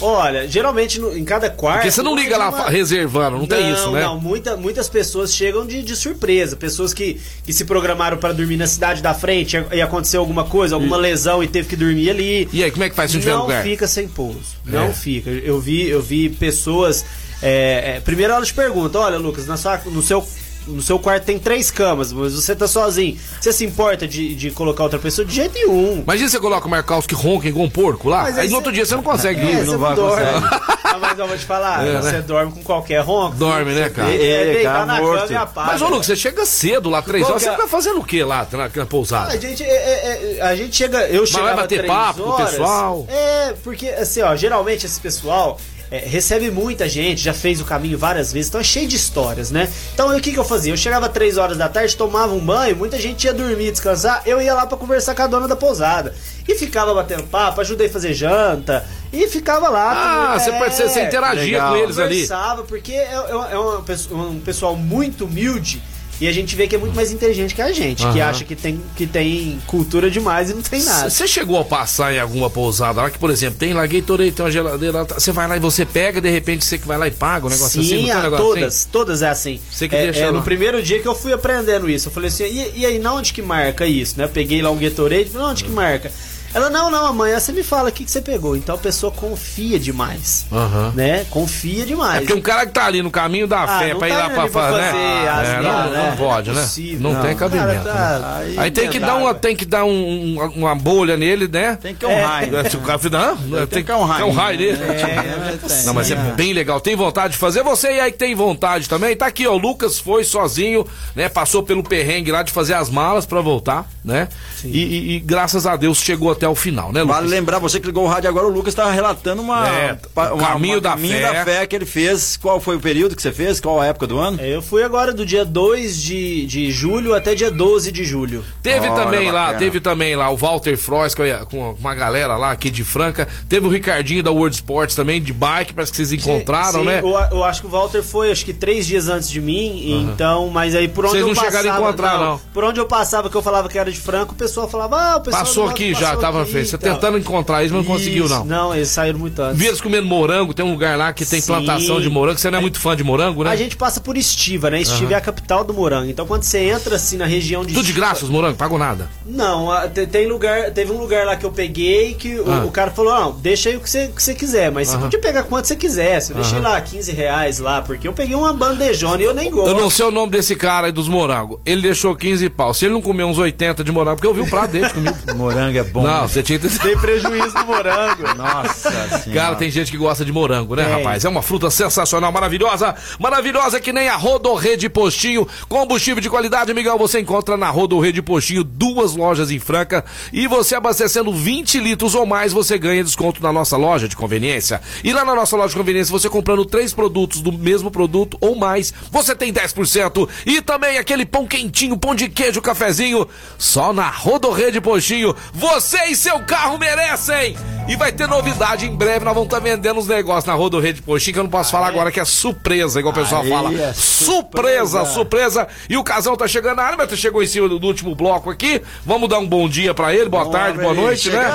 Olha, 0.00 0.46
geralmente 0.48 1.00
no- 1.00 1.16
em 1.16 1.24
cada 1.24 1.50
quarto. 1.50 1.78
Porque 1.78 1.90
você 1.90 2.02
não 2.02 2.14
liga 2.14 2.36
lá 2.36 2.50
uma- 2.50 2.68
reservando, 2.70 3.38
não, 3.38 3.46
tem 3.46 3.72
isso, 3.72 3.90
né? 3.90 4.02
Não, 4.02 4.20
muita, 4.20 4.56
muitas 4.56 4.88
pessoas 4.88 5.34
chegam 5.34 5.66
de, 5.66 5.82
de 5.82 5.96
surpresa. 5.96 6.56
Pessoas 6.56 6.94
que, 6.94 7.20
que 7.44 7.52
se 7.52 7.64
programaram 7.64 8.16
para 8.16 8.32
dormir 8.32 8.56
na 8.56 8.66
cidade 8.66 9.02
da 9.02 9.14
frente 9.14 9.56
e 9.72 9.78
e 9.78 9.82
aconteceu 9.82 10.20
alguma 10.20 10.44
coisa, 10.44 10.74
alguma 10.74 10.96
lesão 10.96 11.42
e 11.42 11.48
teve 11.48 11.68
que 11.68 11.76
dormir 11.76 12.10
ali. 12.10 12.48
E 12.52 12.62
aí, 12.64 12.70
como 12.70 12.84
é 12.84 12.90
que 12.90 12.94
faz 12.96 13.10
se 13.10 13.16
não 13.16 13.20
tiver 13.22 13.34
não 13.34 13.42
lugar? 13.42 13.62
fica 13.62 13.86
sem 13.86 14.06
pouso. 14.08 14.56
É. 14.66 14.70
Não 14.70 14.92
fica. 14.92 15.30
Eu 15.30 15.60
vi, 15.60 15.88
eu 15.88 16.02
vi 16.02 16.28
pessoas. 16.28 17.04
é, 17.42 17.94
é, 17.96 18.00
primeiro 18.00 18.32
elas 18.32 18.50
perguntam: 18.52 19.00
olha, 19.02 19.16
Lucas, 19.18 19.46
na 19.46 19.56
sua, 19.56 19.80
no 19.86 20.02
seu. 20.02 20.26
No 20.68 20.82
seu 20.82 20.98
quarto 20.98 21.24
tem 21.24 21.38
três 21.38 21.70
camas, 21.70 22.12
mas 22.12 22.34
você 22.34 22.54
tá 22.54 22.68
sozinho. 22.68 23.18
Você 23.40 23.52
se 23.52 23.64
importa 23.64 24.06
de, 24.06 24.34
de 24.34 24.50
colocar 24.50 24.82
outra 24.84 24.98
pessoa? 24.98 25.24
De 25.26 25.34
jeito 25.34 25.54
nenhum. 25.54 26.00
Imagina 26.02 26.28
você 26.28 26.38
coloca 26.38 26.66
o 26.66 26.70
Marcaus 26.70 27.06
que 27.06 27.14
ronca 27.14 27.48
igual 27.48 27.64
um 27.66 27.70
porco 27.70 28.08
lá, 28.08 28.22
Mas 28.24 28.36
aí, 28.36 28.44
aí 28.44 28.48
no 28.50 28.56
outro 28.56 28.70
você- 28.70 28.76
dia 28.76 28.86
você 28.86 28.94
não 28.96 29.02
consegue 29.02 29.40
É, 29.40 29.44
dormir. 29.44 29.64
você 29.64 29.70
não 29.72 29.78
vai 29.78 29.94
dorme. 29.94 30.24
conseguir. 30.32 30.78
Ah, 30.84 30.98
mas 31.00 31.18
eu 31.18 31.26
vou 31.28 31.36
te 31.38 31.44
falar, 31.44 31.86
É, 31.86 32.00
você 32.00 32.12
né? 32.12 32.20
dorme 32.22 32.52
com 32.52 32.62
qualquer 32.62 33.00
ronco. 33.00 33.36
Dorme, 33.36 33.72
né, 33.74 33.88
cara? 33.90 34.10
É, 34.10 34.14
É, 34.14 34.44
deitar 34.54 34.72
cara, 34.72 34.86
na 34.86 35.00
morto. 35.00 35.20
cama 35.20 35.32
e 35.32 35.36
apaga. 35.36 35.72
Mas, 35.72 35.82
ô 35.82 35.88
Lucas, 35.88 36.06
você 36.06 36.16
chega 36.16 36.46
cedo 36.46 36.88
lá, 36.90 37.02
três 37.02 37.22
Qual 37.24 37.32
horas, 37.32 37.42
que 37.42 37.48
você 37.48 37.54
é? 37.54 37.56
fica 37.56 37.68
fazendo 37.68 38.00
o 38.00 38.04
que 38.04 38.22
lá 38.24 38.46
na, 38.50 38.70
na 38.74 38.86
pousada? 38.86 39.32
A 39.32 39.36
gente, 39.36 39.62
é, 39.62 39.66
é, 39.68 40.36
é, 40.38 40.42
a 40.42 40.54
gente 40.56 40.74
chega. 40.76 41.06
Eu 41.08 41.26
chegava 41.26 41.46
vai 41.48 41.56
bater 41.56 41.86
papo 41.86 42.22
com 42.22 42.28
o 42.28 42.32
horas, 42.32 42.50
pessoal? 42.50 43.06
É, 43.08 43.54
porque 43.62 43.88
assim, 43.88 44.22
ó, 44.22 44.34
geralmente 44.36 44.86
esse 44.86 45.00
pessoal 45.00 45.58
é, 45.90 45.98
recebe 45.98 46.50
muita 46.50 46.88
gente, 46.88 47.22
já 47.22 47.32
fez 47.32 47.60
o 47.60 47.64
caminho 47.64 47.96
várias 47.98 48.32
vezes, 48.32 48.48
então 48.48 48.60
é 48.60 48.64
cheio 48.64 48.86
de 48.88 48.96
histórias, 48.96 49.50
né? 49.50 49.68
Então 49.94 50.14
o 50.16 50.20
que, 50.20 50.32
que 50.32 50.38
eu 50.38 50.44
fazia? 50.44 50.72
Eu 50.72 50.76
chegava 50.76 51.08
três 51.08 51.36
horas 51.38 51.56
da 51.56 51.68
tarde, 51.68 51.96
tomava 51.96 52.32
um 52.34 52.40
banho, 52.40 52.76
muita 52.76 52.98
gente 52.98 53.24
ia 53.24 53.32
dormir, 53.34 53.70
descansar, 53.70 54.22
eu 54.26 54.40
ia 54.42 54.54
lá 54.54 54.66
pra 54.66 54.76
conversar 54.76 55.14
com 55.14 55.22
a 55.22 55.26
dona 55.26 55.48
da 55.48 55.56
pousada. 55.56 56.14
E 56.46 56.54
ficava 56.54 56.94
batendo 56.94 57.24
papo, 57.24 57.60
ajudei 57.60 57.88
a 57.88 57.90
fazer 57.90 58.14
janta, 58.14 58.86
e 59.12 59.26
ficava 59.28 59.68
lá. 59.68 59.92
Ah, 59.92 60.32
tudo- 60.32 60.40
você, 60.44 60.50
é, 60.50 60.58
pode 60.58 60.74
ser, 60.74 60.88
você 60.88 61.02
interagia 61.04 61.42
legal. 61.44 61.70
com 61.72 61.76
eles 61.78 61.98
ali. 61.98 62.14
Conversava, 62.14 62.62
porque 62.64 62.92
é, 62.92 63.04
é- 63.14 63.52
é 63.52 63.58
uma 63.58 63.82
pessoa- 63.82 64.28
um 64.28 64.40
pessoal 64.40 64.74
muito 64.76 65.26
humilde. 65.26 65.82
E 66.20 66.26
a 66.26 66.32
gente 66.32 66.56
vê 66.56 66.66
que 66.66 66.74
é 66.74 66.78
muito 66.78 66.96
mais 66.96 67.12
inteligente 67.12 67.54
que 67.54 67.62
a 67.62 67.70
gente, 67.72 67.98
que 67.98 68.20
Aham. 68.20 68.30
acha 68.30 68.44
que 68.44 68.56
tem, 68.56 68.80
que 68.96 69.06
tem 69.06 69.58
cultura 69.66 70.10
demais 70.10 70.50
e 70.50 70.54
não 70.54 70.62
tem 70.62 70.82
nada. 70.82 71.08
Você 71.08 71.28
chegou 71.28 71.58
a 71.60 71.64
passar 71.64 72.12
em 72.12 72.18
alguma 72.18 72.50
pousada 72.50 73.00
lá 73.02 73.08
que, 73.10 73.18
por 73.18 73.30
exemplo, 73.30 73.56
tem 73.58 73.72
lá 73.72 73.86
Gatorade, 73.86 74.32
tem 74.32 74.44
uma 74.44 74.50
geladeira, 74.50 74.98
lá, 74.98 75.04
tá- 75.04 75.14
você 75.20 75.30
vai 75.30 75.46
lá 75.46 75.56
e 75.56 75.60
você 75.60 75.86
pega, 75.86 76.20
de 76.20 76.28
repente 76.28 76.64
você 76.64 76.76
que 76.76 76.86
vai 76.88 76.98
lá 76.98 77.06
e 77.06 77.12
paga 77.12 77.46
o 77.46 77.48
negócio 77.50 77.80
assim, 77.80 77.88
Sim, 77.88 77.96
tem 78.04 78.06
um 78.14 78.18
ah, 78.18 78.22
negócio 78.22 78.44
todas, 78.46 78.74
assim? 78.74 78.88
todas 78.90 79.22
é 79.22 79.28
assim. 79.28 79.60
Você 79.70 79.88
que 79.88 79.94
É, 79.94 80.02
deixa 80.04 80.20
é, 80.20 80.30
no 80.32 80.42
primeiro 80.42 80.82
dia 80.82 80.98
que 81.00 81.06
eu 81.06 81.14
fui 81.14 81.32
aprendendo 81.32 81.88
isso, 81.88 82.08
eu 82.08 82.12
falei 82.12 82.28
assim, 82.28 82.44
e, 82.44 82.80
e 82.80 82.86
aí, 82.86 82.98
na 82.98 83.14
onde 83.14 83.32
que 83.32 83.40
marca 83.40 83.86
isso? 83.86 84.14
Né? 84.18 84.24
Eu 84.24 84.28
peguei 84.28 84.60
lá 84.60 84.70
um 84.72 84.76
Gatorade, 84.78 85.30
falei, 85.30 85.46
onde 85.46 85.62
que 85.64 85.70
marca? 85.70 86.10
Ela, 86.54 86.70
não, 86.70 86.90
não, 86.90 87.06
amanhã 87.06 87.38
você 87.38 87.52
me 87.52 87.62
fala 87.62 87.88
o 87.90 87.92
que, 87.92 88.04
que 88.04 88.10
você 88.10 88.20
pegou. 88.22 88.56
Então 88.56 88.74
a 88.74 88.78
pessoa 88.78 89.12
confia 89.12 89.78
demais, 89.78 90.46
Aham. 90.50 90.92
né? 90.94 91.26
Confia 91.30 91.84
demais. 91.84 92.16
É 92.16 92.20
porque 92.20 92.32
um 92.34 92.40
cara 92.40 92.66
que 92.66 92.72
tá 92.72 92.86
ali 92.86 93.02
no 93.02 93.10
caminho 93.10 93.46
da 93.46 93.62
Ah, 93.62 93.78
fé 93.78 93.92
não 93.92 93.98
pra 93.98 94.08
ir 94.08 94.12
tá 94.12 94.18
lá 94.18 94.24
indo 94.26 94.34
pra, 94.34 94.42
né? 94.44 94.48
fazer 94.50 94.96
É, 94.96 95.28
asneira, 95.28 95.62
não, 95.62 95.90
né? 95.90 96.08
não 96.10 96.16
pode, 96.16 96.50
É 96.50 96.52
né? 96.54 96.68
Não, 97.00 97.12
Não. 97.12 97.22
tem 97.22 97.36
cabimento. 97.36 97.84
Cara, 97.84 98.18
tá- 98.18 98.18
né? 98.18 98.34
aí 98.38 98.58
Aí 98.58 98.70
tem 98.70 98.88
que, 98.88 98.98
dar 98.98 99.14
uma, 99.16 99.34
tem 99.34 99.54
que 99.54 99.64
dar 99.64 99.84
um- 99.84 99.90
um- 100.38 100.52
uma 100.56 100.74
bolha 100.74 101.16
nele, 101.16 101.46
né? 101.48 101.76
Tem 101.80 101.94
que 101.94 102.04
honrar. 102.06 102.44
hein? 102.44 102.50
Se 102.70 102.76
o 102.76 102.80
cara 102.80 102.98
fizer, 102.98 103.18
não, 103.46 103.66
tem 103.66 103.84
que 103.84 103.92
honrar, 103.92 104.16
que 104.18 104.22
honrar 104.24 104.54
hein? 104.54 104.60
ele. 104.60 104.68
É, 104.78 105.82
Não, 105.84 105.94
mas 105.94 106.10
é 106.10 106.14
bem 106.16 106.52
legal. 106.52 106.80
Tem 106.80 106.96
vontade 106.96 107.32
de 107.34 107.38
fazer? 107.38 107.62
Você 107.62 107.88
aí 107.88 108.10
que 108.12 108.18
tem 108.18 108.34
vontade 108.34 108.88
também. 108.88 109.16
Tá 109.16 109.26
aqui, 109.26 109.46
ó. 109.46 109.52
O 109.54 109.58
Lucas 109.58 109.98
foi 109.98 110.24
sozinho, 110.24 110.86
né? 111.14 111.28
Passou 111.28 111.62
pelo 111.62 111.82
perrengue 111.82 112.30
lá 112.32 112.42
de 112.42 112.52
fazer 112.52 112.74
as 112.74 112.88
malas 112.90 113.26
pra 113.26 113.40
voltar, 113.40 113.86
né? 114.04 114.28
E, 114.64 114.68
e- 114.78 115.16
e 115.16 115.20
graças 115.20 115.66
a 115.66 115.76
Deus 115.76 115.98
chegou 115.98 116.30
até 116.30 116.47
até 116.48 116.50
o 116.50 116.54
final, 116.54 116.92
né, 116.92 117.02
Lucas? 117.02 117.16
Vale 117.16 117.28
lembrar, 117.28 117.58
você 117.58 117.78
que 117.78 117.86
ligou 117.86 118.04
o 118.04 118.08
rádio 118.08 118.28
agora, 118.28 118.46
o 118.46 118.50
Lucas 118.50 118.72
estava 118.72 118.90
relatando 118.90 119.42
uma, 119.42 119.68
É, 119.68 119.98
uma- 120.16 120.36
caminho 120.48 120.74
uma 120.76 120.80
da 120.80 120.90
caminho 120.90 121.14
fé. 121.18 121.32
da 121.32 121.44
fé 121.44 121.66
que 121.66 121.76
ele 121.76 121.86
fez. 121.86 122.36
Qual 122.36 122.60
foi 122.60 122.76
o 122.76 122.80
período 122.80 123.14
que 123.14 123.22
você 123.22 123.32
fez? 123.32 123.60
Qual 123.60 123.80
a 123.80 123.86
época 123.86 124.06
do 124.06 124.18
ano? 124.18 124.38
É, 124.40 124.48
Eu 124.54 124.62
fui 124.62 124.82
agora 124.82 125.12
do 125.12 125.24
dia 125.26 125.44
2 125.44 126.02
de, 126.02 126.46
de 126.46 126.70
julho 126.70 127.14
até 127.14 127.34
dia 127.34 127.50
12 127.50 127.92
de 127.92 128.04
julho. 128.04 128.44
Teve 128.62 128.88
Olha, 128.88 129.04
também 129.04 129.30
lá, 129.30 129.40
bacana. 129.42 129.58
teve 129.58 129.80
também 129.80 130.16
lá 130.16 130.30
o 130.30 130.36
Walter 130.36 130.76
Frois 130.76 131.14
com 131.14 131.74
uma 131.78 131.94
galera 131.94 132.36
lá 132.36 132.50
aqui 132.50 132.70
de 132.70 132.82
Franca. 132.84 133.28
Teve 133.48 133.66
o 133.66 133.70
Ricardinho 133.70 134.22
da 134.22 134.30
World 134.30 134.54
Sports 134.56 134.94
também, 134.94 135.20
de 135.20 135.32
bike, 135.32 135.72
parece 135.74 135.92
que 135.92 135.96
vocês 135.96 136.12
encontraram, 136.12 136.80
Sim, 136.80 136.86
né? 136.86 137.00
Eu, 137.00 137.08
eu 137.38 137.44
acho 137.44 137.60
que 137.60 137.66
o 137.66 137.70
Walter 137.70 138.02
foi, 138.02 138.30
acho 138.30 138.44
que 138.44 138.52
três 138.52 138.86
dias 138.86 139.08
antes 139.08 139.28
de 139.28 139.40
mim, 139.40 139.92
então, 140.10 140.48
mas 140.48 140.74
aí 140.74 140.88
por 140.88 141.04
onde 141.04 141.12
Vocês 141.12 141.22
eu 141.22 141.28
não 141.28 141.34
passava... 141.34 141.56
chegaram 141.56 141.76
a 141.76 141.80
encontrar, 141.80 142.18
não. 142.18 142.40
Por 142.52 142.64
onde 142.64 142.80
eu 142.80 142.86
passava, 142.86 143.28
que 143.28 143.36
eu 143.36 143.42
falava 143.42 143.68
que 143.68 143.78
era 143.78 143.90
de 143.90 143.98
Franco, 144.00 144.32
o 144.32 144.36
pessoal 144.36 144.68
falava, 144.68 144.96
ah, 144.96 145.16
o 145.16 145.20
pessoal 145.20 145.44
Passou 145.44 145.68
aqui 145.68 145.92
Walter 145.92 146.00
já, 146.00 146.06
passou 146.08 146.20
tava 146.32 146.48
e 146.48 146.64
Você 146.64 146.78
tal. 146.78 146.94
tentando 146.94 147.18
encontrar 147.18 147.60
eles, 147.60 147.72
mas 147.72 147.84
não 147.84 147.92
conseguiu, 147.92 148.28
não. 148.28 148.44
Não, 148.44 148.74
eles 148.74 148.88
saíram 148.88 149.18
muito 149.18 149.40
antes. 149.40 149.58
Vi 149.58 149.66
eles 149.66 149.80
comendo 149.80 150.06
morango, 150.06 150.52
tem 150.54 150.64
um 150.64 150.72
lugar 150.72 150.96
lá 150.96 151.12
que 151.12 151.24
tem 151.24 151.40
Sim. 151.40 151.46
plantação 151.46 152.00
de 152.00 152.08
morango. 152.08 152.38
Você 152.38 152.50
não 152.50 152.58
é 152.58 152.60
muito 152.60 152.78
fã 152.80 152.94
de 152.96 153.02
morango, 153.04 153.44
né? 153.44 153.50
A 153.50 153.56
gente 153.56 153.76
passa 153.76 154.00
por 154.00 154.16
Estiva, 154.16 154.70
né? 154.70 154.80
Estiva 154.80 155.12
é 155.12 155.16
a 155.16 155.20
capital 155.20 155.64
do 155.64 155.72
morango. 155.74 156.10
Então 156.10 156.26
quando 156.26 156.42
você 156.42 156.58
entra 156.58 156.96
assim 156.96 157.16
na 157.16 157.26
região 157.26 157.64
de 157.64 157.74
Tudo 157.74 157.86
de 157.86 157.92
graça 157.92 158.24
os 158.24 158.30
morangos, 158.30 158.56
pago 158.56 158.76
nada. 158.78 159.08
Não, 159.26 159.68
tem 160.10 160.26
lugar, 160.26 160.70
teve 160.70 160.92
um 160.92 160.98
lugar 160.98 161.24
lá 161.26 161.36
que 161.36 161.44
eu 161.46 161.50
peguei 161.50 162.14
que 162.14 162.38
o, 162.38 162.50
Ah. 162.50 162.64
o 162.64 162.70
cara 162.70 162.90
falou: 162.90 163.12
"Não, 163.14 163.32
deixa 163.32 163.68
aí 163.68 163.76
o 163.76 163.80
que 163.80 163.88
você, 163.88 164.08
que 164.08 164.22
você 164.22 164.34
quiser, 164.34 164.70
mas 164.70 164.88
você 164.88 164.98
podia 164.98 165.18
pegar 165.20 165.42
quanto 165.44 165.66
você 165.66 165.76
quisesse. 165.76 166.32
Eu 166.32 166.36
deixei 166.36 166.58
lá 166.60 166.80
15 166.80 167.12
reais 167.12 167.58
lá, 167.58 167.82
porque 167.82 168.06
eu 168.06 168.12
peguei 168.12 168.34
uma 168.36 168.52
bandejona 168.52 169.22
e 169.22 169.24
eu 169.24 169.34
nem 169.34 169.50
gosto. 169.50 169.68
Eu 169.68 169.76
não 169.80 169.90
sei 169.90 170.06
o 170.06 170.10
nome 170.10 170.32
desse 170.32 170.54
cara 170.56 170.86
aí 170.86 170.92
dos 170.92 171.08
morangos. 171.08 171.58
Ele 171.64 171.82
deixou 171.82 172.14
15 172.16 172.48
pau. 172.50 172.72
Se 172.74 172.84
ele 172.86 172.94
não 172.94 173.02
comer 173.02 173.24
uns 173.24 173.38
80 173.38 173.82
de 173.84 173.92
morango, 173.92 174.16
porque 174.16 174.26
eu 174.26 174.34
vi 174.34 174.40
o 174.40 174.50
prato 174.50 174.70
dele 174.72 174.88
comigo. 174.90 175.16
Morango 175.36 175.78
é 175.78 175.82
bom. 175.84 176.02
Não, 176.02 176.17
você 176.26 176.42
tinha 176.42 176.58
que 176.58 176.68
ter... 176.68 176.78
Tem 176.78 176.96
prejuízo 176.96 177.54
no 177.54 177.66
morango. 177.66 178.22
Nossa 178.36 179.18
senhora. 179.18 179.32
Cara, 179.32 179.56
tem 179.56 179.70
gente 179.70 179.90
que 179.90 179.96
gosta 179.96 180.24
de 180.24 180.32
morango, 180.32 180.74
né, 180.74 180.84
Tem. 180.84 180.94
rapaz? 180.94 181.24
É 181.24 181.28
uma 181.28 181.42
fruta 181.42 181.70
sensacional, 181.70 182.32
maravilhosa. 182.32 182.94
Maravilhosa 183.18 183.80
que 183.80 183.92
nem 183.92 184.08
a 184.08 184.16
Rodorrede 184.16 184.88
Postinho. 184.88 185.46
Combustível 185.68 186.20
de 186.20 186.30
qualidade, 186.30 186.72
Miguel, 186.72 186.98
você 186.98 187.20
encontra 187.20 187.56
na 187.56 187.70
Rodorrede 187.70 188.22
Postinho 188.22 188.64
duas 188.64 189.14
lojas 189.14 189.50
em 189.50 189.58
Franca. 189.58 190.04
E 190.32 190.46
você 190.46 190.74
abastecendo 190.74 191.32
20 191.32 191.80
litros 191.80 192.14
ou 192.14 192.26
mais, 192.26 192.52
você 192.52 192.78
ganha 192.78 193.04
desconto 193.04 193.42
na 193.42 193.52
nossa 193.52 193.76
loja 193.76 194.08
de 194.08 194.16
conveniência. 194.16 194.80
E 195.04 195.12
lá 195.12 195.24
na 195.24 195.34
nossa 195.34 195.56
loja 195.56 195.70
de 195.70 195.76
conveniência, 195.76 196.12
você 196.12 196.28
comprando 196.28 196.64
três 196.64 196.92
produtos 196.92 197.40
do 197.40 197.52
mesmo 197.52 197.90
produto 197.90 198.36
ou 198.40 198.54
mais, 198.56 198.92
você 199.10 199.34
tem 199.34 199.52
10%. 199.52 200.28
E 200.46 200.60
também 200.60 200.98
aquele 200.98 201.26
pão 201.26 201.46
quentinho, 201.46 201.96
pão 201.96 202.14
de 202.14 202.28
queijo, 202.28 202.62
cafezinho, 202.62 203.26
só 203.56 203.92
na 203.92 204.08
Rodorrede 204.08 204.80
Postinho. 204.80 205.34
Você 205.52 206.06
e 206.10 206.16
seu 206.16 206.40
carro 206.40 206.78
merecem! 206.78 207.56
E 207.88 207.96
vai 207.96 208.12
ter 208.12 208.28
novidade 208.28 208.84
em 208.84 208.94
breve, 208.94 209.24
nós 209.24 209.32
vamos 209.32 209.48
estar 209.48 209.60
vendendo 209.60 209.98
uns 209.98 210.06
negócios 210.06 210.44
na 210.44 210.52
Rodorrede 210.52 211.00
Postinho, 211.00 211.32
que 211.32 211.38
eu 211.38 211.44
não 211.44 211.50
posso 211.50 211.70
falar 211.70 211.86
agora, 211.88 212.12
que 212.12 212.20
é 212.20 212.24
surpresa, 212.24 213.00
igual 213.00 213.12
o 213.12 213.16
pessoal 213.16 213.42
Aí 213.42 213.48
fala. 213.48 213.72
é 213.72 213.92
surpresa, 213.94 215.04
surpresa! 215.06 215.66
E 215.88 215.96
o 215.96 216.04
casal 216.04 216.36
tá 216.36 216.46
chegando 216.46 216.76
na 216.76 216.82
área, 216.82 216.98
mas 216.98 217.18
chegou 217.18 217.42
em 217.42 217.46
cima 217.46 217.66
do, 217.66 217.78
do 217.78 217.86
último 217.86 218.14
bloco 218.14 218.50
aqui. 218.50 218.82
Vamos 219.06 219.28
dar 219.28 219.38
um 219.38 219.46
bom 219.46 219.66
dia 219.68 219.94
pra 219.94 220.14
ele, 220.14 220.28
boa 220.28 220.50
tarde, 220.50 220.78
boa 220.78 220.92
noite, 220.92 221.30
né? 221.30 221.50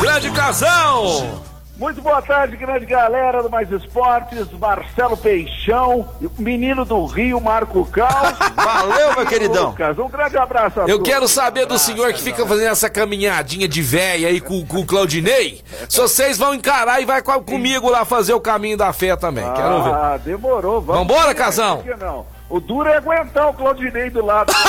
Grande 0.00 0.30
casal! 0.32 1.49
Muito 1.80 2.02
boa 2.02 2.20
tarde, 2.20 2.58
grande 2.58 2.84
galera 2.84 3.42
do 3.42 3.48
Mais 3.48 3.72
Esportes, 3.72 4.46
Marcelo 4.58 5.16
Peixão, 5.16 6.06
menino 6.38 6.84
do 6.84 7.06
Rio, 7.06 7.40
Marco 7.40 7.86
Cal. 7.86 8.06
Valeu, 8.54 9.16
meu 9.16 9.24
queridão. 9.26 9.70
Lucas, 9.70 9.98
um 9.98 10.06
grande 10.08 10.36
abraço 10.36 10.78
a 10.78 10.82
Eu 10.82 10.98
todos. 10.98 11.08
quero 11.10 11.26
saber 11.26 11.64
do 11.64 11.78
senhor 11.78 12.12
que 12.12 12.20
fica 12.20 12.46
fazendo 12.46 12.68
essa 12.70 12.90
caminhadinha 12.90 13.66
de 13.66 13.80
véia 13.80 14.28
aí 14.28 14.42
com, 14.42 14.62
com 14.66 14.80
o 14.80 14.86
Claudinei. 14.86 15.62
Se 15.88 15.98
vocês 15.98 16.36
vão 16.36 16.52
encarar 16.54 17.00
e 17.00 17.06
vai 17.06 17.22
com- 17.22 17.42
comigo 17.42 17.88
lá 17.88 18.04
fazer 18.04 18.34
o 18.34 18.40
caminho 18.40 18.76
da 18.76 18.92
fé 18.92 19.16
também. 19.16 19.50
Quero 19.54 19.82
ver. 19.82 19.94
Ah, 19.94 20.20
demorou. 20.22 20.82
Vamos 20.82 21.00
Vambora, 21.00 21.28
ver, 21.28 21.34
casão? 21.34 21.78
por 21.78 21.84
que 21.96 22.04
não? 22.04 22.26
O 22.50 22.58
duro 22.58 22.88
é 22.88 22.96
aguentar 22.96 23.48
o 23.48 23.54
Claudinei 23.54 24.10
do 24.10 24.24
lado. 24.26 24.52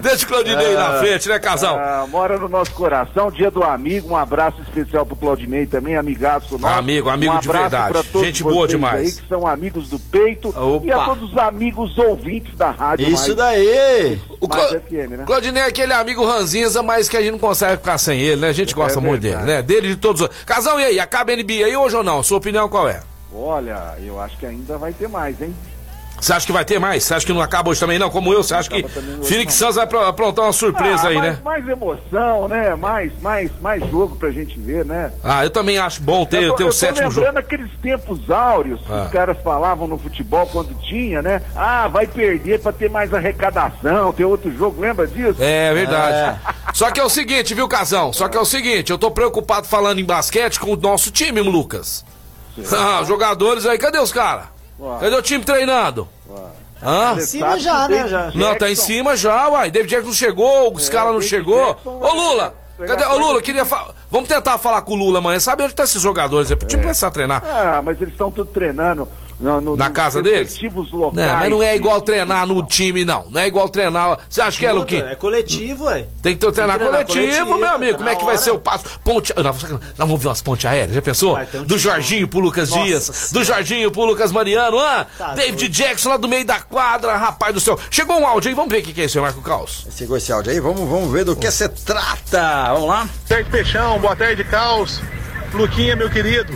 Deixa 0.00 0.24
o 0.24 0.28
Claudinei 0.28 0.74
na 0.74 0.94
frente, 0.98 1.28
né, 1.28 1.38
casal? 1.38 1.76
Ah, 1.76 2.06
mora 2.08 2.38
no 2.38 2.48
nosso 2.48 2.70
coração, 2.72 3.30
dia 3.30 3.50
do 3.50 3.62
amigo, 3.62 4.08
um 4.10 4.16
abraço 4.16 4.60
especial 4.62 5.04
pro 5.04 5.14
Claudinei 5.16 5.66
também, 5.66 5.96
amigaço 5.96 6.58
nosso. 6.58 6.74
Amigo, 6.78 7.10
amigo 7.10 7.34
um 7.34 7.38
de 7.38 7.48
verdade. 7.48 7.98
Gente 8.14 8.42
boa 8.42 8.66
demais. 8.66 9.06
Aí, 9.08 9.12
que 9.22 9.28
são 9.28 9.46
amigos 9.46 9.88
do 9.90 9.98
peito 9.98 10.48
Opa. 10.48 10.86
e 10.86 10.92
a 10.92 11.04
todos 11.04 11.30
os 11.32 11.38
amigos 11.38 11.96
ouvintes 11.98 12.54
da 12.56 12.70
rádio. 12.70 13.06
Isso 13.08 13.36
Mais- 13.36 13.36
daí. 13.36 14.18
O 14.40 14.48
Cla- 14.48 14.68
FM, 14.68 15.10
né? 15.18 15.24
Claudinei 15.26 15.62
é 15.62 15.66
aquele 15.66 15.92
amigo 15.92 16.24
ranzinza, 16.24 16.82
mas 16.82 17.08
que 17.10 17.16
a 17.16 17.20
gente 17.20 17.32
não 17.32 17.38
consegue 17.38 17.76
ficar 17.76 17.98
sem 17.98 18.18
ele, 18.20 18.40
né? 18.40 18.48
A 18.48 18.52
gente 18.52 18.74
gosta 18.74 19.00
muito 19.00 19.20
dele, 19.20 19.42
né? 19.42 19.60
Dele 19.62 19.88
e 19.88 19.90
de 19.90 19.96
todos 19.96 20.22
os 20.22 20.28
outros. 20.28 20.44
Casal, 20.44 20.80
e 20.80 20.84
aí? 20.84 20.98
Acaba 21.00 21.32
a 21.32 21.36
NBA 21.36 21.66
aí 21.66 21.76
hoje 21.76 21.94
ou 21.96 22.02
não? 22.02 22.22
Sua 22.22 22.38
opinião 22.38 22.68
qual 22.68 22.88
é? 22.88 23.00
Olha, 23.34 23.94
eu 24.00 24.20
acho 24.20 24.36
que 24.38 24.46
ainda 24.46 24.78
vai 24.78 24.92
ter 24.92 25.08
mais, 25.08 25.40
hein? 25.42 25.54
Você 26.20 26.32
acha 26.32 26.46
que 26.46 26.52
vai 26.52 26.64
ter 26.64 26.78
mais? 26.78 27.02
Você 27.02 27.12
acha 27.12 27.26
que 27.26 27.32
não 27.32 27.42
acaba 27.42 27.68
hoje 27.70 27.80
também 27.80 27.98
não? 27.98 28.08
Como 28.08 28.32
eu, 28.32 28.42
você 28.42 28.54
acha 28.54 28.70
que 28.70 28.80
não. 28.82 29.50
Suns 29.50 29.74
vai 29.74 29.84
apro- 29.84 29.98
aprontar 30.06 30.44
uma 30.46 30.52
surpresa 30.52 31.08
Ah, 31.08 31.10
aí, 31.10 31.16
mais, 31.18 31.32
né? 31.34 31.38
mais 31.44 31.68
emoção, 31.68 32.48
né? 32.48 32.74
Mais, 32.76 33.12
mais, 33.20 33.50
mais 33.60 33.90
jogo 33.90 34.14
pra 34.16 34.30
gente 34.30 34.58
ver, 34.58 34.84
né? 34.86 35.12
Ah, 35.24 35.44
eu 35.44 35.50
também 35.50 35.76
acho 35.76 36.00
bom 36.00 36.24
ter, 36.24 36.44
eu 36.44 36.50
tô, 36.50 36.56
ter 36.56 36.62
eu 36.62 36.66
o 36.68 36.70
tô 36.70 36.76
sétimo 36.76 37.08
lembrando 37.08 37.26
jogo. 37.26 37.38
aqueles 37.40 37.70
tempos 37.82 38.30
áureos 38.30 38.80
que 38.80 38.92
Ah. 38.92 39.02
os 39.06 39.10
caras 39.10 39.36
falavam 39.42 39.88
no 39.88 39.98
futebol 39.98 40.46
quando 40.46 40.72
tinha, 40.82 41.20
né? 41.20 41.42
Ah, 41.54 41.88
vai 41.88 42.06
perder 42.06 42.60
pra 42.60 42.72
ter 42.72 42.88
mais 42.88 43.12
arrecadação, 43.12 44.12
ter 44.12 44.24
outro 44.24 44.56
jogo, 44.56 44.80
lembra 44.80 45.08
disso? 45.08 45.42
É 45.42 45.74
verdade. 45.74 46.40
Só 46.72 46.92
que 46.92 47.00
é 47.00 47.04
o 47.04 47.10
seguinte, 47.10 47.54
viu, 47.54 47.66
Casão? 47.68 48.12
Só 48.12 48.28
que 48.28 48.36
é 48.36 48.40
o 48.40 48.44
seguinte, 48.46 48.90
eu 48.90 48.96
tô 48.98 49.10
preocupado 49.10 49.66
falando 49.66 49.98
em 49.98 50.04
basquete 50.04 50.60
com 50.60 50.72
o 50.72 50.76
nosso 50.76 51.10
time, 51.10 51.40
Lucas. 51.40 52.04
Ah, 52.76 53.00
os 53.02 53.08
jogadores 53.08 53.66
aí, 53.66 53.78
cadê 53.78 53.98
os 53.98 54.12
caras? 54.12 54.44
Cadê 55.00 55.16
o 55.16 55.22
time 55.22 55.44
treinando? 55.44 56.08
Hã? 56.82 57.14
Em 57.16 57.20
cima 57.20 57.58
já, 57.58 57.88
né? 57.88 58.06
Já. 58.08 58.30
Não, 58.34 58.54
tá 58.56 58.70
em 58.70 58.74
cima 58.74 59.16
já, 59.16 59.48
uai. 59.48 59.70
David 59.70 59.90
Jackson 59.90 60.08
não 60.08 60.14
chegou, 60.14 60.74
os 60.74 60.88
caras 60.88 61.12
não 61.12 61.22
chegou. 61.22 61.66
Jackson 61.74 61.90
Ô 61.90 62.14
Lula, 62.14 62.54
cadê? 62.86 63.04
Ô 63.04 63.18
Lula, 63.18 63.40
queria 63.40 63.64
fa... 63.64 63.94
Vamos 64.10 64.28
tentar 64.28 64.58
falar 64.58 64.82
com 64.82 64.92
o 64.92 64.96
Lula 64.96 65.18
amanhã. 65.18 65.40
Sabe 65.40 65.62
onde 65.62 65.74
tá 65.74 65.84
esses 65.84 66.02
jogadores? 66.02 66.50
aí? 66.50 66.56
Pro 66.56 66.68
time 66.68 66.82
começar 66.82 67.06
a 67.08 67.10
treinar. 67.10 67.42
Ah, 67.44 67.80
mas 67.82 68.00
eles 68.00 68.12
estão 68.12 68.30
tudo 68.30 68.50
treinando 68.52 69.08
no, 69.40 69.60
no, 69.60 69.76
Na 69.76 69.90
casa 69.90 70.22
deles? 70.22 70.52
respectivos 70.52 70.90
Não, 70.92 70.98
locais. 70.98 71.32
mas 71.32 71.50
não 71.50 71.62
é 71.62 71.74
igual 71.76 72.00
treinar 72.00 72.46
no 72.46 72.62
time, 72.66 73.04
não. 73.04 73.26
Não 73.30 73.40
é 73.40 73.46
igual 73.46 73.68
treinar. 73.68 74.18
Você 74.28 74.40
acha 74.40 74.58
que 74.58 74.66
é, 74.66 74.72
Luquinho? 74.72 75.06
É 75.06 75.14
coletivo, 75.14 75.84
ué. 75.84 76.06
Tem 76.22 76.34
que 76.34 76.40
ter 76.40 76.52
treinar 76.52 76.78
Tem 76.78 76.86
que 76.86 76.92
treinar 76.92 77.06
coletivo, 77.06 77.46
coletivo, 77.46 77.58
meu 77.58 77.68
amigo. 77.74 77.92
tá 77.92 77.98
Como 77.98 78.08
é 78.08 78.12
na 78.12 78.18
que 78.18 78.24
vai 78.24 78.34
hora. 78.34 78.42
ser 78.44 78.50
o 78.52 78.58
passo? 78.58 78.84
Ponte. 79.04 79.32
Não, 79.36 79.42
nós 79.42 79.62
vamos 79.96 80.20
ver 80.22 80.28
umas 80.28 80.42
pontes 80.42 80.64
aéreas, 80.66 80.94
já 80.94 81.02
pensou? 81.02 81.38
Um 81.54 81.64
Do 81.64 81.78
Jorginho 81.78 82.28
pro 82.28 82.38
Lucas 82.40 82.70
Nossa 82.70 82.82
Dias, 82.84 83.04
Senhora. 83.04 83.32
do 83.32 83.44
Jorginho 83.44 83.90
pro 83.90 84.04
Lucas 84.04 84.32
Mariano, 84.32 84.78
ah, 84.78 85.06
Tá 85.18 85.34
David 85.34 85.56
doido. 85.56 85.72
Jackson 85.72 86.08
lá 86.10 86.16
do 86.16 86.28
meio 86.28 86.44
da 86.44 86.60
quadra, 86.60 87.16
rapaz 87.16 87.52
do 87.54 87.60
céu. 87.60 87.78
Chegou 87.90 88.18
um 88.18 88.26
áudio 88.26 88.48
aí, 88.48 88.54
vamos 88.54 88.70
ver 88.70 88.78
o 88.80 88.82
que 88.82 88.92
que 88.92 89.00
é 89.02 89.04
isso, 89.04 89.20
Marco 89.20 89.40
Caos. 89.42 89.86
Chegou 89.96 90.16
esse 90.16 90.32
áudio 90.32 90.52
aí, 90.52 90.60
vamos, 90.60 90.88
vamos 90.88 91.10
ver 91.12 91.24
do 91.24 91.34
que 91.36 91.50
se 91.50 91.68
trata. 91.68 92.72
Vamos 92.72 92.88
lá? 92.88 93.08
tarde, 93.28 93.50
Peixão. 93.50 93.98
Boa 93.98 94.14
tarde, 94.16 94.44
Caos. 94.44 95.00
Luquinha, 95.52 95.94
meu 95.96 96.10
querido. 96.10 96.52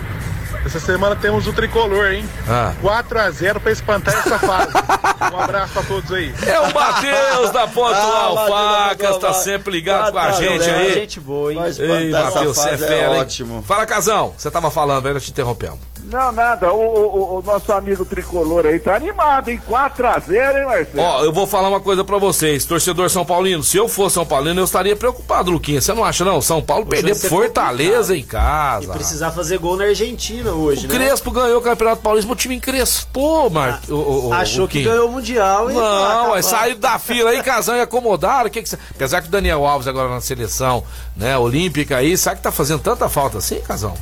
Essa 0.64 0.80
semana 0.80 1.16
temos 1.16 1.46
o 1.46 1.52
tricolor, 1.52 2.12
hein? 2.12 2.28
Ah. 2.48 2.74
4x0 2.82 3.60
pra 3.60 3.72
espantar 3.72 4.14
essa 4.14 4.38
fase. 4.38 4.72
um 5.34 5.40
abraço 5.40 5.72
pra 5.72 5.82
todos 5.82 6.12
aí. 6.12 6.34
É 6.46 6.60
o 6.60 6.74
Matheus 6.74 7.50
da 7.52 7.66
Pontual 7.66 8.38
Ah, 8.38 8.46
Facas, 8.46 9.10
Matheus, 9.10 9.18
tá 9.18 9.32
sempre 9.34 9.72
ligado 9.72 10.12
com 10.12 10.18
a 10.18 10.32
gente 10.32 10.68
aí. 10.68 10.94
Gente 10.94 11.20
boa, 11.20 11.52
hein? 11.52 11.60
Ei, 11.78 12.10
Matheus, 12.10 12.56
você 12.56 12.68
é 12.68 12.72
fase, 12.72 12.86
fera, 12.86 13.10
ótimo. 13.12 13.62
Fala, 13.62 13.86
Casão, 13.86 14.34
você 14.36 14.50
tava 14.50 14.70
falando 14.70 15.06
aí, 15.06 15.14
nós 15.14 15.24
te 15.24 15.30
interrompemos. 15.30 15.78
Não, 16.10 16.32
nada. 16.32 16.72
O, 16.72 16.78
o- 16.80 17.38
o 17.38 17.42
nosso 17.42 17.70
amigo 17.72 18.04
tricolor 18.04 18.64
aí 18.66 18.78
tá 18.78 18.96
animado, 18.96 19.48
hein? 19.50 19.60
4x0, 19.68 20.56
hein, 20.58 20.64
Marcelo? 20.66 20.98
Ó, 21.02 21.24
eu 21.24 21.32
vou 21.32 21.46
falar 21.46 21.68
uma 21.68 21.80
coisa 21.80 22.02
pra 22.02 22.16
vocês, 22.18 22.64
torcedor 22.64 23.10
São 23.10 23.24
Paulino. 23.24 23.62
Se 23.62 23.76
eu 23.76 23.88
fosse 23.88 24.14
São 24.14 24.24
Paulino, 24.26 24.60
eu 24.60 24.64
estaria 24.64 24.96
preocupado, 24.96 25.50
Luquinha. 25.50 25.80
Você 25.80 25.92
não 25.92 26.04
acha, 26.04 26.24
não? 26.24 26.40
São 26.40 26.62
Paulo 26.62 26.86
perder 26.86 27.12
vai 27.12 27.14
ser 27.14 27.28
pro 27.28 27.36
Fortaleza 27.38 28.16
em 28.16 28.20
E 28.20 28.22
casa. 28.22 28.92
precisar 28.92 29.32
fazer 29.32 29.58
gol 29.58 29.76
na 29.76 29.84
Argentina 29.84 30.50
hoje, 30.52 30.86
O 30.86 30.88
né? 30.88 30.94
Crespo 30.96 31.30
ganhou 31.30 31.58
o 31.58 31.62
Campeonato 31.62 32.00
Paulista, 32.02 32.32
o 32.32 32.36
time 32.36 32.54
encrespou, 32.56 33.50
Mar... 33.50 33.80
o, 33.88 33.94
o, 33.94 34.28
o- 34.28 34.32
Achou 34.32 34.64
o 34.64 34.68
que 34.68 34.82
ganhou 34.84 35.08
o 35.08 35.12
Mundial 35.12 35.70
e 35.70 35.74
tá 35.74 35.80
Não, 35.80 36.36
é 36.36 36.42
saíram 36.42 36.80
da 36.80 36.98
fila 36.98 37.30
aí, 37.30 37.42
casão 37.42 37.76
e 37.76 37.80
acomodaram. 37.80 38.48
Que 38.48 38.62
que 38.62 38.68
cê- 38.68 38.78
Apesar 38.94 39.20
que 39.20 39.28
o 39.28 39.30
Daniel 39.30 39.66
Alves 39.66 39.86
agora 39.86 40.08
na 40.08 40.20
seleção 40.20 40.82
né, 41.16 41.36
olímpica 41.36 41.96
aí, 41.98 42.16
sabe 42.16 42.36
que 42.36 42.42
tá 42.42 42.52
fazendo 42.52 42.80
tanta 42.80 43.08
falta 43.08 43.38
assim, 43.38 43.60
casão? 43.60 43.94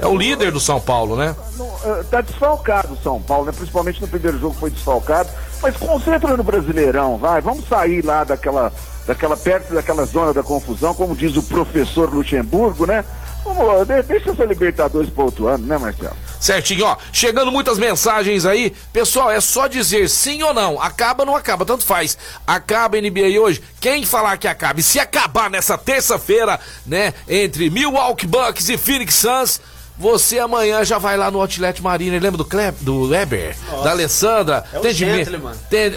É 0.00 0.06
o 0.06 0.16
líder 0.16 0.50
do 0.50 0.60
São 0.60 0.80
Paulo, 0.80 1.16
né? 1.16 1.34
Não, 1.56 1.66
eh, 1.84 2.04
tá 2.10 2.20
desfalcado 2.20 2.94
o 2.94 2.96
São 3.02 3.20
Paulo, 3.20 3.46
né? 3.46 3.52
Principalmente 3.52 4.00
no 4.00 4.08
primeiro 4.08 4.38
jogo 4.38 4.54
foi 4.58 4.70
desfalcado. 4.70 5.28
Mas 5.62 5.76
concentra 5.76 6.36
no 6.36 6.42
Brasileirão, 6.42 7.18
vai. 7.18 7.40
Vamos 7.40 7.68
sair 7.68 8.02
lá 8.04 8.24
daquela, 8.24 8.72
daquela 9.06 9.36
perto 9.36 9.74
daquela 9.74 10.04
zona 10.06 10.32
da 10.32 10.42
confusão, 10.42 10.94
como 10.94 11.14
diz 11.14 11.36
o 11.36 11.42
professor 11.42 12.12
Luxemburgo, 12.12 12.86
né? 12.86 13.04
Vamos 13.44 13.66
lá, 13.66 13.84
de- 13.84 14.02
deixa 14.02 14.30
essa 14.30 14.44
Libertadores 14.44 15.10
para 15.10 15.24
outro 15.24 15.46
ano, 15.48 15.66
né, 15.66 15.76
Marcelo? 15.78 16.16
Certinho, 16.40 16.86
ó. 16.86 16.96
Chegando 17.12 17.52
muitas 17.52 17.78
mensagens 17.78 18.46
aí. 18.46 18.74
Pessoal, 18.92 19.30
é 19.30 19.40
só 19.40 19.66
dizer 19.66 20.08
sim 20.08 20.42
ou 20.42 20.54
não. 20.54 20.80
Acaba 20.80 21.22
ou 21.22 21.26
não 21.26 21.36
acaba, 21.36 21.66
tanto 21.66 21.84
faz. 21.84 22.16
Acaba 22.46 22.96
a 22.96 23.00
NBA 23.00 23.38
hoje. 23.38 23.62
Quem 23.78 24.06
falar 24.06 24.38
que 24.38 24.48
acaba, 24.48 24.80
e 24.80 24.82
se 24.82 24.98
acabar 24.98 25.50
nessa 25.50 25.76
terça-feira, 25.76 26.58
né, 26.86 27.12
entre 27.28 27.68
Milwaukee 27.68 28.26
Bucks 28.26 28.70
e 28.70 28.78
Phoenix 28.78 29.14
Suns, 29.16 29.60
você 30.00 30.38
amanhã 30.38 30.82
já 30.82 30.96
vai 30.96 31.14
lá 31.14 31.30
no 31.30 31.38
Outlet 31.42 31.82
Marina. 31.82 32.18
Lembra 32.18 32.38
do, 32.38 32.44
Kleb, 32.44 32.74
do 32.80 33.10
Weber? 33.10 33.54
Da 33.84 33.90
Alessandra? 33.90 34.64
É 34.72 34.78
atendimento, 34.78 35.30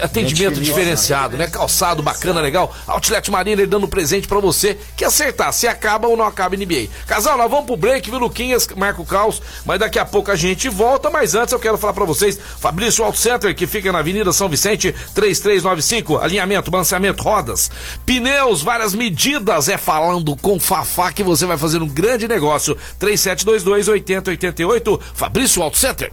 atendimento 0.02 0.60
diferenciado, 0.60 1.38
né? 1.38 1.46
Calçado 1.46 2.02
bacana, 2.02 2.42
legal. 2.42 2.70
Outlet 2.86 3.30
Marina 3.30 3.62
ele 3.62 3.70
dando 3.70 3.88
presente 3.88 4.28
pra 4.28 4.38
você 4.40 4.78
que 4.94 5.06
acertar 5.06 5.54
se 5.54 5.66
acaba 5.66 6.06
ou 6.06 6.18
não 6.18 6.26
acaba 6.26 6.54
NBA. 6.54 6.88
Casal, 7.06 7.38
nós 7.38 7.50
vamos 7.50 7.64
pro 7.64 7.78
break, 7.78 8.10
viu, 8.10 8.18
Luquinhas, 8.18 8.68
Marco 8.76 9.06
Caos, 9.06 9.40
mas 9.64 9.80
daqui 9.80 9.98
a 9.98 10.04
pouco 10.04 10.30
a 10.30 10.36
gente 10.36 10.68
volta. 10.68 11.08
Mas 11.08 11.34
antes 11.34 11.52
eu 11.52 11.58
quero 11.58 11.78
falar 11.78 11.94
pra 11.94 12.04
vocês, 12.04 12.38
Fabrício 12.60 13.02
Auto 13.02 13.16
Center, 13.16 13.54
que 13.54 13.66
fica 13.66 13.90
na 13.90 14.00
Avenida 14.00 14.34
São 14.34 14.50
Vicente, 14.50 14.94
3395, 15.14 16.18
alinhamento, 16.18 16.70
balanceamento, 16.70 17.22
rodas, 17.22 17.70
pneus, 18.04 18.60
várias 18.60 18.94
medidas. 18.94 19.70
É 19.70 19.78
falando 19.78 20.36
com 20.36 20.60
Fafá 20.60 21.10
que 21.10 21.22
você 21.22 21.46
vai 21.46 21.56
fazer 21.56 21.80
um 21.80 21.88
grande 21.88 22.28
negócio. 22.28 22.76
3722 22.98 23.93
8088, 23.94 25.00
Fabrício 25.14 25.62
Auto 25.62 25.78
Center. 25.78 26.12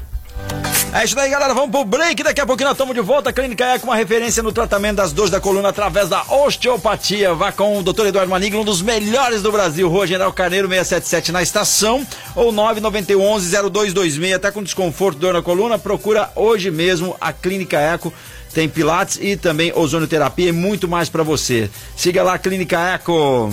É 0.94 1.06
isso 1.06 1.16
daí, 1.16 1.30
galera. 1.30 1.54
Vamos 1.54 1.72
pro 1.72 1.86
break. 1.86 2.22
Daqui 2.22 2.42
a 2.42 2.46
pouquinho 2.46 2.68
nós 2.68 2.76
estamos 2.76 2.94
de 2.94 3.00
volta. 3.00 3.30
A 3.30 3.34
Clínica 3.34 3.66
é 3.66 3.80
com 3.80 3.88
uma 3.88 3.96
referência 3.96 4.44
no 4.44 4.52
tratamento 4.52 4.98
das 4.98 5.14
dores 5.14 5.32
da 5.32 5.40
coluna 5.40 5.70
através 5.70 6.10
da 6.10 6.24
osteopatia. 6.24 7.34
Vá 7.34 7.50
com 7.52 7.80
o 7.80 7.84
Dr. 7.84 8.08
Eduardo 8.08 8.30
Maniglo, 8.30 8.60
um 8.62 8.66
dos 8.66 8.82
melhores 8.82 9.42
do 9.42 9.52
Brasil. 9.54 9.88
Rua 9.88 10.06
General 10.06 10.34
Carneiro 10.34 10.68
677 10.68 11.32
na 11.32 11.42
estação 11.42 12.06
ou 12.36 12.52
991-0226. 12.52 14.36
Até 14.36 14.52
com 14.52 14.62
desconforto, 14.62 15.18
dor 15.18 15.34
na 15.34 15.42
coluna. 15.42 15.80
Procura 15.80 16.30
hoje 16.36 16.70
mesmo 16.70 17.16
a 17.22 17.32
Clínica 17.32 17.80
Eco. 17.80 18.14
Tem 18.54 18.68
pilates 18.68 19.18
e 19.22 19.38
também 19.38 19.72
ozonioterapia 19.74 20.50
e 20.50 20.52
muito 20.52 20.90
mais 20.90 21.08
pra 21.08 21.24
você. 21.24 21.70
Siga 21.96 22.22
lá 22.22 22.34
a 22.34 22.38
Clínica 22.38 22.78
Eco. 22.96 23.50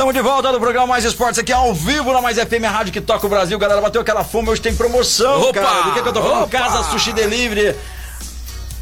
Estamos 0.00 0.14
de 0.14 0.22
volta 0.22 0.50
do 0.50 0.58
programa 0.58 0.86
Mais 0.86 1.04
Esportes 1.04 1.38
aqui 1.38 1.52
ao 1.52 1.74
vivo 1.74 2.10
na 2.10 2.22
Mais 2.22 2.38
FM, 2.38 2.64
a 2.64 2.70
rádio 2.70 2.90
que 2.90 3.02
toca 3.02 3.26
o 3.26 3.28
Brasil. 3.28 3.58
Galera, 3.58 3.82
bateu 3.82 4.00
aquela 4.00 4.24
fome, 4.24 4.48
hoje 4.48 4.62
tem 4.62 4.74
promoção, 4.74 5.42
Opa! 5.42 5.60
cara. 5.60 5.82
Do 5.82 5.92
que, 5.92 6.00
que 6.00 6.08
eu 6.08 6.12
tô 6.14 6.22
falando? 6.22 6.44
Opa! 6.44 6.58
Casa 6.58 6.84
Sushi 6.84 7.12
Delivery. 7.12 7.76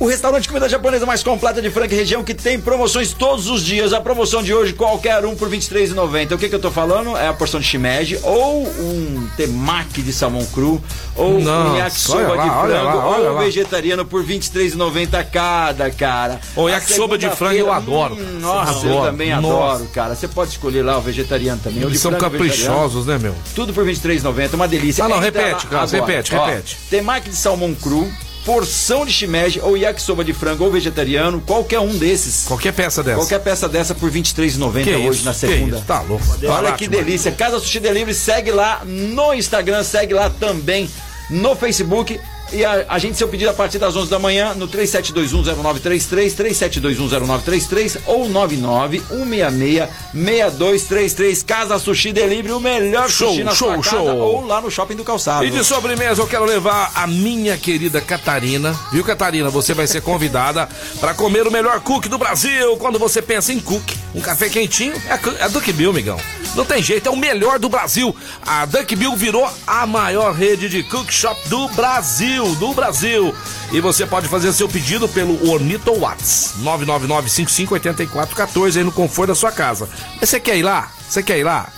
O 0.01 0.07
restaurante 0.07 0.43
de 0.43 0.49
comida 0.49 0.69
japonesa 0.69 1.05
mais 1.05 1.25
completa 1.25 1.61
de 1.61 1.71
Franca 1.71 1.93
e 1.93 1.99
região 1.99 2.23
que 2.23 2.33
tem 2.33 2.61
promoções 2.61 3.13
todos 3.13 3.49
os 3.51 3.65
dias. 3.65 3.93
A 3.93 4.01
promoção 4.01 4.45
de 4.45 4.55
hoje, 4.55 4.73
qualquer 4.73 5.25
um 5.27 5.35
por 5.35 5.49
R$ 5.51 5.57
23,90. 5.59 6.35
O 6.37 6.39
que, 6.39 6.49
que 6.49 6.55
eu 6.55 6.61
tô 6.61 6.71
falando? 6.71 7.17
É 7.17 7.27
a 7.27 7.33
porção 7.33 7.59
de 7.59 7.67
shimeji, 7.67 8.17
ou 8.23 8.63
um 8.65 9.29
temaki 9.37 10.01
de 10.01 10.13
salmão 10.13 10.47
cru, 10.55 10.81
ou 11.17 11.41
Nossa, 11.41 11.71
um 11.73 11.77
yakisoba 11.79 12.35
lá, 12.37 12.45
de 12.45 12.51
frango, 12.69 12.85
lá, 12.97 13.07
ou 13.19 13.33
lá. 13.35 13.41
vegetariano 13.43 14.05
por 14.05 14.25
R$ 14.25 14.39
23,90 14.39 15.27
cada, 15.33 15.91
cara. 15.91 16.39
A 16.57 16.71
yakisoba 16.71 17.19
de 17.19 17.29
frango 17.31 17.55
eu 17.57 17.67
segunda-feira, 17.67 17.77
adoro. 17.77 18.15
hum, 18.15 18.39
nossa, 18.41 18.87
eu 18.87 18.93
Adoro. 18.93 19.11
também 19.11 19.31
Nossa. 19.35 19.47
adoro, 19.75 19.91
cara. 19.93 20.15
Você 20.15 20.29
pode 20.29 20.53
escolher 20.53 20.83
lá 20.85 20.97
o 20.97 21.01
vegetariano 21.01 21.61
também. 21.61 21.83
ou 21.83 21.89
Eles 21.91 21.99
são 22.01 22.13
frango 22.13 22.25
caprichosos, 22.31 23.05
né, 23.05 23.19
meu? 23.19 23.35
Tudo 23.53 23.73
por 23.75 23.85
R$ 23.85 23.93
23,90, 23.93 24.55
uma 24.55 24.69
delícia. 24.69 25.05
Ah, 25.05 25.09
não, 25.09 25.17
Entra 25.17 25.43
repete, 25.43 25.65
lá 25.65 25.71
Carlos, 25.73 25.93
agora. 25.95 26.13
repete, 26.13 26.37
Ó, 26.37 26.47
repete. 26.47 26.77
Temaki 26.89 27.31
de 27.31 27.37
salmão 27.37 27.75
cru, 27.75 28.09
porção 28.49 29.05
de 29.05 29.13
shimeji 29.13 29.61
ou 29.61 29.77
yakisoba 29.77 30.25
de 30.25 30.33
frango 30.33 30.65
ou 30.65 30.73
vegetariano, 30.73 31.39
qualquer 31.43 31.81
um 31.81 31.95
desses. 31.99 32.47
Qualquer 32.47 32.73
peça 32.73 33.03
dessa. 33.03 33.19
Qualquer 33.19 33.41
peça 33.41 33.69
dessa 33.69 33.95
por 33.95 34.11
R$ 34.11 34.23
23,90 34.23 34.85
Que 34.85 34.95
hoje 34.95 35.23
na 35.23 35.35
segunda. 35.35 35.85
Tá 35.87 36.01
louco. 36.01 36.25
Olha 36.31 36.49
Barato 36.49 36.79
que 36.79 36.89
delícia. 36.89 37.31
Casa 37.31 37.59
Sushi 37.59 37.79
Delivery, 37.79 38.15
segue 38.15 38.51
lá 38.51 38.83
no 38.87 39.35
Instagram, 39.35 39.85
segue 39.85 40.15
lá 40.15 40.31
também 40.31 40.89
no 41.29 41.55
Facebook. 41.55 42.19
E 42.53 42.65
a, 42.65 42.87
a 42.89 42.99
gente, 42.99 43.19
seu 43.19 43.29
pedido 43.29 43.51
a 43.51 43.55
partir 43.55 43.79
das 43.79 43.95
11 43.95 44.11
da 44.11 44.19
manhã 44.19 44.55
no 44.55 44.67
37210933, 44.69 46.35
37210933 46.35 47.99
ou 48.07 48.29
991666233. 50.15 51.45
Casa 51.45 51.79
Sushi 51.79 52.13
Delivery, 52.13 52.53
o 52.53 52.61
melhor 52.61 53.09
Show, 53.11 53.31
sushi 53.31 53.45
na 53.45 53.55
show, 53.55 53.69
sua 53.69 53.83
casa 53.83 53.91
show. 53.91 54.19
ou 54.19 54.47
lá 54.47 54.61
no 54.61 54.71
Shopping 54.71 54.97
do 54.97 55.05
Calçado. 55.05 55.45
E 55.45 55.51
de 55.51 55.63
sobremesa 55.65 56.23
eu 56.23 56.27
quero 56.27 56.45
levar 56.45 56.93
a 56.95 57.07
minha 57.07 57.57
querida 57.57 58.01
Catarina. 58.01 58.79
Viu, 58.93 59.05
Catarina? 59.05 59.51
Você 59.51 59.75
vai 59.75 59.87
ser 59.87 60.01
convidada 60.03 60.69
para 61.01 61.15
comer 61.15 61.47
o 61.47 61.51
melhor 61.51 61.81
cookie 61.81 62.09
do 62.09 62.19
Brasil. 62.19 62.77
Quando 62.77 62.99
você 62.99 63.21
pensa 63.21 63.53
em 63.53 63.61
cookie, 63.61 63.97
um 64.15 64.21
café 64.21 64.49
quentinho, 64.49 64.95
é 65.07 65.13
a, 65.13 65.21
é 65.39 65.45
a 65.45 65.49
Duck 65.49 65.71
Bill, 65.73 65.93
migão. 65.93 66.19
Não 66.59 66.65
tem 66.65 66.83
jeito, 66.83 67.09
é 67.09 67.13
o 67.13 67.17
melhor 67.17 67.61
do 67.61 67.69
Brasil. 67.69 68.13
A 68.45 68.67
Duck 68.67 68.97
Bill 68.97 69.15
virou 69.15 69.49
a 69.65 69.87
maior 69.87 70.35
rede 70.35 70.69
de 70.69 70.83
cook 70.83 71.09
shop 71.09 71.49
do 71.49 71.69
Brasil, 71.69 72.53
do 72.57 72.75
Brasil. 72.75 73.33
E 73.71 73.81
você 73.81 74.05
pode 74.05 74.27
fazer 74.27 74.53
seu 74.53 74.69
pedido 74.69 75.09
pelo 75.09 75.49
Ornito 75.49 75.95
Watts, 75.95 76.55
999-558414 76.61 78.79
aí 78.79 78.83
no 78.83 78.91
conforto 78.91 79.29
da 79.29 79.37
sua 79.37 79.53
casa. 79.53 79.89
Mas 80.21 80.31
você 80.31 80.41
quer 80.41 80.57
ir 80.57 80.65
lá? 80.65 80.91
Você 81.09 81.23
quer 81.23 81.39
ir 81.39 81.45
lá? 81.45 81.69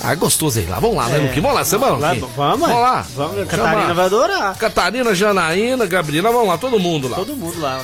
Ah, 0.00 0.12
é 0.12 0.14
gostoso 0.14 0.60
ir 0.60 0.68
lá. 0.68 0.78
Vamos 0.78 0.98
lá, 0.98 1.08
né, 1.08 1.18
Luquinho? 1.18 1.42
Vamos 1.42 1.72
lá, 1.72 1.78
Lá, 1.98 2.12
Luquinho? 2.12 2.30
vamos, 2.36 2.68
Vamos 2.68 2.80
lá. 2.80 3.04
Vamos, 3.16 3.48
Catarina 3.48 3.92
vai 3.92 4.06
adorar. 4.06 4.56
Catarina, 4.56 5.12
Janaína, 5.16 5.84
Gabriela, 5.84 6.30
vamos 6.30 6.46
lá, 6.46 6.56
todo 6.56 6.78
mundo 6.78 7.08
lá. 7.08 7.16
Todo 7.16 7.34
mundo 7.34 7.60
lá. 7.60 7.82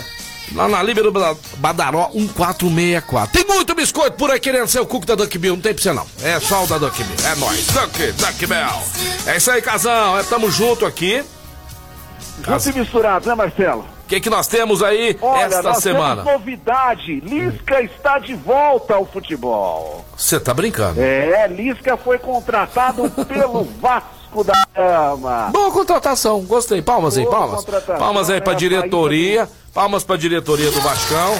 Lá 0.54 0.68
na 0.68 0.82
Líbero 0.82 1.10
Ba- 1.12 1.36
Badaró 1.56 2.10
1464. 2.12 3.32
Tem 3.32 3.44
muito 3.46 3.74
biscoito 3.74 4.16
por 4.16 4.30
aí 4.30 4.38
querendo 4.40 4.66
ser 4.68 4.80
o 4.80 4.86
cuco 4.86 5.06
da 5.06 5.14
Duck 5.14 5.38
Bill, 5.38 5.54
não 5.54 5.62
tem 5.62 5.72
pra 5.72 5.82
você 5.82 5.92
não. 5.92 6.06
É 6.22 6.38
só 6.40 6.64
o 6.64 6.66
da 6.66 6.78
Duck 6.78 7.02
Bill, 7.02 7.26
é 7.26 7.34
nóis. 7.36 7.66
Duck, 7.68 8.12
Duck 8.12 8.46
Bell. 8.46 8.82
É 9.26 9.36
isso 9.36 9.50
aí, 9.50 9.62
casão, 9.62 10.18
é, 10.18 10.22
tamo 10.24 10.50
junto 10.50 10.84
aqui. 10.84 11.24
Junto 12.46 12.68
e 12.70 12.72
misturado, 12.80 13.28
né, 13.28 13.34
Marcelo? 13.34 13.80
O 14.04 14.08
que, 14.12 14.20
que 14.20 14.28
nós 14.28 14.46
temos 14.46 14.82
aí 14.82 15.16
Olha, 15.22 15.44
esta 15.44 15.74
semana? 15.74 16.22
novidade. 16.22 17.20
Lisca 17.20 17.80
está 17.82 18.18
de 18.18 18.34
volta 18.34 18.94
ao 18.94 19.06
futebol. 19.06 20.04
Você 20.16 20.38
tá 20.38 20.52
brincando? 20.52 21.00
É, 21.00 21.46
Lisca 21.48 21.96
foi 21.96 22.18
contratado 22.18 23.08
pelo 23.26 23.64
Vasco 23.80 24.10
da 24.42 24.54
Gama. 24.74 25.50
Boa 25.52 25.70
contratação, 25.70 26.40
gostei. 26.42 26.80
Palmas 26.80 27.18
aí, 27.18 27.26
palmas. 27.26 27.64
Palmas 27.98 28.30
aí 28.30 28.40
pra 28.40 28.54
né? 28.54 28.58
diretoria. 28.58 29.48
Palmas 29.74 30.04
pra 30.04 30.16
diretoria 30.16 30.70
do 30.70 30.80
Vascão. 30.80 31.34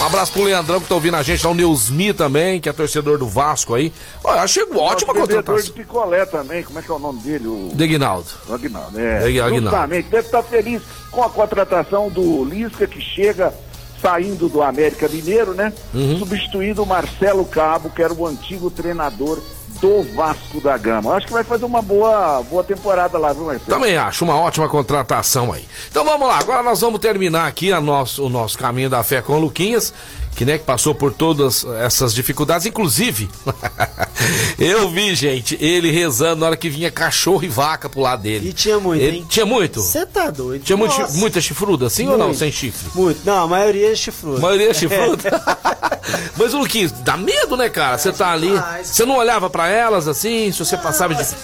Um 0.00 0.04
abraço 0.04 0.32
pro 0.32 0.42
Leandrão 0.44 0.80
que 0.80 0.88
tá 0.88 0.94
ouvindo 0.94 1.16
a 1.16 1.22
gente 1.22 1.44
lá, 1.44 1.50
o 1.50 1.54
Neusmi 1.54 2.14
também, 2.14 2.60
que 2.60 2.68
é 2.68 2.72
torcedor 2.72 3.18
do 3.18 3.26
Vasco 3.26 3.74
aí. 3.74 3.92
Olha, 4.24 4.42
achei 4.42 4.62
ótima 4.62 5.12
Nosso 5.12 5.26
contratação. 5.26 5.62
de 5.62 5.72
picolé 5.72 6.24
também, 6.24 6.62
como 6.62 6.78
é 6.78 6.82
que 6.82 6.90
é 6.90 6.94
o 6.94 6.98
nome 6.98 7.20
dele? 7.20 7.48
O 7.48 7.70
Degnaldo. 7.74 8.28
o 8.48 8.54
Aguinaldo, 8.54 8.98
é. 8.98 9.24
Aí, 9.24 9.40
Aguinaldo. 9.40 9.70
Justamente, 9.70 10.08
deve 10.08 10.26
estar 10.26 10.42
feliz 10.42 10.82
com 11.10 11.22
a 11.22 11.28
contratação 11.28 12.08
do 12.08 12.44
Lisca, 12.44 12.86
que 12.86 13.00
chega 13.00 13.52
saindo 14.00 14.48
do 14.48 14.62
América 14.62 15.08
Mineiro, 15.08 15.52
né? 15.52 15.72
Uhum. 15.92 16.18
Substituindo 16.18 16.82
o 16.82 16.86
Marcelo 16.86 17.44
Cabo, 17.44 17.90
que 17.90 18.02
era 18.02 18.12
o 18.12 18.26
antigo 18.26 18.70
treinador 18.70 19.38
do 19.80 20.02
Vasco 20.14 20.60
da 20.60 20.76
Gama. 20.76 21.14
Acho 21.14 21.26
que 21.26 21.32
vai 21.32 21.44
fazer 21.44 21.64
uma 21.64 21.80
boa, 21.82 22.42
boa 22.42 22.64
temporada 22.64 23.16
lá, 23.18 23.32
viu, 23.32 23.44
Marcelo? 23.44 23.68
Também 23.70 23.96
acho 23.96 24.24
uma 24.24 24.36
ótima 24.38 24.68
contratação 24.68 25.52
aí. 25.52 25.64
Então 25.90 26.04
vamos 26.04 26.26
lá, 26.28 26.38
agora 26.38 26.62
nós 26.62 26.80
vamos 26.80 26.98
terminar 27.00 27.46
aqui 27.46 27.72
a 27.72 27.80
nosso, 27.80 28.24
o 28.24 28.28
nosso 28.28 28.58
caminho 28.58 28.90
da 28.90 29.02
fé 29.02 29.22
com 29.22 29.34
o 29.34 29.38
Luquinhas, 29.40 29.92
que 30.34 30.44
né, 30.44 30.58
que 30.58 30.64
passou 30.64 30.94
por 30.94 31.12
todas 31.12 31.64
essas 31.82 32.14
dificuldades, 32.14 32.66
inclusive 32.66 33.28
eu 34.58 34.88
vi, 34.88 35.14
gente, 35.14 35.56
ele 35.60 35.90
rezando 35.90 36.40
na 36.40 36.46
hora 36.46 36.56
que 36.56 36.68
vinha 36.68 36.90
cachorro 36.90 37.42
e 37.42 37.48
vaca 37.48 37.88
pro 37.88 38.00
lado 38.00 38.22
dele. 38.22 38.48
E 38.48 38.52
tinha 38.52 38.78
muito, 38.78 39.02
Ele- 39.02 39.18
hein? 39.18 39.26
Tinha 39.28 39.46
muito? 39.46 39.80
Você 39.82 40.06
tá 40.06 40.30
doido. 40.30 40.62
Tinha 40.62 40.76
muito, 40.76 40.94
muita 41.14 41.40
chifruda, 41.40 41.86
assim 41.86 42.06
ou 42.06 42.16
não, 42.16 42.26
Muito. 42.26 42.38
sem 42.38 42.52
chifre? 42.52 42.88
Muito. 42.94 43.20
Não, 43.24 43.44
a 43.44 43.48
maioria 43.48 43.92
é 43.92 43.96
chifrudo. 43.96 44.38
A 44.38 44.40
maioria 44.40 44.70
é 44.70 44.74
chifruda. 44.74 45.30
Mas 46.36 46.54
o 46.54 46.58
Luquinhas, 46.58 46.92
dá 46.92 47.16
medo, 47.16 47.56
né, 47.56 47.68
cara? 47.68 47.98
Você 47.98 48.12
tá 48.12 48.30
ali, 48.30 48.50
você 48.82 49.04
não 49.04 49.16
olhava 49.16 49.50
pra 49.50 49.68
elas 49.68 50.08
assim, 50.08 50.50
se 50.52 50.58
você 50.58 50.76
passava 50.76 51.14
de... 51.14 51.22
Assim, 51.22 51.36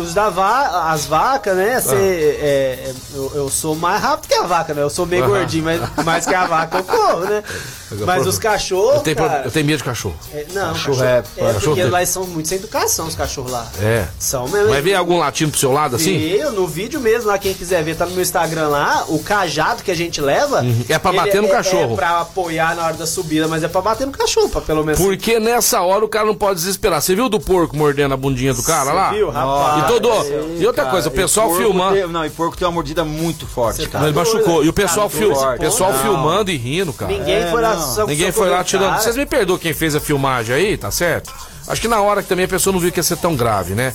os 0.00 0.14
da 0.14 0.28
va 0.30 0.90
as 0.92 1.04
vacas, 1.06 1.56
né? 1.56 1.80
Cê, 1.80 1.94
Ah. 1.94 1.94
é, 1.96 1.98
é, 2.90 2.92
eu, 3.14 3.32
eu 3.34 3.48
sou 3.48 3.74
mais 3.76 4.00
rápido 4.02 4.28
que 4.28 4.34
a 4.34 4.42
vaca, 4.42 4.74
né? 4.74 4.82
Eu 4.82 4.90
sou 4.90 5.06
meio 5.06 5.26
gordinho, 5.26 5.64
mas 5.64 6.04
mais 6.04 6.26
que 6.26 6.34
a 6.34 6.46
vaca 6.46 6.78
eu 6.78 6.84
corro, 6.84 7.20
né? 7.20 7.42
Mas 8.06 8.26
os 8.26 8.38
cachorros. 8.38 8.96
Eu 8.96 9.00
tenho, 9.00 9.16
cara, 9.16 9.42
eu 9.44 9.50
tenho 9.50 9.66
medo 9.66 9.78
de 9.78 9.84
cachorro. 9.84 10.14
é, 10.32 10.46
não, 10.52 10.68
Cachorro 10.72 10.96
cachorro, 10.98 11.04
é- 11.04 11.18
é, 11.18 11.22
cachorro 11.52 11.60
porque 11.64 11.82
tem- 11.82 11.90
lá 11.90 12.06
são 12.06 12.24
muito 12.26 12.48
sem 12.48 12.58
educação, 12.58 13.06
os 13.06 13.14
cachorros 13.16 13.50
lá. 13.52 13.66
É. 13.80 14.06
São 14.18 14.48
mesmo. 14.48 14.70
Mas 14.70 14.84
vem 14.84 14.94
algum 14.94 15.18
latindo 15.18 15.50
pro 15.50 15.60
seu 15.60 15.72
lado 15.72 15.96
assim? 15.96 16.16
Eu, 16.20 16.52
no 16.52 16.66
vídeo 16.66 17.00
mesmo, 17.00 17.28
lá, 17.28 17.38
quem 17.38 17.52
quiser 17.52 17.82
ver, 17.82 17.96
tá 17.96 18.06
no 18.06 18.12
meu 18.12 18.22
Instagram 18.22 18.68
lá, 18.68 19.04
o 19.08 19.18
cajado 19.20 19.82
que 19.82 19.90
a 19.90 19.96
gente 19.96 20.20
leva. 20.20 20.64
É 20.88 20.98
pra 20.98 21.12
bater 21.12 21.42
no 21.42 21.48
é- 21.48 21.50
cachorro. 21.50 21.92
É 21.94 21.96
pra 21.96 22.20
apoiar 22.20 22.76
na 22.76 22.84
hora 22.86 22.94
da 22.94 23.06
subida, 23.06 23.48
mas 23.48 23.62
é 23.64 23.68
pra 23.68 23.80
bater 23.80 24.06
no 24.06 24.12
cachorro, 24.12 24.48
pra 24.48 24.60
pelo 24.60 24.84
menos. 24.84 25.00
Porque 25.00 25.40
nessa 25.40 25.80
hora 25.82 26.04
o 26.04 26.08
cara 26.08 26.26
não 26.26 26.34
pode 26.34 26.60
desesperar. 26.60 27.02
Você 27.02 27.14
viu 27.16 27.28
do 27.28 27.40
porco 27.40 27.76
mordendo 27.76 28.14
a 28.14 28.16
bundinha 28.16 28.54
do 28.54 28.62
cara 28.62 28.90
Você 28.90 28.96
lá? 28.96 29.10
viu, 29.10 29.30
rapaz? 29.30 29.82
Todo. 29.98 30.08
E 30.58 30.66
outra 30.66 30.82
Cara, 30.84 30.92
coisa, 30.92 31.08
o 31.08 31.12
pessoal 31.12 31.54
filmando. 31.56 31.94
tem- 31.96 32.06
não, 32.06 32.24
e 32.24 32.30
porco 32.30 32.56
tem 32.56 32.66
uma 32.66 32.72
mordida 32.74 33.04
muito 33.04 33.46
forte, 33.46 33.88
cara. 33.88 34.06
Ele 34.06 34.14
machucou. 34.16 34.64
E 34.64 34.68
o 34.68 34.72
pessoal, 34.72 35.08
Tá 35.10 35.16
fil... 35.16 35.32
doido. 35.32 35.58
pessoal 35.58 35.92
Não. 35.92 35.98
filmando 36.00 36.50
e 36.50 36.56
rindo, 36.56 36.92
cara. 36.92 37.10
Ninguém 37.12 37.34
É, 37.36 37.46
foi 37.50 37.60
lá. 37.62 37.76
só- 37.76 38.06
Ninguém 38.06 38.32
foi 38.32 38.48
lá 38.48 38.62
tirando. 38.64 38.90
cara. 38.90 39.00
Vocês 39.02 39.16
me 39.16 39.26
perdoam 39.26 39.58
quem 39.58 39.72
fez 39.72 39.94
a 39.94 40.00
filmagem 40.00 40.54
aí, 40.54 40.76
tá 40.76 40.90
certo? 40.90 41.32
Acho 41.68 41.80
que 41.80 41.86
na 41.88 42.00
hora 42.00 42.20
que 42.22 42.28
também 42.28 42.46
a 42.46 42.48
pessoa 42.48 42.72
não 42.72 42.80
viu 42.80 42.90
que 42.90 42.98
ia 42.98 43.02
ser 43.02 43.16
tão 43.16 43.36
grave, 43.36 43.74
né? 43.74 43.92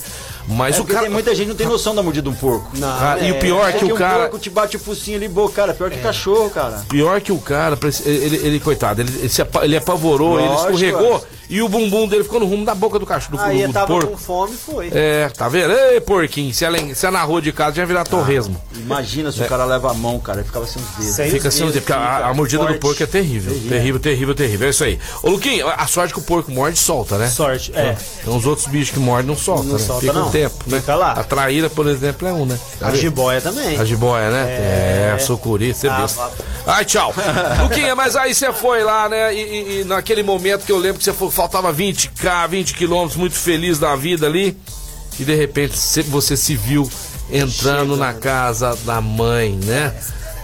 Mas 0.48 0.78
É 0.78 0.80
o 0.80 0.84
cara. 0.84 1.00
tem 1.00 1.10
muita 1.10 1.34
gente 1.34 1.42
que 1.46 1.50
não 1.50 1.56
tem 1.56 1.66
noção 1.66 1.94
da 1.94 2.02
mordida 2.02 2.30
de 2.30 2.34
um 2.34 2.38
porco. 2.38 2.70
Não, 2.74 2.88
Ah, 2.88 3.18
e 3.20 3.32
o 3.32 3.38
pior 3.38 3.68
é 3.68 3.72
que 3.72 3.80
Porque 3.80 3.92
o 3.92 3.96
um 3.96 3.98
cara. 3.98 4.18
porco 4.20 4.38
te 4.38 4.48
bate 4.48 4.76
o 4.76 4.80
focinho 4.80 5.16
ali, 5.16 5.28
boca, 5.28 5.54
cara, 5.54 5.74
pior 5.74 5.90
que 5.90 5.98
cachorro, 5.98 6.48
cara. 6.48 6.84
Pior 6.88 7.20
que 7.20 7.32
o 7.32 7.38
cara, 7.38 7.76
ele, 8.06 8.36
ele 8.36 8.60
coitado, 8.60 9.02
ele, 9.02 9.12
ele, 9.18 9.28
se 9.28 9.42
apa- 9.42 9.64
ele 9.64 9.76
apavorou, 9.76 10.38
ele 10.38 10.48
Lógico, 10.48 10.70
escorregou 10.72 11.16
é. 11.16 11.35
E 11.48 11.62
o 11.62 11.68
bumbum 11.68 12.06
dele 12.08 12.24
ficou 12.24 12.40
no 12.40 12.46
rumo 12.46 12.64
da 12.64 12.74
boca 12.74 12.98
do 12.98 13.06
cachorro, 13.06 13.36
do, 13.38 13.42
Aí 13.42 13.66
do 13.66 13.72
tava 13.72 13.86
porco. 13.86 14.12
com 14.12 14.16
fome 14.16 14.54
e 14.54 14.56
foi. 14.56 14.90
É, 14.92 15.28
tá 15.28 15.48
vendo? 15.48 15.72
Ei, 15.72 16.00
porquinho, 16.00 16.52
se 16.52 16.64
ela, 16.64 16.78
se 16.94 17.06
ela 17.06 17.18
na 17.18 17.24
rua 17.24 17.40
de 17.40 17.52
casa 17.52 17.76
já 17.76 17.82
ia 17.82 17.86
virar 17.86 18.04
torresmo. 18.04 18.60
Imagina 18.74 19.30
se 19.32 19.42
o 19.42 19.46
cara 19.46 19.64
leva 19.64 19.90
a 19.90 19.94
mão, 19.94 20.18
cara, 20.18 20.38
ele 20.40 20.46
ficava 20.46 20.66
sem 20.66 20.82
os 20.82 20.88
dedos. 20.90 21.14
Sem 21.14 21.30
Fica 21.30 21.48
os 21.48 21.54
assim, 21.54 21.64
dedos, 21.66 21.80
porque 21.80 21.92
a, 21.92 22.28
a 22.28 22.34
mordida 22.34 22.62
do 22.62 22.68
forte. 22.68 22.80
porco 22.80 23.02
é 23.02 23.06
terrível. 23.06 23.52
Terrível, 23.68 24.00
terrível, 24.00 24.34
terrível. 24.34 24.66
É 24.66 24.70
isso 24.70 24.84
aí. 24.84 24.98
Ô, 25.22 25.30
Luquinho, 25.30 25.68
a 25.68 25.86
sorte 25.86 26.12
que 26.12 26.18
o 26.20 26.22
porco 26.22 26.50
morde 26.50 26.76
e 26.78 26.80
solta, 26.80 27.16
né? 27.18 27.28
Sorte, 27.28 27.72
é. 27.74 27.96
Tem 28.24 28.32
uns 28.32 28.44
outros 28.46 28.66
bichos 28.66 28.90
que 28.90 28.98
mordem 28.98 29.26
não 29.26 29.36
soltam, 29.36 29.64
Não 29.64 29.72
né? 29.74 29.78
solta, 29.78 30.00
Fica 30.00 30.12
um 30.12 30.22
não. 30.22 30.30
tempo, 30.30 30.56
né? 30.66 30.80
Fica 30.80 30.94
lá. 30.94 31.12
A 31.12 31.24
traíra, 31.24 31.70
por 31.70 31.86
exemplo, 31.86 32.26
é 32.28 32.32
um, 32.32 32.44
né? 32.46 32.58
A 32.80 32.90
jiboia 32.94 33.40
também. 33.40 33.78
A 33.78 33.84
jiboia, 33.84 34.30
né? 34.30 35.14
É, 35.14 35.18
sucuri, 35.18 35.72
você 35.74 35.88
Ah, 35.88 36.00
besta. 36.00 36.30
Ai, 36.66 36.84
tchau. 36.84 37.14
Luquinha, 37.62 37.94
mas 37.94 38.16
aí 38.16 38.34
você 38.34 38.52
foi 38.52 38.82
lá, 38.82 39.08
né? 39.08 39.34
E, 39.34 39.38
e- 39.40 39.80
e 39.80 39.84
naquele 39.84 40.22
momento 40.22 40.64
que 40.64 40.72
eu 40.72 40.78
lembro 40.78 40.98
que 40.98 41.04
você 41.04 41.12
foi, 41.12 41.30
faltava 41.36 41.72
20k, 41.72 42.48
20 42.48 42.74
quilômetros, 42.74 43.16
muito 43.16 43.36
feliz 43.36 43.78
da 43.78 43.94
vida 43.94 44.26
ali. 44.26 44.56
E 45.20 45.24
de 45.24 45.34
repente 45.34 45.78
cê- 45.78 46.02
você 46.02 46.36
se 46.36 46.54
viu 46.56 46.90
entrando 47.30 47.96
na 47.96 48.12
casa 48.14 48.74
da 48.84 49.00
mãe, 49.00 49.52
né? 49.64 49.94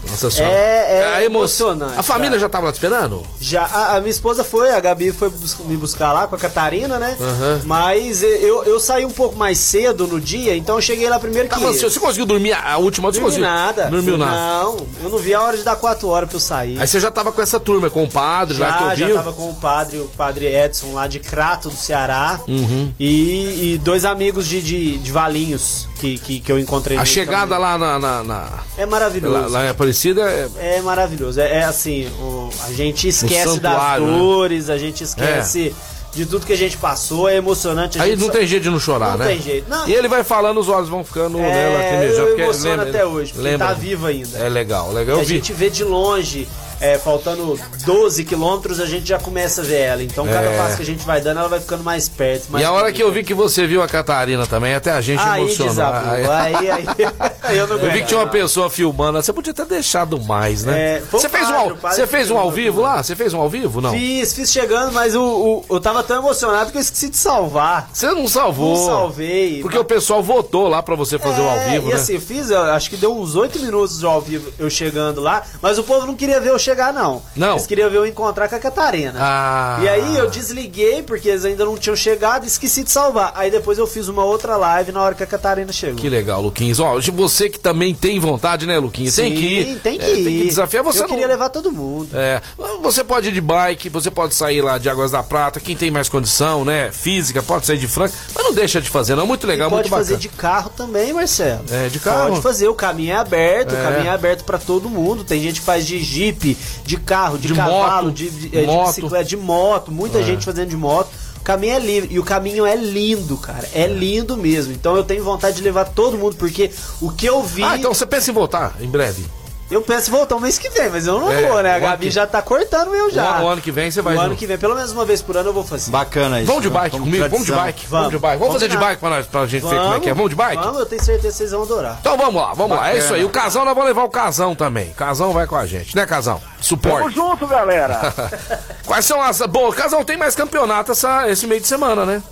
Nossa 0.08 0.30
senhora. 0.30 0.54
É- 0.54 0.98
é 1.00 1.14
A 1.14 1.24
emocionante, 1.24 1.94
A 1.98 2.02
família 2.02 2.30
cara. 2.30 2.40
já 2.40 2.48
tava 2.48 2.66
lá 2.66 2.72
te 2.72 2.76
esperando? 2.76 3.22
Já, 3.40 3.62
a, 3.64 3.96
a 3.96 4.00
minha 4.00 4.10
esposa 4.10 4.42
foi, 4.42 4.70
a 4.70 4.80
Gabi 4.80 5.12
foi 5.12 5.30
me 5.66 5.76
buscar 5.76 6.12
lá 6.12 6.26
com 6.26 6.34
a 6.34 6.38
Catarina, 6.38 6.98
né? 6.98 7.16
Aham. 7.20 7.60
Mas 7.64 8.22
eu, 8.22 8.64
eu 8.64 8.80
saí 8.80 9.04
um 9.04 9.10
pouco 9.10 9.36
mais 9.36 9.58
cedo 9.58 10.06
no 10.06 10.20
dia, 10.20 10.56
então 10.56 10.76
eu 10.76 10.82
cheguei 10.82 11.08
lá 11.08 11.18
primeiro 11.18 11.48
que 11.48 11.54
Tava 11.54 11.66
eles. 11.66 11.76
ansioso. 11.76 11.94
Você 11.94 12.00
conseguiu 12.00 12.26
dormir 12.26 12.52
a 12.52 12.76
última? 12.78 13.08
Você 13.12 13.20
Dormi 13.20 13.36
conseguiu? 13.36 13.48
nada. 13.54 13.86
Dormiu 13.90 14.16
nada. 14.18 14.32
Não, 14.64 14.76
eu 15.04 15.08
não 15.10 15.18
vi 15.18 15.34
a 15.34 15.40
hora 15.42 15.56
de 15.56 15.62
dar 15.62 15.76
quatro 15.76 16.08
horas 16.08 16.28
pra 16.28 16.36
eu 16.36 16.40
sair. 16.40 16.80
Aí 16.80 16.86
você 16.86 16.98
já 17.00 17.10
tava 17.10 17.30
com 17.32 17.40
essa 17.40 17.60
turma, 17.60 17.88
com 17.90 18.02
o 18.04 18.08
padre 18.10 18.58
lá 18.58 18.72
que 18.72 18.84
Já, 18.84 18.90
eu 18.92 18.96
já 18.96 19.06
vi. 19.06 19.14
tava 19.14 19.32
com 19.32 19.50
o 19.50 19.54
padre, 19.54 19.98
o 19.98 20.08
padre 20.16 20.46
Edson 20.46 20.92
lá 20.94 21.06
de 21.06 21.20
Crato, 21.20 21.68
do 21.70 21.76
Ceará. 21.76 22.40
Uhum. 22.48 22.92
E, 22.98 23.74
e 23.74 23.78
dois 23.78 24.04
amigos 24.04 24.46
de, 24.48 24.60
de, 24.60 24.98
de 24.98 25.12
Valinhos 25.12 25.88
que, 26.02 26.18
que, 26.18 26.40
que 26.40 26.50
eu 26.52 26.58
encontrei. 26.58 26.98
A 26.98 27.04
chegada 27.04 27.54
caminho. 27.56 27.60
lá 27.60 27.78
na. 27.78 27.98
na- 27.98 28.24
na- 28.24 28.48
É 28.76 28.84
maravilhoso. 28.84 29.32
lá, 29.34 29.46
lá 29.46 29.64
em 29.66 29.68
Aparecida 29.68 30.22
é. 30.22 30.48
É 30.76 30.80
maravilhoso. 30.82 31.40
É, 31.40 31.58
é 31.60 31.64
assim, 31.64 32.08
o- 32.20 32.50
a 32.66 32.72
gente 32.72 33.06
esquece 33.06 33.60
das 33.60 34.00
né? 34.00 34.06
dores, 34.06 34.68
a 34.68 34.76
gente 34.76 35.04
esquece 35.04 35.72
de 36.12 36.26
tudo 36.26 36.44
que 36.44 36.52
a 36.52 36.56
gente 36.56 36.76
passou, 36.76 37.28
é 37.28 37.36
emocionante. 37.36 37.98
a 37.98 38.02
Aí 38.02 38.10
gente 38.10 38.18
não 38.20 38.26
só- 38.26 38.32
tem 38.32 38.46
jeito 38.46 38.64
de 38.64 38.70
não 38.70 38.80
chorar, 38.80 39.12
Não 39.12 39.18
né? 39.18 39.28
tem 39.28 39.40
jeito. 39.40 39.70
Não. 39.70 39.88
E 39.88 39.94
ele 39.94 40.08
vai 40.08 40.22
falando, 40.24 40.58
os 40.60 40.68
olhos 40.68 40.88
vão 40.88 41.02
ficando 41.04 41.38
né, 41.38 41.48
É, 41.48 41.78
lacrimejando, 41.78 42.28
eu 42.28 42.38
emociono 42.40 42.82
lembra- 42.82 42.88
até 42.90 43.06
hoje, 43.06 43.32
porque 43.32 43.48
lembra- 43.48 43.66
tá 43.68 43.72
vivo 43.74 44.06
ainda. 44.06 44.38
É 44.38 44.48
legal, 44.48 44.92
legal. 44.92 45.16
Eu 45.16 45.22
a 45.22 45.24
vi. 45.24 45.34
gente 45.36 45.52
vê 45.54 45.70
de 45.70 45.84
longe, 45.84 46.46
é, 46.82 46.98
faltando 46.98 47.58
12 47.86 48.24
quilômetros, 48.24 48.80
a 48.80 48.86
gente 48.86 49.06
já 49.08 49.18
começa 49.18 49.62
a 49.62 49.64
ver 49.64 49.80
ela. 49.80 50.02
Então, 50.02 50.26
cada 50.26 50.48
É. 50.50 50.56
passo 50.58 50.76
que 50.76 50.82
a 50.82 50.86
gente 50.86 51.04
vai 51.06 51.20
dando, 51.20 51.38
ela 51.38 51.48
vai 51.48 51.60
ficando 51.60 51.84
mais 51.84 52.08
perto. 52.08 52.48
E 52.48 52.52
mais 52.52 52.64
a 52.66 52.72
hora 52.72 52.92
que 52.92 53.02
eu 53.02 53.10
vi 53.12 53.22
que 53.22 53.32
você 53.32 53.66
viu 53.66 53.80
a 53.82 53.88
Catarina 53.88 54.46
também, 54.46 54.74
até 54.74 54.90
a 54.90 55.00
gente 55.00 55.20
Aí 55.22 55.42
emocionou. 55.42 55.70
desabou. 55.72 56.30
Aí, 56.32 56.70
aí 56.70 56.84
eu 57.50 57.66
Eu 57.66 57.90
vi 57.90 58.00
que 58.00 58.06
tinha 58.06 58.20
uma 58.20 58.26
pessoa 58.28 58.68
filmando, 58.70 59.20
você 59.22 59.32
podia 59.32 59.52
ter 59.54 59.66
deixado 59.66 60.20
mais, 60.20 60.64
né? 60.64 60.96
É, 60.96 61.02
você 61.10 61.28
fez 61.28 61.48
um, 61.48 61.54
ao, 61.54 61.76
você 61.76 62.06
fez 62.06 62.30
um 62.30 62.38
ao 62.38 62.50
vivo 62.50 62.80
lá? 62.80 63.02
Você 63.02 63.16
fez 63.16 63.32
um 63.34 63.40
ao 63.40 63.48
vivo? 63.48 63.80
Não. 63.80 63.92
Fiz, 63.92 64.32
fiz 64.32 64.50
chegando, 64.52 64.92
mas 64.92 65.14
o, 65.14 65.22
o- 65.22 65.64
eu 65.70 65.80
tava 65.80 66.02
tão 66.02 66.18
emocionado 66.18 66.70
que 66.70 66.76
eu 66.76 66.80
esqueci 66.80 67.08
de 67.08 67.16
salvar. 67.16 67.88
Você 67.92 68.06
não 68.10 68.28
salvou. 68.28 68.76
Não 68.76 68.86
salvei. 68.86 69.60
Porque 69.62 69.78
o 69.78 69.84
pessoal 69.84 70.22
votou 70.22 70.68
lá 70.68 70.82
pra 70.82 70.94
você 70.94 71.18
fazer 71.18 71.40
o 71.40 71.48
ao 71.48 71.56
É, 71.56 71.70
vivo, 71.70 71.86
e 71.88 71.90
né? 71.90 71.96
assim, 71.96 72.18
fiz, 72.20 72.50
eu 72.50 72.60
acho 72.62 72.88
que 72.90 72.96
deu 72.96 73.16
uns 73.16 73.34
8 73.34 73.58
minutos 73.60 73.98
de 73.98 74.06
ao 74.06 74.20
vivo 74.20 74.52
eu 74.58 74.68
chegando 74.70 75.20
lá, 75.20 75.42
mas 75.60 75.78
o 75.78 75.82
povo 75.84 76.06
não 76.06 76.14
queria 76.14 76.40
ver 76.40 76.50
eu 76.50 76.58
chegar, 76.58 76.92
não. 76.92 77.22
Não. 77.34 77.52
Eles 77.52 77.66
queriam 77.66 77.88
ver 77.90 77.96
eu 77.98 78.06
encontrar 78.06 78.48
com 78.48 78.54
a 78.56 78.58
Catarina. 78.58 79.18
Ah. 79.18 79.78
E 79.82 79.88
aí 79.88 80.16
eu 80.16 80.28
desliguei, 80.30 81.02
porque 81.02 81.28
eles 81.28 81.44
ainda 81.44 81.64
não 81.64 81.76
tinham 81.76 81.96
chegado, 81.96 82.44
esqueci 82.46 82.82
de 82.84 82.90
salvar. 82.90 83.32
Aí 83.34 83.50
depois 83.50 83.78
eu 83.78 83.86
fiz 83.86 84.08
uma 84.08 84.24
outra 84.24 84.56
live 84.56 84.92
na 84.92 85.02
hora 85.02 85.14
que 85.14 85.22
a 85.22 85.26
Catarina 85.26 85.72
chegou. 85.72 85.96
Que 85.96 86.08
legal, 86.08 86.40
Luquinhos. 86.42 86.78
Ó, 86.80 86.98
você 87.00 87.31
que 87.48 87.58
também 87.58 87.94
tem 87.94 88.18
vontade, 88.18 88.66
né, 88.66 88.78
Luquinhos? 88.78 89.14
tem 89.14 89.30
Sim, 89.34 89.36
que 89.40 89.46
ir. 89.46 89.78
Tem 89.80 89.98
que 89.98 90.04
É, 90.04 90.10
ir. 90.18 90.24
tem 90.24 90.38
que 90.40 90.44
desafiar. 90.48 90.82
Você 90.84 90.98
eu 90.98 91.02
não- 91.02 91.08
queria 91.10 91.26
levar 91.26 91.48
todo 91.48 91.70
mundo. 91.72 92.08
É, 92.14 92.40
você 92.82 93.02
pode 93.04 93.28
ir 93.28 93.32
de 93.32 93.40
bike, 93.40 93.88
você 93.88 94.10
pode 94.10 94.34
sair 94.34 94.60
lá 94.62 94.78
de 94.78 94.88
Águas 94.88 95.10
da 95.10 95.22
Prata, 95.22 95.58
quem 95.60 95.76
tem 95.76 95.90
mais 95.90 96.08
condição, 96.08 96.64
né, 96.64 96.90
física, 96.92 97.42
pode 97.42 97.66
sair 97.66 97.78
de 97.78 97.86
Franca, 97.88 98.14
mas 98.34 98.44
não 98.44 98.52
deixa 98.52 98.80
de 98.80 98.88
fazer, 98.90 99.14
não, 99.14 99.26
muito 99.26 99.46
legal, 99.46 99.68
E 99.68 99.70
pode 99.70 99.82
muito 99.88 99.90
fazer 99.90 100.14
bacana. 100.14 100.30
de 100.30 100.36
carro 100.36 100.70
também, 100.76 101.12
Marcelo. 101.12 101.64
É, 101.70 101.88
de 101.88 101.98
carro. 101.98 102.28
Pode 102.30 102.42
fazer, 102.42 102.68
o 102.68 102.74
caminho 102.74 103.12
é 103.12 103.16
aberto, 103.16 103.74
É. 103.74 103.78
o 103.80 103.82
caminho 103.82 104.06
é 104.06 104.10
aberto 104.10 104.44
pra 104.44 104.58
todo 104.58 104.88
mundo. 104.88 105.24
Tem 105.24 105.40
gente 105.42 105.60
que 105.60 105.66
faz 105.66 105.86
de 105.86 105.98
jipe, 106.00 106.56
de 106.84 106.96
carro, 106.96 107.38
de, 107.38 107.48
De 107.48 107.54
cavalo, 107.54 108.06
moto, 108.06 108.14
de, 108.14 108.30
de, 108.30 108.56
é, 108.56 108.60
de 108.60 108.66
moto. 108.66 108.86
bicicleta, 108.88 109.24
de 109.24 109.36
moto, 109.36 109.90
muita 109.92 110.18
É. 110.18 110.22
gente 110.22 110.44
fazendo 110.44 110.68
de 110.68 110.76
moto. 110.76 111.08
O 111.42 111.44
caminho 111.44 111.74
é 111.74 111.78
livre 111.80 112.14
e 112.14 112.18
o 112.20 112.22
caminho 112.22 112.64
é 112.64 112.76
lindo, 112.76 113.36
cara. 113.36 113.68
É 113.74 113.88
lindo 113.88 114.36
mesmo. 114.36 114.72
Então 114.72 114.94
eu 114.94 115.02
tenho 115.02 115.24
vontade 115.24 115.56
de 115.56 115.62
levar 115.62 115.86
todo 115.86 116.16
mundo, 116.16 116.36
porque 116.36 116.70
o 117.00 117.10
que 117.10 117.26
eu 117.26 117.42
vi. 117.42 117.64
Ah, 117.64 117.76
então 117.76 117.92
você 117.92 118.06
pensa 118.06 118.30
em 118.30 118.34
voltar 118.34 118.76
em 118.80 118.86
breve? 118.86 119.26
Eu 119.72 119.82
penso 119.82 120.08
em 120.08 120.12
voltar 120.12 120.36
o 120.36 120.40
mês 120.40 120.58
que 120.58 120.68
vem, 120.70 120.90
mas 120.90 121.06
eu 121.06 121.18
não 121.18 121.30
É, 121.32 121.48
vou, 121.48 121.62
né? 121.62 121.74
A 121.74 121.78
o 121.78 121.80
Gabi 121.80 122.06
que- 122.06 122.10
já 122.10 122.26
tá 122.26 122.42
cortando 122.42 122.94
eu 122.94 123.10
já. 123.10 123.40
O, 123.40 123.44
o 123.44 123.48
ano 123.48 123.60
que 123.62 123.70
vem 123.72 123.90
você 123.90 124.02
vai 124.02 124.14
O 124.16 124.20
ano 124.20 124.28
junto. 124.30 124.38
que 124.38 124.46
vem, 124.46 124.58
pelo 124.58 124.74
menos 124.74 124.92
uma 124.92 125.04
vez 125.04 125.22
por 125.22 125.36
ano 125.36 125.48
eu 125.48 125.52
vou 125.52 125.64
fazer. 125.64 125.90
Bacana 125.90 126.38
isso. 126.40 126.46
Vamos 126.46 126.62
de 126.62 126.70
bike 126.70 126.90
Como 126.90 127.04
comigo? 127.04 127.28
Vamos 127.28 127.46
de 127.46 127.52
bike? 127.52 127.86
Vamos, 127.88 128.10
de 128.10 128.18
bike. 128.18 128.38
Vamos 128.38 128.54
fazer 128.54 128.68
de 128.68 128.74
Vamos 128.76 128.88
bike 128.88 129.00
pra, 129.00 129.10
nós, 129.10 129.26
pra 129.26 129.46
gente 129.46 129.62
ver 129.66 129.80
como 129.80 129.94
é 129.94 130.00
que 130.00 130.10
é. 130.10 130.14
Vamos 130.14 130.30
de 130.30 130.36
bike? 130.36 130.62
Vamos, 130.62 130.78
eu 130.80 130.86
tenho 130.86 131.02
certeza 131.02 131.28
que 131.28 131.34
vocês 131.34 131.50
vão 131.52 131.62
adorar. 131.62 131.96
Então 132.00 132.16
vamos 132.16 132.42
lá, 132.42 132.52
vamos 132.54 132.76
lá. 132.76 132.82
É 132.88 132.92
Bacana. 132.92 132.98
isso 133.04 133.14
aí. 133.14 133.24
O 133.24 133.30
casão, 133.30 133.64
nós 133.64 133.74
vamos 133.74 133.88
levar 133.88 134.04
o 134.04 134.10
casão 134.10 134.54
também. 134.54 134.90
Casão 134.90 135.32
vai 135.32 135.46
com 135.46 135.56
a 135.56 135.66
gente, 135.66 135.96
né, 135.96 136.04
casão? 136.06 136.38
Tamo 136.38 136.52
Suporte. 136.60 137.14
junto, 137.14 137.46
galera. 137.46 138.12
Quais 138.86 139.04
são 139.04 139.20
as. 139.22 139.40
Bom, 139.42 139.70
casão 139.72 140.04
tem 140.04 140.16
mais 140.16 140.34
campeonato 140.34 140.92
essa, 140.92 141.28
esse 141.28 141.46
meio 141.46 141.60
de 141.60 141.66
semana, 141.66 142.04
né? 142.04 142.22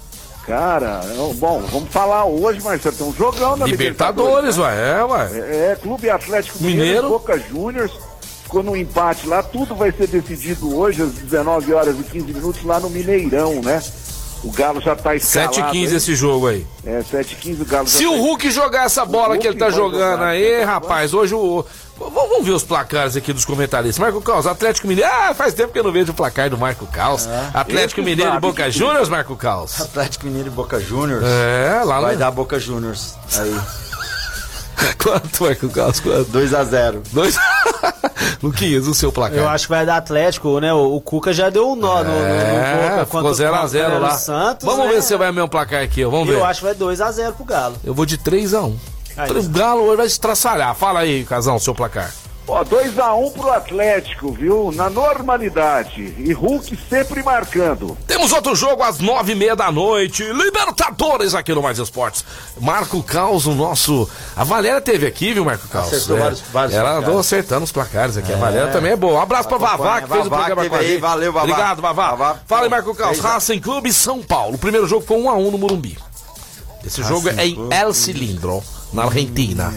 Cara, 0.46 1.00
bom, 1.36 1.62
vamos 1.70 1.90
falar 1.90 2.24
hoje, 2.24 2.60
Marcelo. 2.62 2.96
Tem 2.96 3.06
um 3.06 3.12
jogão 3.14 3.56
na 3.56 3.66
Libertadores, 3.66 4.56
né? 4.56 4.64
ué. 4.64 4.98
É, 4.98 5.04
ué. 5.04 5.30
É, 5.32 5.72
é, 5.72 5.76
Clube 5.76 6.10
Atlético 6.10 6.58
Mineiro, 6.58 6.82
Mineiro. 6.82 7.08
Boca 7.08 7.38
Juniors. 7.38 7.92
Ficou 8.42 8.62
no 8.62 8.76
empate 8.76 9.28
lá. 9.28 9.42
Tudo 9.42 9.76
vai 9.76 9.92
ser 9.92 10.08
decidido 10.08 10.76
hoje 10.76 11.02
às 11.02 11.12
19 11.12 11.72
horas 11.72 11.96
e 12.00 12.02
15 12.02 12.32
minutos 12.32 12.64
lá 12.64 12.80
no 12.80 12.90
Mineirão, 12.90 13.60
né? 13.62 13.80
O 14.42 14.50
Galo 14.50 14.80
já 14.80 14.96
tá 14.96 15.14
escalado. 15.14 15.54
7 15.54 15.62
h 15.62 15.70
15 15.70 15.90
aí. 15.90 15.96
esse 15.96 16.14
jogo 16.14 16.48
aí. 16.48 16.66
É, 16.84 17.02
7 17.02 17.34
h 17.34 17.40
15 17.42 17.62
o 17.62 17.64
Galo 17.66 17.86
Se 17.86 18.02
já 18.02 18.08
o 18.08 18.12
tá 18.12 18.18
Hulk 18.18 18.50
jogar 18.50 18.86
essa 18.86 19.04
bola 19.04 19.36
que 19.36 19.46
ele 19.46 19.58
tá 19.58 19.70
jogando 19.70 20.24
aí, 20.24 20.58
né? 20.58 20.64
rapaz, 20.64 21.12
hoje 21.12 21.34
o. 21.34 21.64
Vamos 22.00 22.46
ver 22.46 22.52
os 22.52 22.64
placares 22.64 23.14
aqui 23.16 23.32
dos 23.32 23.44
comentaristas. 23.44 23.98
Marco 23.98 24.20
Caos, 24.22 24.46
Atlético 24.46 24.88
Mineiro. 24.88 25.10
Ah, 25.12 25.34
faz 25.34 25.52
tempo 25.52 25.72
que 25.72 25.78
eu 25.78 25.84
não 25.84 25.92
vejo 25.92 26.12
o 26.12 26.14
placar 26.14 26.48
do 26.48 26.56
Marco 26.56 26.86
Caos. 26.86 27.28
Atlético 27.52 28.00
Esse 28.00 28.08
Mineiro 28.10 28.34
e 28.34 28.40
Boca 28.40 28.64
que- 28.64 28.70
Juniors, 28.70 29.08
Marco 29.08 29.36
Caos. 29.36 29.80
Atlético 29.80 30.24
Mineiro 30.26 30.48
e 30.48 30.50
Boca 30.50 30.80
Juniors. 30.80 31.22
É, 31.24 31.82
lá 31.84 32.00
Vai 32.00 32.14
no... 32.14 32.18
dar 32.18 32.30
Boca 32.30 32.58
Juniors. 32.58 33.14
Aí. 33.38 33.54
Quanto, 34.96 35.44
Marco 35.44 35.68
Caos? 35.68 36.00
Quanto? 36.00 36.30
2x0. 36.32 37.00
Dois. 37.12 37.36
Luquinhas, 38.42 38.86
o 38.86 38.94
seu 38.94 39.12
placar. 39.12 39.36
Eu 39.38 39.48
acho 39.48 39.66
que 39.66 39.70
vai 39.70 39.84
dar 39.84 39.96
Atlético, 39.98 40.58
né? 40.60 40.72
O, 40.72 40.96
o 40.96 41.00
Cuca 41.02 41.32
já 41.32 41.50
deu 41.50 41.70
um 41.70 41.76
nó 41.76 42.02
no, 42.02 42.04
no, 42.04 42.18
no 42.18 42.24
É, 42.26 42.90
Boca 42.90 43.04
ficou 43.06 43.22
contra- 43.22 43.46
0x0 43.50 43.60
contra 43.82 43.96
o 43.98 44.00
lá. 44.00 44.10
Santos, 44.18 44.64
Vamos 44.66 44.86
né? 44.86 44.92
ver 44.92 45.02
se 45.02 45.08
você 45.08 45.16
vai 45.18 45.26
ao 45.28 45.34
mesmo 45.34 45.48
placar 45.48 45.82
aqui. 45.82 46.02
Vamos 46.04 46.26
ver. 46.26 46.34
Eu 46.36 46.44
acho 46.44 46.60
que 46.60 46.66
vai 46.66 46.74
2x0 46.74 47.32
pro 47.34 47.44
Galo. 47.44 47.76
Eu 47.84 47.92
vou 47.92 48.06
de 48.06 48.16
3x1. 48.16 48.74
Aí. 49.16 49.30
O 49.30 49.48
Galo 49.48 49.82
hoje 49.82 49.96
vai 49.96 50.06
estraçalhar. 50.06 50.74
Fala 50.74 51.00
aí, 51.00 51.24
Casão, 51.24 51.58
seu 51.58 51.74
placar. 51.74 52.12
Ó, 52.48 52.64
2x1 52.64 53.32
pro 53.32 53.52
Atlético, 53.52 54.32
viu? 54.32 54.72
Na 54.74 54.90
normalidade. 54.90 56.14
E 56.18 56.32
Hulk 56.32 56.76
sempre 56.88 57.22
marcando. 57.22 57.96
Temos 58.08 58.32
outro 58.32 58.56
jogo 58.56 58.82
às 58.82 58.98
nove 58.98 59.32
e 59.32 59.34
meia 59.36 59.54
da 59.54 59.70
noite. 59.70 60.24
Libertadores 60.24 61.32
aqui 61.34 61.52
no 61.54 61.62
Mais 61.62 61.78
Esportes. 61.78 62.24
Marco 62.60 63.02
Caos, 63.04 63.46
o 63.46 63.54
nosso. 63.54 64.08
A 64.34 64.42
Valéria 64.42 64.80
teve 64.80 65.06
aqui, 65.06 65.32
viu, 65.32 65.44
Marco 65.44 65.68
Caos? 65.68 65.88
Acertou 65.92 66.18
vários- 66.18 66.40
vários 66.52 66.74
Ela 66.74 66.84
placares. 66.84 67.08
andou 67.08 67.20
acertando 67.20 67.64
os 67.64 67.72
placares 67.72 68.16
aqui. 68.16 68.32
A 68.32 68.36
Valéria 68.36 68.72
também 68.72 68.92
é 68.92 68.96
boa. 68.96 69.20
Um 69.20 69.22
abraço 69.22 69.48
pra. 69.48 69.58
Vavá, 69.58 70.00
que 70.02 70.08
fez 70.08 70.26
o 70.26 70.30
Vavá 70.30 70.44
programa 70.46 70.62
que 70.64 70.68
com 70.70 70.76
a 70.76 70.82
gente. 70.82 71.00
Valeu, 71.00 71.32
Vavá. 71.32 71.44
Obrigado, 71.46 71.82
Vavá. 71.82 72.10
Vavá, 72.14 72.36
Fala 72.46 72.62
aí, 72.64 72.68
Marco 72.68 72.94
Caos. 72.96 73.10
fez 73.18 73.20
Racing 73.22 73.60
Clube 73.60 73.92
São 73.92 74.22
Paulo. 74.22 74.56
O 74.56 74.58
primeiro 74.58 74.88
jogo 74.88 75.04
foi 75.06 75.18
1 75.18 75.30
a 75.30 75.34
1 75.34 75.50
no 75.52 75.58
Morumbi. 75.58 75.96
Esse 76.84 77.00
jogo 77.04 77.28
é 77.28 77.46
em 77.46 77.54
Clube. 77.54 77.74
El 77.76 77.92
Cilindro, 77.94 78.62
na 78.92 79.04
Argentina. 79.04 79.72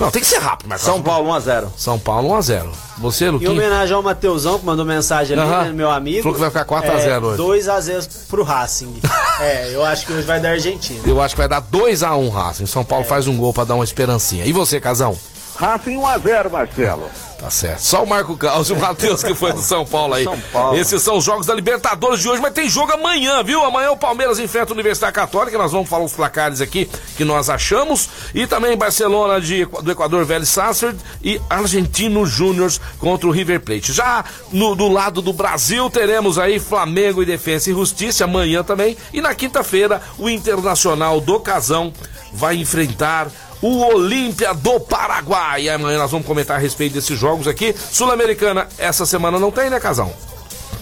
Não, 0.00 0.10
tem 0.12 0.22
que 0.22 0.28
ser 0.28 0.38
rápido, 0.38 0.68
Marcos. 0.68 0.86
São 0.86 1.02
Paulo 1.02 1.28
1x0. 1.30 1.68
São 1.76 1.98
Paulo 1.98 2.28
1x0. 2.28 2.68
Você, 2.98 3.26
Em 3.26 3.30
Luquinha? 3.30 3.50
homenagem 3.50 3.94
ao 3.94 4.02
Mateusão, 4.02 4.58
que 4.58 4.64
mandou 4.64 4.84
mensagem 4.84 5.36
ali, 5.38 5.50
né, 5.50 5.72
meu 5.72 5.90
amigo. 5.90 6.22
Falou 6.22 6.34
que 6.34 6.40
vai 6.40 6.50
ficar 6.50 6.64
4 6.64 6.92
a 6.92 6.98
0 6.98 7.26
hoje. 7.26 7.42
2x0 7.42 8.08
pro 8.28 8.44
Racing. 8.44 9.00
é, 9.40 9.74
eu 9.74 9.84
acho 9.84 10.06
que 10.06 10.12
hoje 10.12 10.26
vai 10.26 10.40
dar 10.40 10.50
Argentina. 10.50 11.00
Eu 11.04 11.20
acho 11.20 11.34
que 11.34 11.40
vai 11.40 11.48
dar 11.48 11.60
2x1 11.62 12.30
Racing. 12.30 12.66
São 12.66 12.84
Paulo 12.84 13.04
faz 13.04 13.26
um 13.26 13.36
gol 13.36 13.52
pra 13.52 13.64
dar 13.64 13.74
uma 13.74 13.84
esperancinha. 13.84 14.44
E 14.44 14.52
você, 14.52 14.80
Casão? 14.80 15.16
Racing 15.56 15.96
1x0, 15.96 16.50
Marcelo. 16.50 17.10
Tá 17.38 17.50
certo. 17.50 17.80
Só 17.80 18.02
o 18.02 18.06
Marco 18.06 18.36
Carlos 18.36 18.68
e 18.68 18.72
o 18.72 18.80
Matheus 18.80 19.22
que 19.22 19.32
foi 19.32 19.52
do 19.52 19.60
São 19.60 19.86
Paulo 19.86 20.14
aí. 20.14 20.24
São 20.24 20.38
Paulo. 20.52 20.76
Esses 20.76 21.00
são 21.00 21.16
os 21.16 21.24
jogos 21.24 21.46
da 21.46 21.54
Libertadores 21.54 22.20
de 22.20 22.28
hoje, 22.28 22.42
mas 22.42 22.52
tem 22.52 22.68
jogo 22.68 22.92
amanhã, 22.92 23.44
viu? 23.44 23.64
Amanhã 23.64 23.92
o 23.92 23.96
Palmeiras 23.96 24.40
enfrenta 24.40 24.72
a 24.72 24.74
Universidade 24.74 25.12
Católica. 25.12 25.56
Nós 25.56 25.70
vamos 25.70 25.88
falar 25.88 26.04
os 26.04 26.12
placares 26.12 26.60
aqui 26.60 26.90
que 27.16 27.24
nós 27.24 27.48
achamos. 27.48 28.08
E 28.34 28.44
também 28.44 28.76
Barcelona 28.76 29.40
de, 29.40 29.64
do 29.64 29.90
Equador, 29.92 30.24
Vélez 30.24 30.48
Sarsfield 30.48 30.98
e 31.22 31.40
Argentino 31.48 32.26
Júnior 32.26 32.72
contra 32.98 33.28
o 33.28 33.30
River 33.30 33.60
Plate. 33.60 33.92
Já 33.92 34.24
no, 34.50 34.74
do 34.74 34.88
lado 34.88 35.22
do 35.22 35.32
Brasil, 35.32 35.88
teremos 35.88 36.40
aí 36.40 36.58
Flamengo 36.58 37.22
e 37.22 37.26
Defensa 37.26 37.70
e 37.70 37.72
Justiça 37.72 38.24
amanhã 38.24 38.64
também. 38.64 38.96
E 39.12 39.20
na 39.20 39.32
quinta-feira, 39.32 40.02
o 40.18 40.28
Internacional 40.28 41.20
do 41.20 41.38
Casão 41.38 41.92
vai 42.32 42.56
enfrentar 42.56 43.28
o 43.62 43.78
Olímpia 43.86 44.52
do 44.54 44.78
Paraguai. 44.80 45.62
E 45.64 45.70
amanhã 45.70 45.98
nós 45.98 46.10
vamos 46.10 46.26
comentar 46.26 46.56
a 46.56 46.60
respeito 46.60 46.94
desses 46.94 47.18
jogos 47.18 47.46
aqui. 47.48 47.74
Sul-Americana, 47.92 48.68
essa 48.78 49.04
semana 49.06 49.38
não 49.38 49.50
tem, 49.50 49.68
né, 49.70 49.78
Casão? 49.80 50.12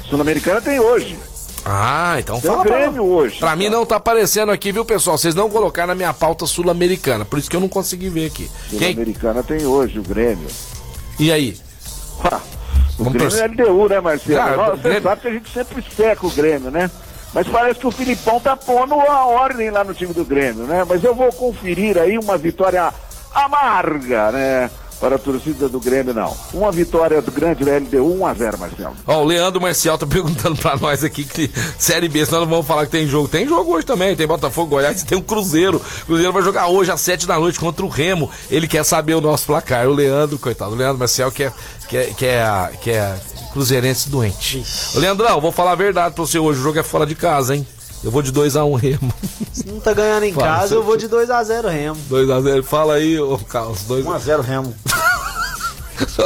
Sul-Americana 0.08 0.60
tem 0.60 0.78
hoje. 0.78 1.18
Ah, 1.64 2.14
então 2.20 2.40
Tem 2.40 2.48
o 2.48 2.52
fala 2.54 2.64
pra, 2.64 2.76
Grêmio 2.78 3.04
hoje. 3.04 3.38
pra 3.40 3.56
mim 3.56 3.68
não 3.68 3.84
tá 3.84 3.96
aparecendo 3.96 4.52
aqui, 4.52 4.70
viu, 4.70 4.84
pessoal? 4.84 5.18
Vocês 5.18 5.34
não 5.34 5.50
colocaram 5.50 5.88
na 5.88 5.94
minha 5.96 6.14
pauta 6.14 6.46
sul-americana, 6.46 7.24
por 7.24 7.40
isso 7.40 7.50
que 7.50 7.56
eu 7.56 7.60
não 7.60 7.68
consegui 7.68 8.08
ver 8.08 8.26
aqui. 8.26 8.48
Quem? 8.70 8.78
Sul-Americana 8.92 9.42
tem 9.42 9.66
hoje, 9.66 9.98
o 9.98 10.02
Grêmio. 10.02 10.46
E 11.18 11.32
aí? 11.32 11.56
Ha, 12.22 12.40
O 12.98 13.04
Vamos 13.04 13.12
Grêmio 13.14 13.36
é 13.36 13.46
LDU, 13.48 13.88
né, 13.88 14.00
Marcelo? 14.00 14.40
Ah, 14.40 14.56
Nós- 14.56 14.68
o 14.68 14.76
Você 14.76 14.82
Grêmio- 14.82 15.02
sabe 15.02 15.20
que 15.22 15.28
a 15.28 15.30
gente 15.32 15.50
sempre 15.52 15.84
seca 15.96 16.26
o 16.26 16.30
Grêmio, 16.30 16.70
né? 16.70 16.88
Mas 17.34 17.46
parece 17.48 17.78
que 17.80 17.86
o 17.86 17.90
Filipão 17.90 18.40
tá 18.40 18.56
pondo 18.56 18.94
a 18.94 19.26
ordem 19.26 19.70
lá 19.70 19.84
no 19.84 19.94
time 19.94 20.14
do 20.14 20.24
Grêmio, 20.24 20.64
né? 20.64 20.84
Mas 20.88 21.04
eu 21.04 21.14
vou 21.14 21.30
conferir 21.32 21.98
aí 21.98 22.18
uma 22.18 22.38
vitória 22.38 22.92
amarga, 23.34 24.32
né? 24.32 24.70
Para 24.98 25.16
a 25.16 25.18
torcida 25.18 25.68
do 25.68 25.78
Grêmio, 25.78 26.14
não. 26.14 26.34
Uma 26.54 26.72
vitória 26.72 27.20
do 27.20 27.30
grande 27.30 27.62
LDU, 27.62 28.16
1x0, 28.18 28.58
Marcelo. 28.58 28.96
Ó, 29.06 29.20
o 29.20 29.24
Leandro 29.24 29.60
Marcial 29.60 29.98
tá 29.98 30.06
perguntando 30.08 30.56
pra 30.56 30.74
nós 30.78 31.04
aqui 31.04 31.22
que 31.22 31.50
Série 31.78 32.08
B, 32.08 32.24
senão 32.24 32.40
não 32.40 32.48
vamos 32.48 32.66
falar 32.66 32.86
que 32.86 32.92
tem 32.92 33.06
jogo. 33.06 33.28
Tem 33.28 33.46
jogo 33.46 33.74
hoje 33.74 33.84
também, 33.84 34.16
tem 34.16 34.26
Botafogo, 34.26 34.70
Goiás, 34.70 35.02
tem 35.02 35.18
um 35.18 35.20
Cruzeiro. 35.20 35.76
O 35.76 36.06
Cruzeiro 36.06 36.32
vai 36.32 36.42
jogar 36.42 36.68
hoje 36.68 36.90
às 36.90 37.02
7 37.02 37.26
da 37.26 37.38
noite 37.38 37.60
contra 37.60 37.84
o 37.84 37.90
Remo. 37.90 38.30
Ele 38.50 38.66
quer 38.66 38.82
saber 38.84 39.14
o 39.14 39.20
nosso 39.20 39.44
placar. 39.44 39.86
O 39.86 39.92
Leandro, 39.92 40.38
coitado, 40.38 40.72
o 40.72 40.74
Leandro 40.74 40.98
Marcial 40.98 41.30
que 41.30 41.44
é, 41.44 41.52
que 41.86 42.24
é, 42.24 43.16
cruzeirense 43.60 44.10
doente. 44.10 44.62
Ô, 44.94 44.98
Leandrão, 44.98 45.40
vou 45.40 45.50
falar 45.50 45.72
a 45.72 45.76
verdade 45.76 46.14
pra 46.14 46.22
você 46.26 46.38
hoje, 46.38 46.60
o 46.60 46.62
jogo 46.62 46.78
é 46.78 46.82
fora 46.82 47.06
de 47.06 47.14
casa, 47.14 47.56
hein? 47.56 47.66
Eu 48.04 48.10
vou 48.10 48.20
de 48.20 48.30
2x1 48.30 48.76
Remo. 48.78 49.12
Se 49.50 49.66
não 49.66 49.80
tá 49.80 49.94
ganhando 49.94 50.24
em 50.24 50.32
Fala, 50.34 50.46
casa, 50.58 50.74
eu 50.74 50.82
vou 50.82 50.96
de 50.98 51.08
2x0 51.08 51.66
Remo. 51.70 51.96
2x0. 52.10 52.62
Fala 52.62 52.94
aí, 52.94 53.18
ô 53.18 53.38
Carlos. 53.38 53.82
2 53.84 54.04
1x0 54.04 54.40
Remo. 54.42 54.74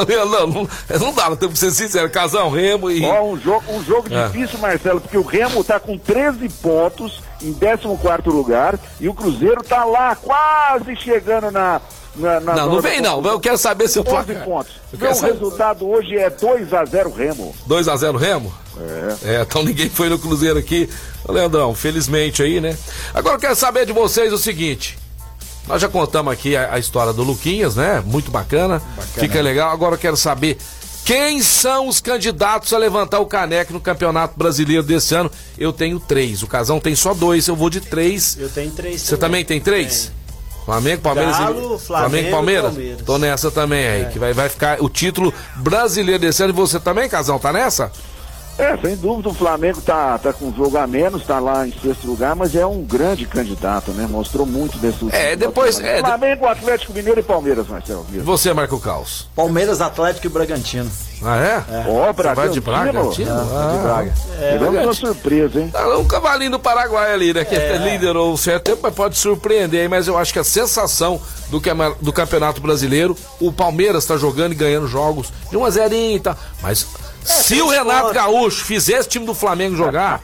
Leandro, 0.08 0.68
não, 0.88 0.98
não 0.98 1.12
dá, 1.14 1.30
não 1.30 1.36
tem 1.36 1.48
que 1.48 1.56
ser 1.58 1.70
sincero. 1.70 2.10
Casão, 2.10 2.50
Remo 2.50 2.90
e. 2.90 3.04
Ó, 3.04 3.22
um 3.24 3.38
jogo, 3.38 3.62
um 3.72 3.84
jogo 3.84 4.12
É. 4.12 4.26
difícil, 4.26 4.58
Marcelo, 4.58 5.00
porque 5.00 5.16
o 5.16 5.22
Remo 5.22 5.62
tá 5.62 5.78
com 5.78 5.96
13 5.96 6.48
pontos 6.60 7.20
em 7.40 7.54
14 7.54 8.28
lugar 8.28 8.76
e 8.98 9.08
o 9.08 9.14
Cruzeiro 9.14 9.62
tá 9.62 9.84
lá 9.84 10.16
quase 10.16 10.96
chegando 10.96 11.52
na. 11.52 11.80
Na, 12.20 12.40
na 12.40 12.54
Não, 12.54 12.74
não 12.74 12.80
vem 12.80 13.00
não. 13.00 13.24
Eu 13.24 13.40
quero 13.40 13.58
saber 13.58 13.88
seu 13.88 14.02
11 14.02 14.10
placar. 14.10 14.44
pontos. 14.44 14.72
Eu 14.92 14.98
Meu 14.98 15.14
saber. 15.14 15.32
resultado 15.32 15.88
hoje 15.88 16.16
é 16.16 16.30
2x0 16.30 17.14
Remo. 17.14 17.54
2x0 17.68 18.16
Remo? 18.16 18.54
É. 19.24 19.36
É, 19.36 19.42
então 19.42 19.62
ninguém 19.62 19.88
foi 19.90 20.08
no 20.08 20.18
Cruzeiro 20.18 20.58
aqui. 20.58 20.88
Leandrão, 21.28 21.74
felizmente 21.74 22.42
aí, 22.42 22.60
né? 22.60 22.76
Agora 23.14 23.36
eu 23.36 23.40
quero 23.40 23.54
saber 23.56 23.86
de 23.86 23.92
vocês 23.92 24.32
o 24.32 24.38
seguinte. 24.38 24.98
Nós 25.68 25.80
já 25.82 25.88
contamos 25.88 26.32
aqui 26.32 26.56
a, 26.56 26.74
a 26.74 26.78
história 26.78 27.12
do 27.12 27.22
Luquinhas, 27.22 27.76
né? 27.76 28.02
Muito 28.04 28.30
bacana. 28.30 28.80
Fica 29.14 29.40
legal. 29.40 29.70
Agora 29.70 29.94
eu 29.94 29.98
quero 29.98 30.16
saber 30.16 30.56
quem 31.04 31.42
são 31.42 31.86
os 31.88 32.00
candidatos 32.00 32.72
a 32.72 32.78
levantar 32.78 33.20
o 33.20 33.26
caneco 33.26 33.72
no 33.72 33.80
Campeonato 33.80 34.36
Brasileiro 34.36 34.82
desse 34.82 35.14
ano. 35.14 35.30
Eu 35.58 35.72
tenho 35.72 36.00
três. 36.00 36.42
O 36.42 36.46
Casão 36.46 36.80
tem 36.80 36.94
só 36.96 37.14
dois. 37.14 37.46
Eu 37.46 37.54
vou 37.54 37.70
de 37.70 37.80
três. 37.80 38.36
Eu 38.40 38.48
tenho 38.48 38.70
três 38.72 39.02
Você 39.02 39.16
também 39.16 39.44
tem 39.44 39.60
três? 39.60 40.10
Flamengo, 40.70 41.02
Palmeiras 41.02 41.38
Galo, 41.38 41.74
e 41.74 41.78
Flamengo 41.78 42.28
e 42.28 42.30
Palmeiras? 42.30 42.70
Palmeiras. 42.74 43.02
Tô 43.02 43.18
nessa 43.18 43.50
também 43.50 43.86
aí, 43.86 44.06
que 44.06 44.18
vai, 44.18 44.32
vai 44.32 44.48
ficar 44.48 44.80
o 44.80 44.88
título 44.88 45.34
brasileiro 45.56 46.20
desse 46.20 46.42
ano. 46.42 46.52
E 46.52 46.56
você 46.56 46.78
também, 46.78 47.08
Casão, 47.08 47.38
tá 47.38 47.52
nessa? 47.52 47.90
É, 48.61 48.76
sem 48.76 48.96
dúvida 48.96 49.28
o 49.28 49.34
Flamengo 49.34 49.80
tá, 49.80 50.18
tá 50.18 50.32
com 50.32 50.46
um 50.46 50.54
jogo 50.54 50.76
a 50.78 50.86
menos, 50.86 51.24
tá 51.24 51.38
lá 51.38 51.66
em 51.66 51.72
sexto 51.72 52.06
lugar, 52.06 52.34
mas 52.36 52.54
é 52.54 52.64
um 52.66 52.82
grande 52.82 53.26
candidato, 53.26 53.90
né? 53.92 54.06
Mostrou 54.08 54.46
muito 54.46 54.78
desse 54.78 55.04
último 55.04 55.12
É, 55.22 55.34
depois- 55.36 55.78
é. 55.80 56.00
Flamengo, 56.00 56.46
Atlético 56.46 56.92
Mineiro 56.92 57.20
e 57.20 57.22
Palmeiras, 57.22 57.66
Marcelo. 57.68 58.06
E 58.12 58.18
você, 58.18 58.52
Marco 58.52 58.78
Caos? 58.80 59.28
Palmeiras, 59.34 59.80
Atlético 59.80 60.26
e 60.26 60.30
Bragantino. 60.30 60.90
Ah, 61.22 61.36
é? 61.36 61.64
Ó, 61.86 62.12
Você 62.14 62.34
vai 62.34 62.48
de 62.48 62.61
Bragantino. 62.62 63.34
Bragantino? 63.34 63.44
de 63.44 63.54
Ah. 63.54 63.80
Braga. 63.82 64.14
Tivemos 64.52 64.84
uma 64.84 64.94
surpresa, 64.94 65.61
hein? 65.61 65.68
Tá 65.70 65.98
um 65.98 66.04
cavalinho 66.06 66.52
do 66.52 66.58
Paraguai 66.58 67.12
ali, 67.12 67.34
né? 67.34 67.44
Que 67.44 67.54
liderou 67.56 68.32
um 68.32 68.36
certo 68.38 68.64
tempo, 68.64 68.80
mas 68.82 68.94
pode 68.94 69.18
surpreender 69.18 69.82
aí. 69.82 69.88
Mas 69.88 70.08
eu 70.08 70.16
acho 70.16 70.32
que 70.32 70.38
a 70.38 70.44
sensação 70.44 71.20
do, 71.50 71.61
cama- 71.61 71.94
do 72.00 72.11
Campeonato 72.11 72.61
Brasileiro, 72.62 73.14
o 73.38 73.52
Palmeiras 73.52 74.06
tá 74.06 74.16
jogando 74.16 74.52
e 74.52 74.54
ganhando 74.54 74.88
jogos 74.88 75.30
de 75.50 75.56
1 75.58 75.64
a 75.64 75.70
0 75.70 75.94
e 75.94 76.20
tal. 76.20 76.34
Mas 76.62 76.86
se 77.24 77.60
o 77.60 77.68
Renato. 77.68 78.12
Gaúcho 78.14 78.64
fizer 78.64 78.94
esse 78.98 79.08
time 79.08 79.24
do 79.26 79.34
Flamengo 79.34 79.76
jogar, 79.76 80.20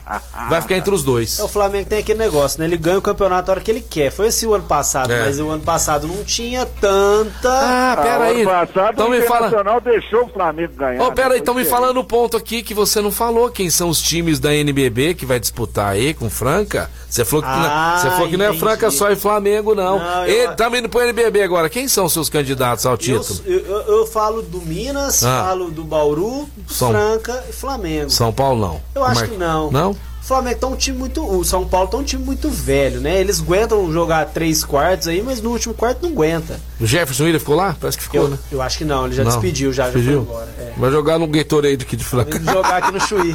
vai 0.49 0.61
ficar 0.61 0.77
entre 0.77 0.95
os 0.95 1.03
dois. 1.03 1.39
É, 1.39 1.43
O 1.45 1.49
Flamengo 1.49 1.89
tem 1.89 1.99
aquele 2.01 2.19
negócio, 2.19 2.59
né? 2.59 2.67
Ele 2.67 2.77
ganha 2.77 2.99
o 2.99 3.03
campeonato 3.03 3.51
a 3.51 3.55
hora 3.55 3.61
que 3.61 3.71
ele 3.71 3.81
quer. 3.81 4.11
Foi 4.11 4.27
esse 4.29 4.47
o 4.47 4.55
ano 4.55 4.65
passado, 4.65 5.13
É. 5.13 5.25
mas 5.27 5.39
o 5.39 5.49
ano 5.51 5.63
passado 5.63 6.07
não 6.07 6.25
tinha 6.25 6.67
tanta. 6.67 7.49
Ah, 7.51 7.97
pera 8.03 8.25
Ah, 8.25 8.27
aí. 8.29 8.43
ano 8.43 8.51
passado 8.51 8.95
Então 8.95 9.07
o 9.07 9.11
me 9.11 9.21
fala. 9.23 9.47
Internacional 9.49 9.81
deixou 9.81 10.25
o 10.25 10.29
Flamengo 10.29 10.73
ganhar. 10.75 11.03
Ô, 11.03 11.13
pera 11.13 11.29
aí, 11.29 11.33
né? 11.35 11.39
estão 11.39 11.55
me 11.55 11.65
falando 11.65 12.01
um 12.01 12.05
ponto 12.05 12.37
aqui 12.37 12.63
que 12.63 12.75
você 12.75 13.01
não 13.01 13.11
falou. 13.13 13.51
Quem 13.51 13.71
são 13.71 13.89
os 13.89 14.01
times 14.01 14.39
da 14.39 14.55
NBB 14.55 15.15
que 15.15 15.25
vai 15.27 15.39
disputar 15.39 15.93
aí 15.93 16.15
com 16.15 16.29
Franca? 16.31 16.91
Você 17.09 17.25
falou 17.25 17.43
que, 17.45 17.49
Ah, 17.51 17.93
não, 17.95 18.03
você 18.03 18.11
falou 18.11 18.29
que 18.29 18.37
não 18.37 18.45
é. 18.47 18.53
Franca 18.55 18.91
só 18.91 19.11
e 19.11 19.17
Flamengo, 19.17 19.75
não. 19.75 19.99
Não, 19.99 20.27
eu- 20.27 20.35
Ele 20.47 20.53
tá 20.55 20.69
indo 20.77 20.89
pro 20.89 21.01
NBB 21.01 21.43
agora. 21.43 21.69
Quem 21.71 21.89
são 21.89 22.09
seus 22.09 22.29
candidatos 22.29 22.85
ao 22.85 22.93
Eu, 22.93 22.99
título? 22.99 23.41
eu, 23.47 23.59
eu- 23.61 23.83
eu 24.01 24.07
falo 24.07 24.43
do 24.43 24.61
Minas, 24.61 25.25
Ah. 25.25 25.45
falo 25.49 25.71
do 25.71 25.85
Bauru, 25.85 26.49
São- 26.69 26.86
Franca 26.93 27.45
e 27.49 27.53
Flamengo. 27.53 28.11
São 28.11 28.33
Paulo 28.33 28.61
não. 28.61 28.81
Eu 28.95 29.05
acho 29.05 29.21
Mar- 29.21 29.29
que 29.29 29.37
não. 29.37 29.71
Não? 29.71 29.97
O 30.27 30.29
Flamengo 30.29 30.59
tá 30.59 30.67
um 30.67 30.75
time 30.75 30.99
muito. 30.99 31.25
O 31.25 31.45
São 31.45 31.65
Paulo 31.65 31.87
tá 31.87 31.97
um 31.99 32.03
time 32.03 32.25
muito 32.25 32.51
velho, 32.51 33.01
né? 33.01 33.21
Eles 33.21 33.41
aguentam 33.41 33.93
jogar 33.93 34.27
três 34.27 34.65
quartos 34.65 35.07
aí, 35.07 35.23
mas 35.23 35.41
no 35.41 35.51
último 35.51 35.73
quarto 35.73 36.03
não 36.03 36.11
aguenta. 36.11 36.59
O 36.81 36.85
Jefferson 36.85 37.23
William 37.23 37.39
ficou 37.39 37.55
lá? 37.55 37.77
Parece 37.81 37.97
que 37.97 38.03
ficou, 38.03 38.23
Eu, 38.23 38.29
né? 38.31 38.39
eu 38.51 38.61
acho 38.61 38.77
que 38.77 38.85
não, 38.85 39.07
ele 39.07 39.15
já 39.15 39.23
Não. 39.23 39.31
despediu, 39.31 39.73
já, 39.73 39.85
já 39.85 39.93
foi 39.93 40.01
Despediu? 40.01 40.23
embora. 40.23 40.49
É. 40.59 40.73
Vai 40.77 40.91
jogar 40.91 41.17
no 41.21 41.29
Gatorade 41.29 41.85
aqui 41.85 41.95
de 41.95 42.03
Franca. 42.05 42.41
Vem 42.41 42.53
jogar 42.53 42.77
aqui 42.77 42.91
no 42.93 43.01
Chuí. 43.01 43.33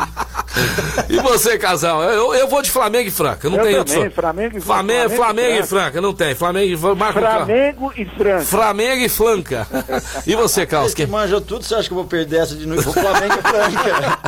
e 1.09 1.17
você, 1.21 1.57
casal? 1.57 2.03
Eu, 2.03 2.33
eu 2.35 2.47
vou 2.49 2.61
de 2.61 2.69
Flamengo 2.69 3.07
e 3.07 3.11
Franca. 3.11 3.49
Não 3.49 3.57
Eu 3.57 3.63
tem 3.63 3.75
também, 3.77 3.97
outro. 3.97 4.11
Flamengo 4.13 4.57
e 4.57 4.61
Flamengo, 4.61 4.99
Flamengo 4.99 5.13
e 5.13 5.15
Flamengo 5.15 5.49
e 5.49 5.55
Franca. 5.55 5.67
Franca. 5.67 6.01
Não 6.01 6.13
tem. 6.13 6.35
Flamengo 6.35 6.73
e 6.73 6.77
Franca. 6.77 6.95
Marca 6.95 7.19
o 7.19 7.21
carro. 7.23 7.45
Flamengo 7.45 7.93
e 7.95 8.05
Franca. 8.05 8.45
Flamengo 8.45 9.01
e 9.05 9.09
Flanca. 9.09 9.67
E 10.27 10.35
você, 10.35 10.65
Carlos? 10.65 10.91
Você 10.91 10.97
que 10.97 11.03
Quem... 11.03 11.11
manjou 11.11 11.39
tudo, 11.41 11.63
você 11.65 11.73
acha 11.73 11.87
que 11.87 11.93
eu 11.93 11.95
vou 11.95 12.05
perder 12.05 12.41
essa 12.41 12.53
de 12.55 12.67
novo? 12.67 12.81
Vou 12.81 12.93
Flamengo 12.93 13.33
e 13.33 13.41
Franca. 13.41 14.19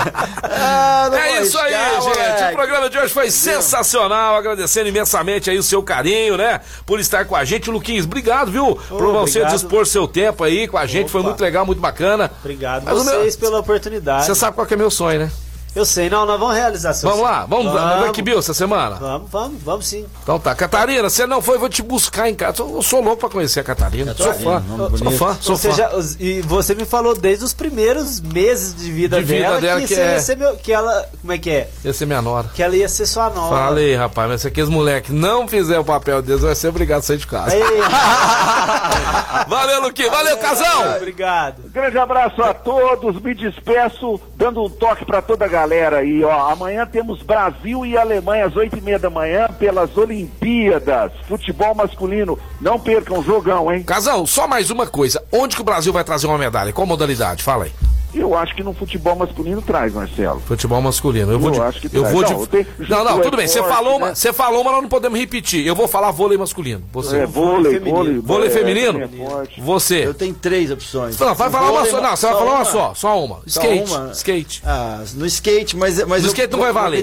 Ah, 0.65 1.09
não 1.11 1.17
É 1.17 1.41
isso 1.41 1.57
aí, 1.57 1.73
gente. 1.73 2.52
O 2.53 2.55
programa 2.55 2.89
de 2.89 2.97
hoje 2.97 3.13
foi 3.13 3.29
sensacional. 3.31 4.35
Agradecendo 4.35 4.87
imensamente 4.89 5.49
aí 5.49 5.57
o 5.57 5.63
seu 5.63 5.81
carinho, 5.83 6.37
né? 6.37 6.61
Por 6.85 6.99
estar 6.99 7.25
com 7.25 7.35
a 7.35 7.43
gente. 7.43 7.69
Luquinhos, 7.69 8.05
obrigado, 8.05 8.51
viu? 8.51 8.75
por 8.75 8.99
você 9.13 9.39
obrigado. 9.39 9.51
dispor 9.53 9.85
seu 9.87 10.07
tempo 10.07 10.43
aí 10.43 10.67
com 10.67 10.77
a 10.77 10.85
gente. 10.85 11.09
Foi 11.11 11.21
Opa. 11.21 11.29
muito 11.29 11.41
legal, 11.41 11.65
muito 11.65 11.79
bacana. 11.81 12.31
Obrigado 12.39 12.83
Mas 12.83 12.99
o 12.99 13.03
meu- 13.03 13.13
vocês 13.21 13.35
pela 13.35 13.59
oportunidade. 13.59 14.25
Você 14.25 14.35
sabe 14.35 14.55
qual 14.55 14.65
que 14.67 14.73
é 14.73 14.77
meu 14.77 14.91
sonho, 14.91 15.19
né? 15.21 15.31
Eu 15.75 15.85
sei, 15.85 16.07
não, 16.09 16.25
nós 16.25 16.39
vamos 16.39 16.55
realizar 16.55 16.93
seu 16.93 17.09
Vamos 17.09 17.23
lá, 17.25 17.45
vamos, 17.45 17.71
vamos. 17.71 18.03
ver 18.05 18.11
que 18.11 18.21
Bill 18.21 18.37
essa 18.37 18.53
semana. 18.53 18.95
Vamos, 18.97 19.29
vamos, 19.31 19.61
vamos 19.63 19.87
sim. 19.87 20.05
Então 20.21 20.39
tá, 20.39 20.53
Catarina, 20.53 21.09
você 21.09 21.25
não 21.25 21.41
foi, 21.41 21.55
eu 21.55 21.59
vou 21.59 21.69
te 21.69 21.81
buscar 21.81 22.29
em 22.29 22.35
casa. 22.35 22.61
Eu 22.61 22.81
sou 22.83 23.01
louco 23.01 23.17
pra 23.21 23.29
conhecer 23.29 23.59
a 23.61 23.63
Catarina. 23.63 24.13
Sou 24.13 24.33
fã. 24.35 24.63
Sou 24.97 25.11
fã, 25.11 25.37
sou 25.41 25.57
fã. 25.57 25.71
já, 25.71 25.89
e 26.19 26.41
você 26.41 26.75
me 26.75 26.85
falou 26.85 27.15
desde 27.15 27.43
os 27.43 27.53
primeiros 27.53 28.19
meses 28.21 28.75
de 28.75 28.91
vida, 28.91 29.17
De 29.17 29.23
vida 29.25 29.45
dela, 29.47 29.61
dela 29.61 29.81
que, 29.81 29.87
que 29.87 29.95
você 29.95 30.01
é- 30.01 30.13
ia 30.13 30.19
ser 30.21 30.37
meu, 30.37 30.55
que 30.57 30.71
ela. 30.71 31.09
Como 31.21 31.33
é 31.33 31.37
que 31.39 31.49
é? 31.49 31.69
Esse 31.83 32.03
é 32.03 32.05
minha 32.05 32.21
nora. 32.21 32.47
Que 32.53 32.61
ela 32.61 32.75
ia 32.75 32.87
ser 32.87 33.07
sua 33.07 33.31
nova. 33.31 33.49
Falei, 33.57 33.95
rapaz, 33.95 34.29
mas 34.29 34.41
se 34.41 34.47
aqueles 34.47 34.69
moleques 34.69 35.09
não 35.11 35.47
fizer 35.47 35.79
o 35.79 35.83
papel 35.83 36.21
deles, 36.21 36.41
vai 36.43 36.53
ser 36.53 36.67
obrigado 36.67 36.99
a 36.99 37.03
sair 37.03 37.17
de 37.17 37.25
casa. 37.25 37.55
Ei, 37.55 37.63
Valeu, 39.47 39.81
Luquinho. 39.81 40.11
Valeu, 40.11 40.37
casão. 40.37 40.95
Obrigado. 40.97 41.63
Grande 41.71 41.97
abraço 41.97 42.41
a 42.43 42.53
todos, 42.53 43.19
me 43.21 43.33
despeço, 43.33 44.19
dando 44.35 44.63
um 44.63 44.69
toque 44.69 45.03
para 45.05 45.21
toda 45.21 45.45
a 45.45 45.47
galera. 45.47 45.62
Galera 45.63 45.97
aí, 45.99 46.23
ó. 46.23 46.49
Amanhã 46.51 46.85
temos 46.85 47.21
Brasil 47.21 47.85
e 47.85 47.97
Alemanha 47.97 48.45
às 48.45 48.55
oito 48.55 48.77
e 48.77 48.81
meia 48.81 48.99
da 48.99 49.09
manhã 49.09 49.47
pelas 49.57 49.95
Olimpíadas. 49.97 51.11
Futebol 51.25 51.73
masculino. 51.73 52.37
Não 52.59 52.77
percam 52.77 53.23
jogão, 53.23 53.71
hein? 53.71 53.83
Casão, 53.83 54.25
só 54.25 54.45
mais 54.45 54.69
uma 54.69 54.85
coisa. 54.85 55.23
Onde 55.31 55.55
que 55.55 55.61
o 55.61 55.65
Brasil 55.65 55.93
vai 55.93 56.03
trazer 56.03 56.27
uma 56.27 56.37
medalha? 56.37 56.73
Qual 56.73 56.85
modalidade? 56.85 57.41
Fala 57.41 57.63
aí. 57.65 57.71
Eu 58.13 58.35
acho 58.37 58.55
que 58.55 58.61
no 58.63 58.73
futebol 58.73 59.15
masculino 59.15 59.61
traz, 59.61 59.91
Marcelo. 59.93 60.39
Futebol 60.41 60.81
masculino. 60.81 61.31
Eu, 61.31 61.39
vou 61.39 61.49
Eu 61.49 61.55
de, 61.55 61.61
acho 61.61 61.79
que 61.81 61.87
eu 61.87 62.01
traz. 62.01 62.13
vou 62.13 62.23
de. 62.23 62.33
Não, 62.33 62.45
tem- 62.45 62.67
Não, 62.87 63.03
não, 63.03 63.19
tudo 63.21 63.33
é 63.35 63.37
bem. 63.37 63.47
Você 63.47 63.63
falou, 63.63 63.99
né? 63.99 64.13
você 64.15 64.31
falou, 64.31 64.63
mas 64.63 64.73
nós 64.73 64.81
não 64.83 64.89
podemos 64.89 65.19
repetir. 65.19 65.65
Eu 65.65 65.75
vou 65.75 65.87
falar 65.87 66.11
vôlei 66.11 66.37
masculino. 66.37 66.83
Você. 66.91 67.17
É, 67.17 67.25
vôlei, 67.25 67.79
vôlei. 67.79 68.19
Vôlei 68.19 68.47
é, 68.49 68.51
feminino? 68.51 69.01
é. 69.01 69.61
Você. 69.61 70.05
Eu 70.05 70.13
tenho 70.13 70.33
três 70.35 70.69
opções. 70.69 71.17
Não, 71.17 71.33
vai 71.33 71.49
falar 71.49 71.71
uma 71.71 71.85
só. 71.85 72.01
Não, 72.01 72.15
você 72.15 72.25
vai 72.27 72.33
só 72.33 72.39
falar 72.39 72.51
uma 72.51 72.57
uma? 72.59 72.65
só. 72.65 72.93
Só 72.93 73.23
uma. 73.25 73.35
Só 73.47 73.61
Skate. 73.61 73.91
uma? 73.91 74.11
Skate. 74.11 74.61
Ah, 74.65 75.03
no 75.15 75.25
skate, 75.25 75.75
mas, 75.77 75.97
mas 76.05 76.21
No 76.21 76.27
eu 76.27 76.31
skate 76.31 76.51
não 76.51 76.59
vou- 76.59 76.65
vai 76.65 76.73
vou 76.73 76.81
valer. 76.83 76.97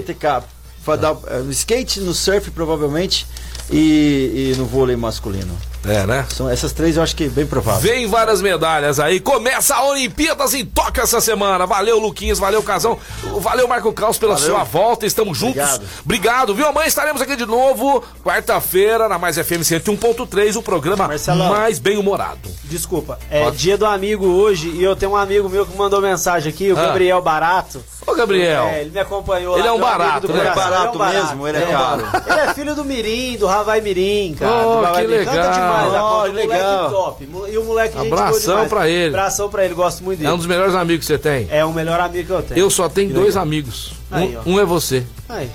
é, 1.27 1.39
no 1.39 1.51
skate, 1.51 1.99
no 1.99 2.13
surf, 2.13 2.49
provavelmente, 2.51 3.27
e, 3.69 4.53
e 4.53 4.57
no 4.57 4.65
vôlei 4.65 4.95
masculino. 4.95 5.55
É, 5.87 6.05
né? 6.05 6.25
São 6.29 6.47
essas 6.49 6.71
três 6.71 6.95
eu 6.97 7.03
acho 7.03 7.15
que 7.15 7.23
é 7.23 7.27
bem 7.29 7.45
provável. 7.45 7.81
Vem 7.81 8.05
várias 8.07 8.41
medalhas 8.41 8.99
aí. 8.99 9.19
Começa 9.19 9.75
a 9.75 9.83
Olimpíadas 9.85 10.53
em 10.53 10.63
Tóquio 10.65 11.01
essa 11.03 11.19
semana. 11.19 11.65
Valeu, 11.65 11.97
Luquinhas. 11.99 12.37
Valeu, 12.37 12.61
Casão. 12.61 12.99
Valeu, 13.39 13.67
Marco 13.67 13.91
Caos, 13.91 14.17
pela 14.17 14.35
Valeu. 14.35 14.49
sua 14.49 14.63
volta. 14.63 15.05
Estamos 15.07 15.37
juntos. 15.37 15.57
Obrigado. 15.61 15.83
Obrigado, 16.05 16.55
viu? 16.55 16.67
Amanhã 16.67 16.87
estaremos 16.87 17.21
aqui 17.21 17.35
de 17.35 17.45
novo. 17.45 18.03
Quarta-feira, 18.23 19.09
na 19.09 19.17
Mais 19.17 19.37
FM 19.37 19.61
101.3, 19.63 20.55
o 20.55 20.61
programa 20.61 21.07
Marcelão. 21.07 21.49
mais 21.49 21.79
bem-humorado. 21.79 22.49
Desculpa, 22.65 23.19
é 23.29 23.43
Pode. 23.43 23.57
dia 23.57 23.77
do 23.77 23.85
amigo 23.85 24.25
hoje 24.25 24.69
e 24.69 24.83
eu 24.83 24.95
tenho 24.95 25.11
um 25.11 25.15
amigo 25.17 25.49
meu 25.49 25.65
que 25.65 25.75
mandou 25.75 25.99
mensagem 25.99 26.51
aqui, 26.53 26.71
o 26.71 26.77
Ah. 26.77 26.85
Gabriel 26.87 27.21
Barato. 27.21 27.83
Ô, 28.07 28.13
Gabriel. 28.15 28.63
É, 28.65 28.81
ele 28.81 28.89
me 28.91 28.99
acompanhou 28.99 29.55
Ele 29.55 29.63
lá, 29.67 29.69
é 29.69 29.71
um 29.73 29.79
barato, 29.79 30.27
né? 30.31 30.39
Ele 30.39 30.47
é 30.47 30.55
barato 30.55 30.97
mesmo, 30.99 31.47
ele 31.47 31.57
é 31.57 31.65
caro. 31.67 32.03
Ele 32.25 32.39
é 32.39 32.53
filho 32.53 32.73
do 32.75 32.83
Mirim, 32.83 33.37
do 33.37 33.45
Ravai 33.45 33.79
Mirim, 33.81 34.35
cara. 34.39 34.51
Oh, 34.67 34.95
que 34.95 35.07
Mirim. 35.07 35.25
Canta 35.25 35.37
legal. 35.37 35.70
Demais 35.71 36.03
Oh, 36.03 36.23
que 36.23 36.31
legal. 36.31 36.89
top. 36.91 37.29
E 37.51 37.57
o 37.57 37.63
moleque 37.65 37.97
Abração 37.97 38.67
pra 38.67 38.89
ele. 38.89 39.15
Abração 39.15 39.49
pra 39.49 39.65
ele, 39.65 39.73
gosto 39.73 40.03
muito 40.03 40.19
É 40.19 40.23
dele. 40.23 40.33
um 40.33 40.37
dos 40.37 40.45
melhores 40.47 40.75
amigos 40.75 41.05
que 41.07 41.13
você 41.13 41.17
tem. 41.19 41.47
É 41.49 41.63
o 41.65 41.71
melhor 41.73 41.99
amigo 41.99 42.27
que 42.27 42.33
eu 42.33 42.43
tenho. 42.43 42.59
Eu 42.59 42.69
só 42.69 42.87
tenho 42.89 43.13
dois 43.13 43.35
amigos. 43.37 43.93
Um- 44.11 44.15
Aí, 44.15 44.37
ó. 44.37 44.41
um, 44.49 44.59
é 44.59 44.65
você. 44.65 45.03
Aí. 45.29 45.49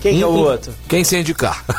Quem 0.00 0.16
que 0.16 0.22
é 0.22 0.26
o 0.26 0.30
Um- 0.30 0.36
um- 0.38 0.50
outro? 0.50 0.74
Quem 0.88 1.04
se 1.04 1.16
indicar. 1.16 1.64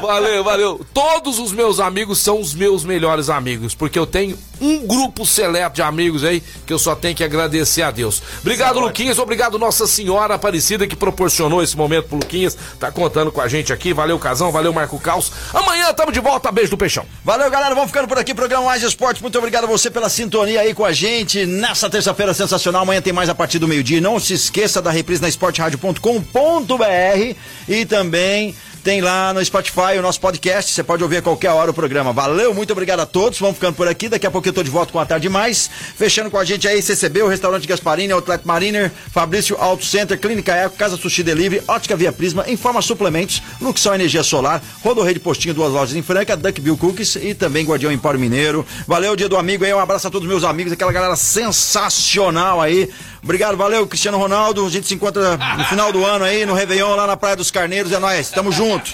valeu, 0.00 0.44
valeu. 0.44 0.80
Todos 0.92 1.38
os 1.38 1.52
meus 1.52 1.80
amigos 1.80 2.18
são 2.18 2.40
os 2.40 2.54
meus 2.54 2.84
melhores 2.84 3.28
amigos, 3.30 3.74
porque 3.74 3.98
eu 3.98 4.06
tenho 4.06 4.36
um 4.62 4.86
grupo 4.86 5.26
seleto 5.26 5.76
de 5.76 5.82
amigos 5.82 6.24
aí 6.24 6.42
que 6.64 6.72
eu 6.72 6.78
só 6.78 6.94
tenho 6.94 7.14
que 7.14 7.24
agradecer 7.24 7.82
a 7.82 7.90
Deus. 7.90 8.22
Obrigado, 8.40 8.78
Luquinhas. 8.78 9.18
Obrigado, 9.18 9.58
Nossa 9.58 9.86
Senhora 9.86 10.34
Aparecida, 10.34 10.86
que 10.86 10.94
proporcionou 10.94 11.62
esse 11.62 11.76
momento 11.76 12.08
pro 12.08 12.18
Luquinhas. 12.18 12.56
Tá 12.78 12.90
contando 12.90 13.32
com 13.32 13.40
a 13.40 13.48
gente 13.48 13.72
aqui. 13.72 13.92
Valeu, 13.92 14.18
Casão. 14.18 14.52
Valeu, 14.52 14.72
Marco 14.72 14.98
Caos. 14.98 15.32
Amanhã 15.52 15.92
tamo 15.92 16.12
de 16.12 16.20
volta. 16.20 16.52
Beijo 16.52 16.70
do 16.70 16.76
Peixão. 16.76 17.04
Valeu, 17.24 17.50
galera. 17.50 17.74
Vamos 17.74 17.90
ficando 17.90 18.08
por 18.08 18.18
aqui. 18.18 18.34
Programa 18.34 18.66
Mais 18.66 18.82
Esporte. 18.82 19.20
Muito 19.20 19.36
obrigado 19.36 19.64
a 19.64 19.66
você 19.66 19.90
pela 19.90 20.08
sintonia 20.08 20.60
aí 20.60 20.74
com 20.74 20.84
a 20.84 20.92
gente. 20.92 21.44
Nessa 21.44 21.90
terça-feira 21.90 22.32
sensacional. 22.32 22.82
Amanhã 22.82 23.02
tem 23.02 23.12
mais 23.12 23.28
a 23.28 23.34
partir 23.34 23.58
do 23.58 23.66
meio-dia. 23.66 24.00
Não 24.00 24.20
se 24.20 24.34
esqueça 24.34 24.80
da 24.80 24.90
reprise 24.90 25.20
na 25.20 25.28
esporteradio.com.br 25.28 27.36
e 27.68 27.84
também 27.84 28.54
tem 28.82 29.00
lá 29.00 29.32
no 29.32 29.44
Spotify 29.44 29.98
o 29.98 30.02
nosso 30.02 30.20
podcast. 30.20 30.72
Você 30.72 30.82
pode 30.82 31.02
ouvir 31.02 31.18
a 31.18 31.22
qualquer 31.22 31.50
hora 31.50 31.70
o 31.70 31.74
programa. 31.74 32.12
Valeu, 32.12 32.52
muito 32.52 32.72
obrigado 32.72 33.00
a 33.00 33.06
todos. 33.06 33.38
Vamos 33.38 33.54
ficando 33.54 33.74
por 33.74 33.86
aqui. 33.86 34.08
Daqui 34.08 34.26
a 34.26 34.30
pouco 34.30 34.48
eu 34.52 34.54
tô 34.54 34.62
de 34.62 34.70
volta 34.70 34.92
com 34.92 35.00
a 35.00 35.06
tarde 35.06 35.28
mais. 35.28 35.68
Fechando 35.96 36.30
com 36.30 36.38
a 36.38 36.44
gente 36.44 36.68
aí, 36.68 36.80
CCB, 36.80 37.22
o 37.22 37.28
Restaurante 37.28 37.66
Gasparini, 37.66 38.12
Outlet 38.12 38.46
Mariner, 38.46 38.92
Fabrício 39.10 39.56
Auto 39.58 39.84
Center, 39.84 40.18
Clínica 40.18 40.54
Eco, 40.54 40.76
Casa 40.76 40.96
Sushi 40.96 41.22
Delivery, 41.22 41.64
Ótica 41.66 41.96
Via 41.96 42.12
Prisma, 42.12 42.44
Informa 42.48 42.82
Suplementos, 42.82 43.42
Luxão 43.60 43.94
Energia 43.94 44.22
Solar, 44.22 44.62
Rodorreio 44.82 45.14
de 45.14 45.20
Postinho, 45.20 45.54
duas 45.54 45.72
lojas 45.72 45.96
em 45.96 46.02
Franca, 46.02 46.36
Duckbill 46.36 46.76
Cookies 46.76 47.16
e 47.16 47.34
também 47.34 47.64
Guardião 47.64 47.90
Empório 47.90 48.20
Mineiro. 48.20 48.66
Valeu, 48.86 49.16
dia 49.16 49.28
do 49.28 49.36
amigo 49.36 49.64
aí. 49.64 49.72
Um 49.72 49.80
abraço 49.80 50.06
a 50.06 50.10
todos 50.10 50.26
os 50.26 50.30
meus 50.30 50.44
amigos, 50.44 50.72
aquela 50.72 50.92
galera 50.92 51.16
sensacional 51.16 52.60
aí. 52.60 52.88
Obrigado, 53.22 53.56
valeu, 53.56 53.86
Cristiano 53.86 54.18
Ronaldo. 54.18 54.66
A 54.66 54.70
gente 54.70 54.86
se 54.86 54.94
encontra 54.94 55.38
no 55.56 55.64
final 55.64 55.92
do 55.92 56.04
ano 56.04 56.24
aí, 56.24 56.44
no 56.44 56.52
Réveillon, 56.52 56.94
lá 56.94 57.06
na 57.06 57.16
Praia 57.16 57.36
dos 57.36 57.50
Carneiros. 57.50 57.92
É 57.92 57.98
nóis, 57.98 58.30
tamo 58.30 58.52
junto. 58.52 58.92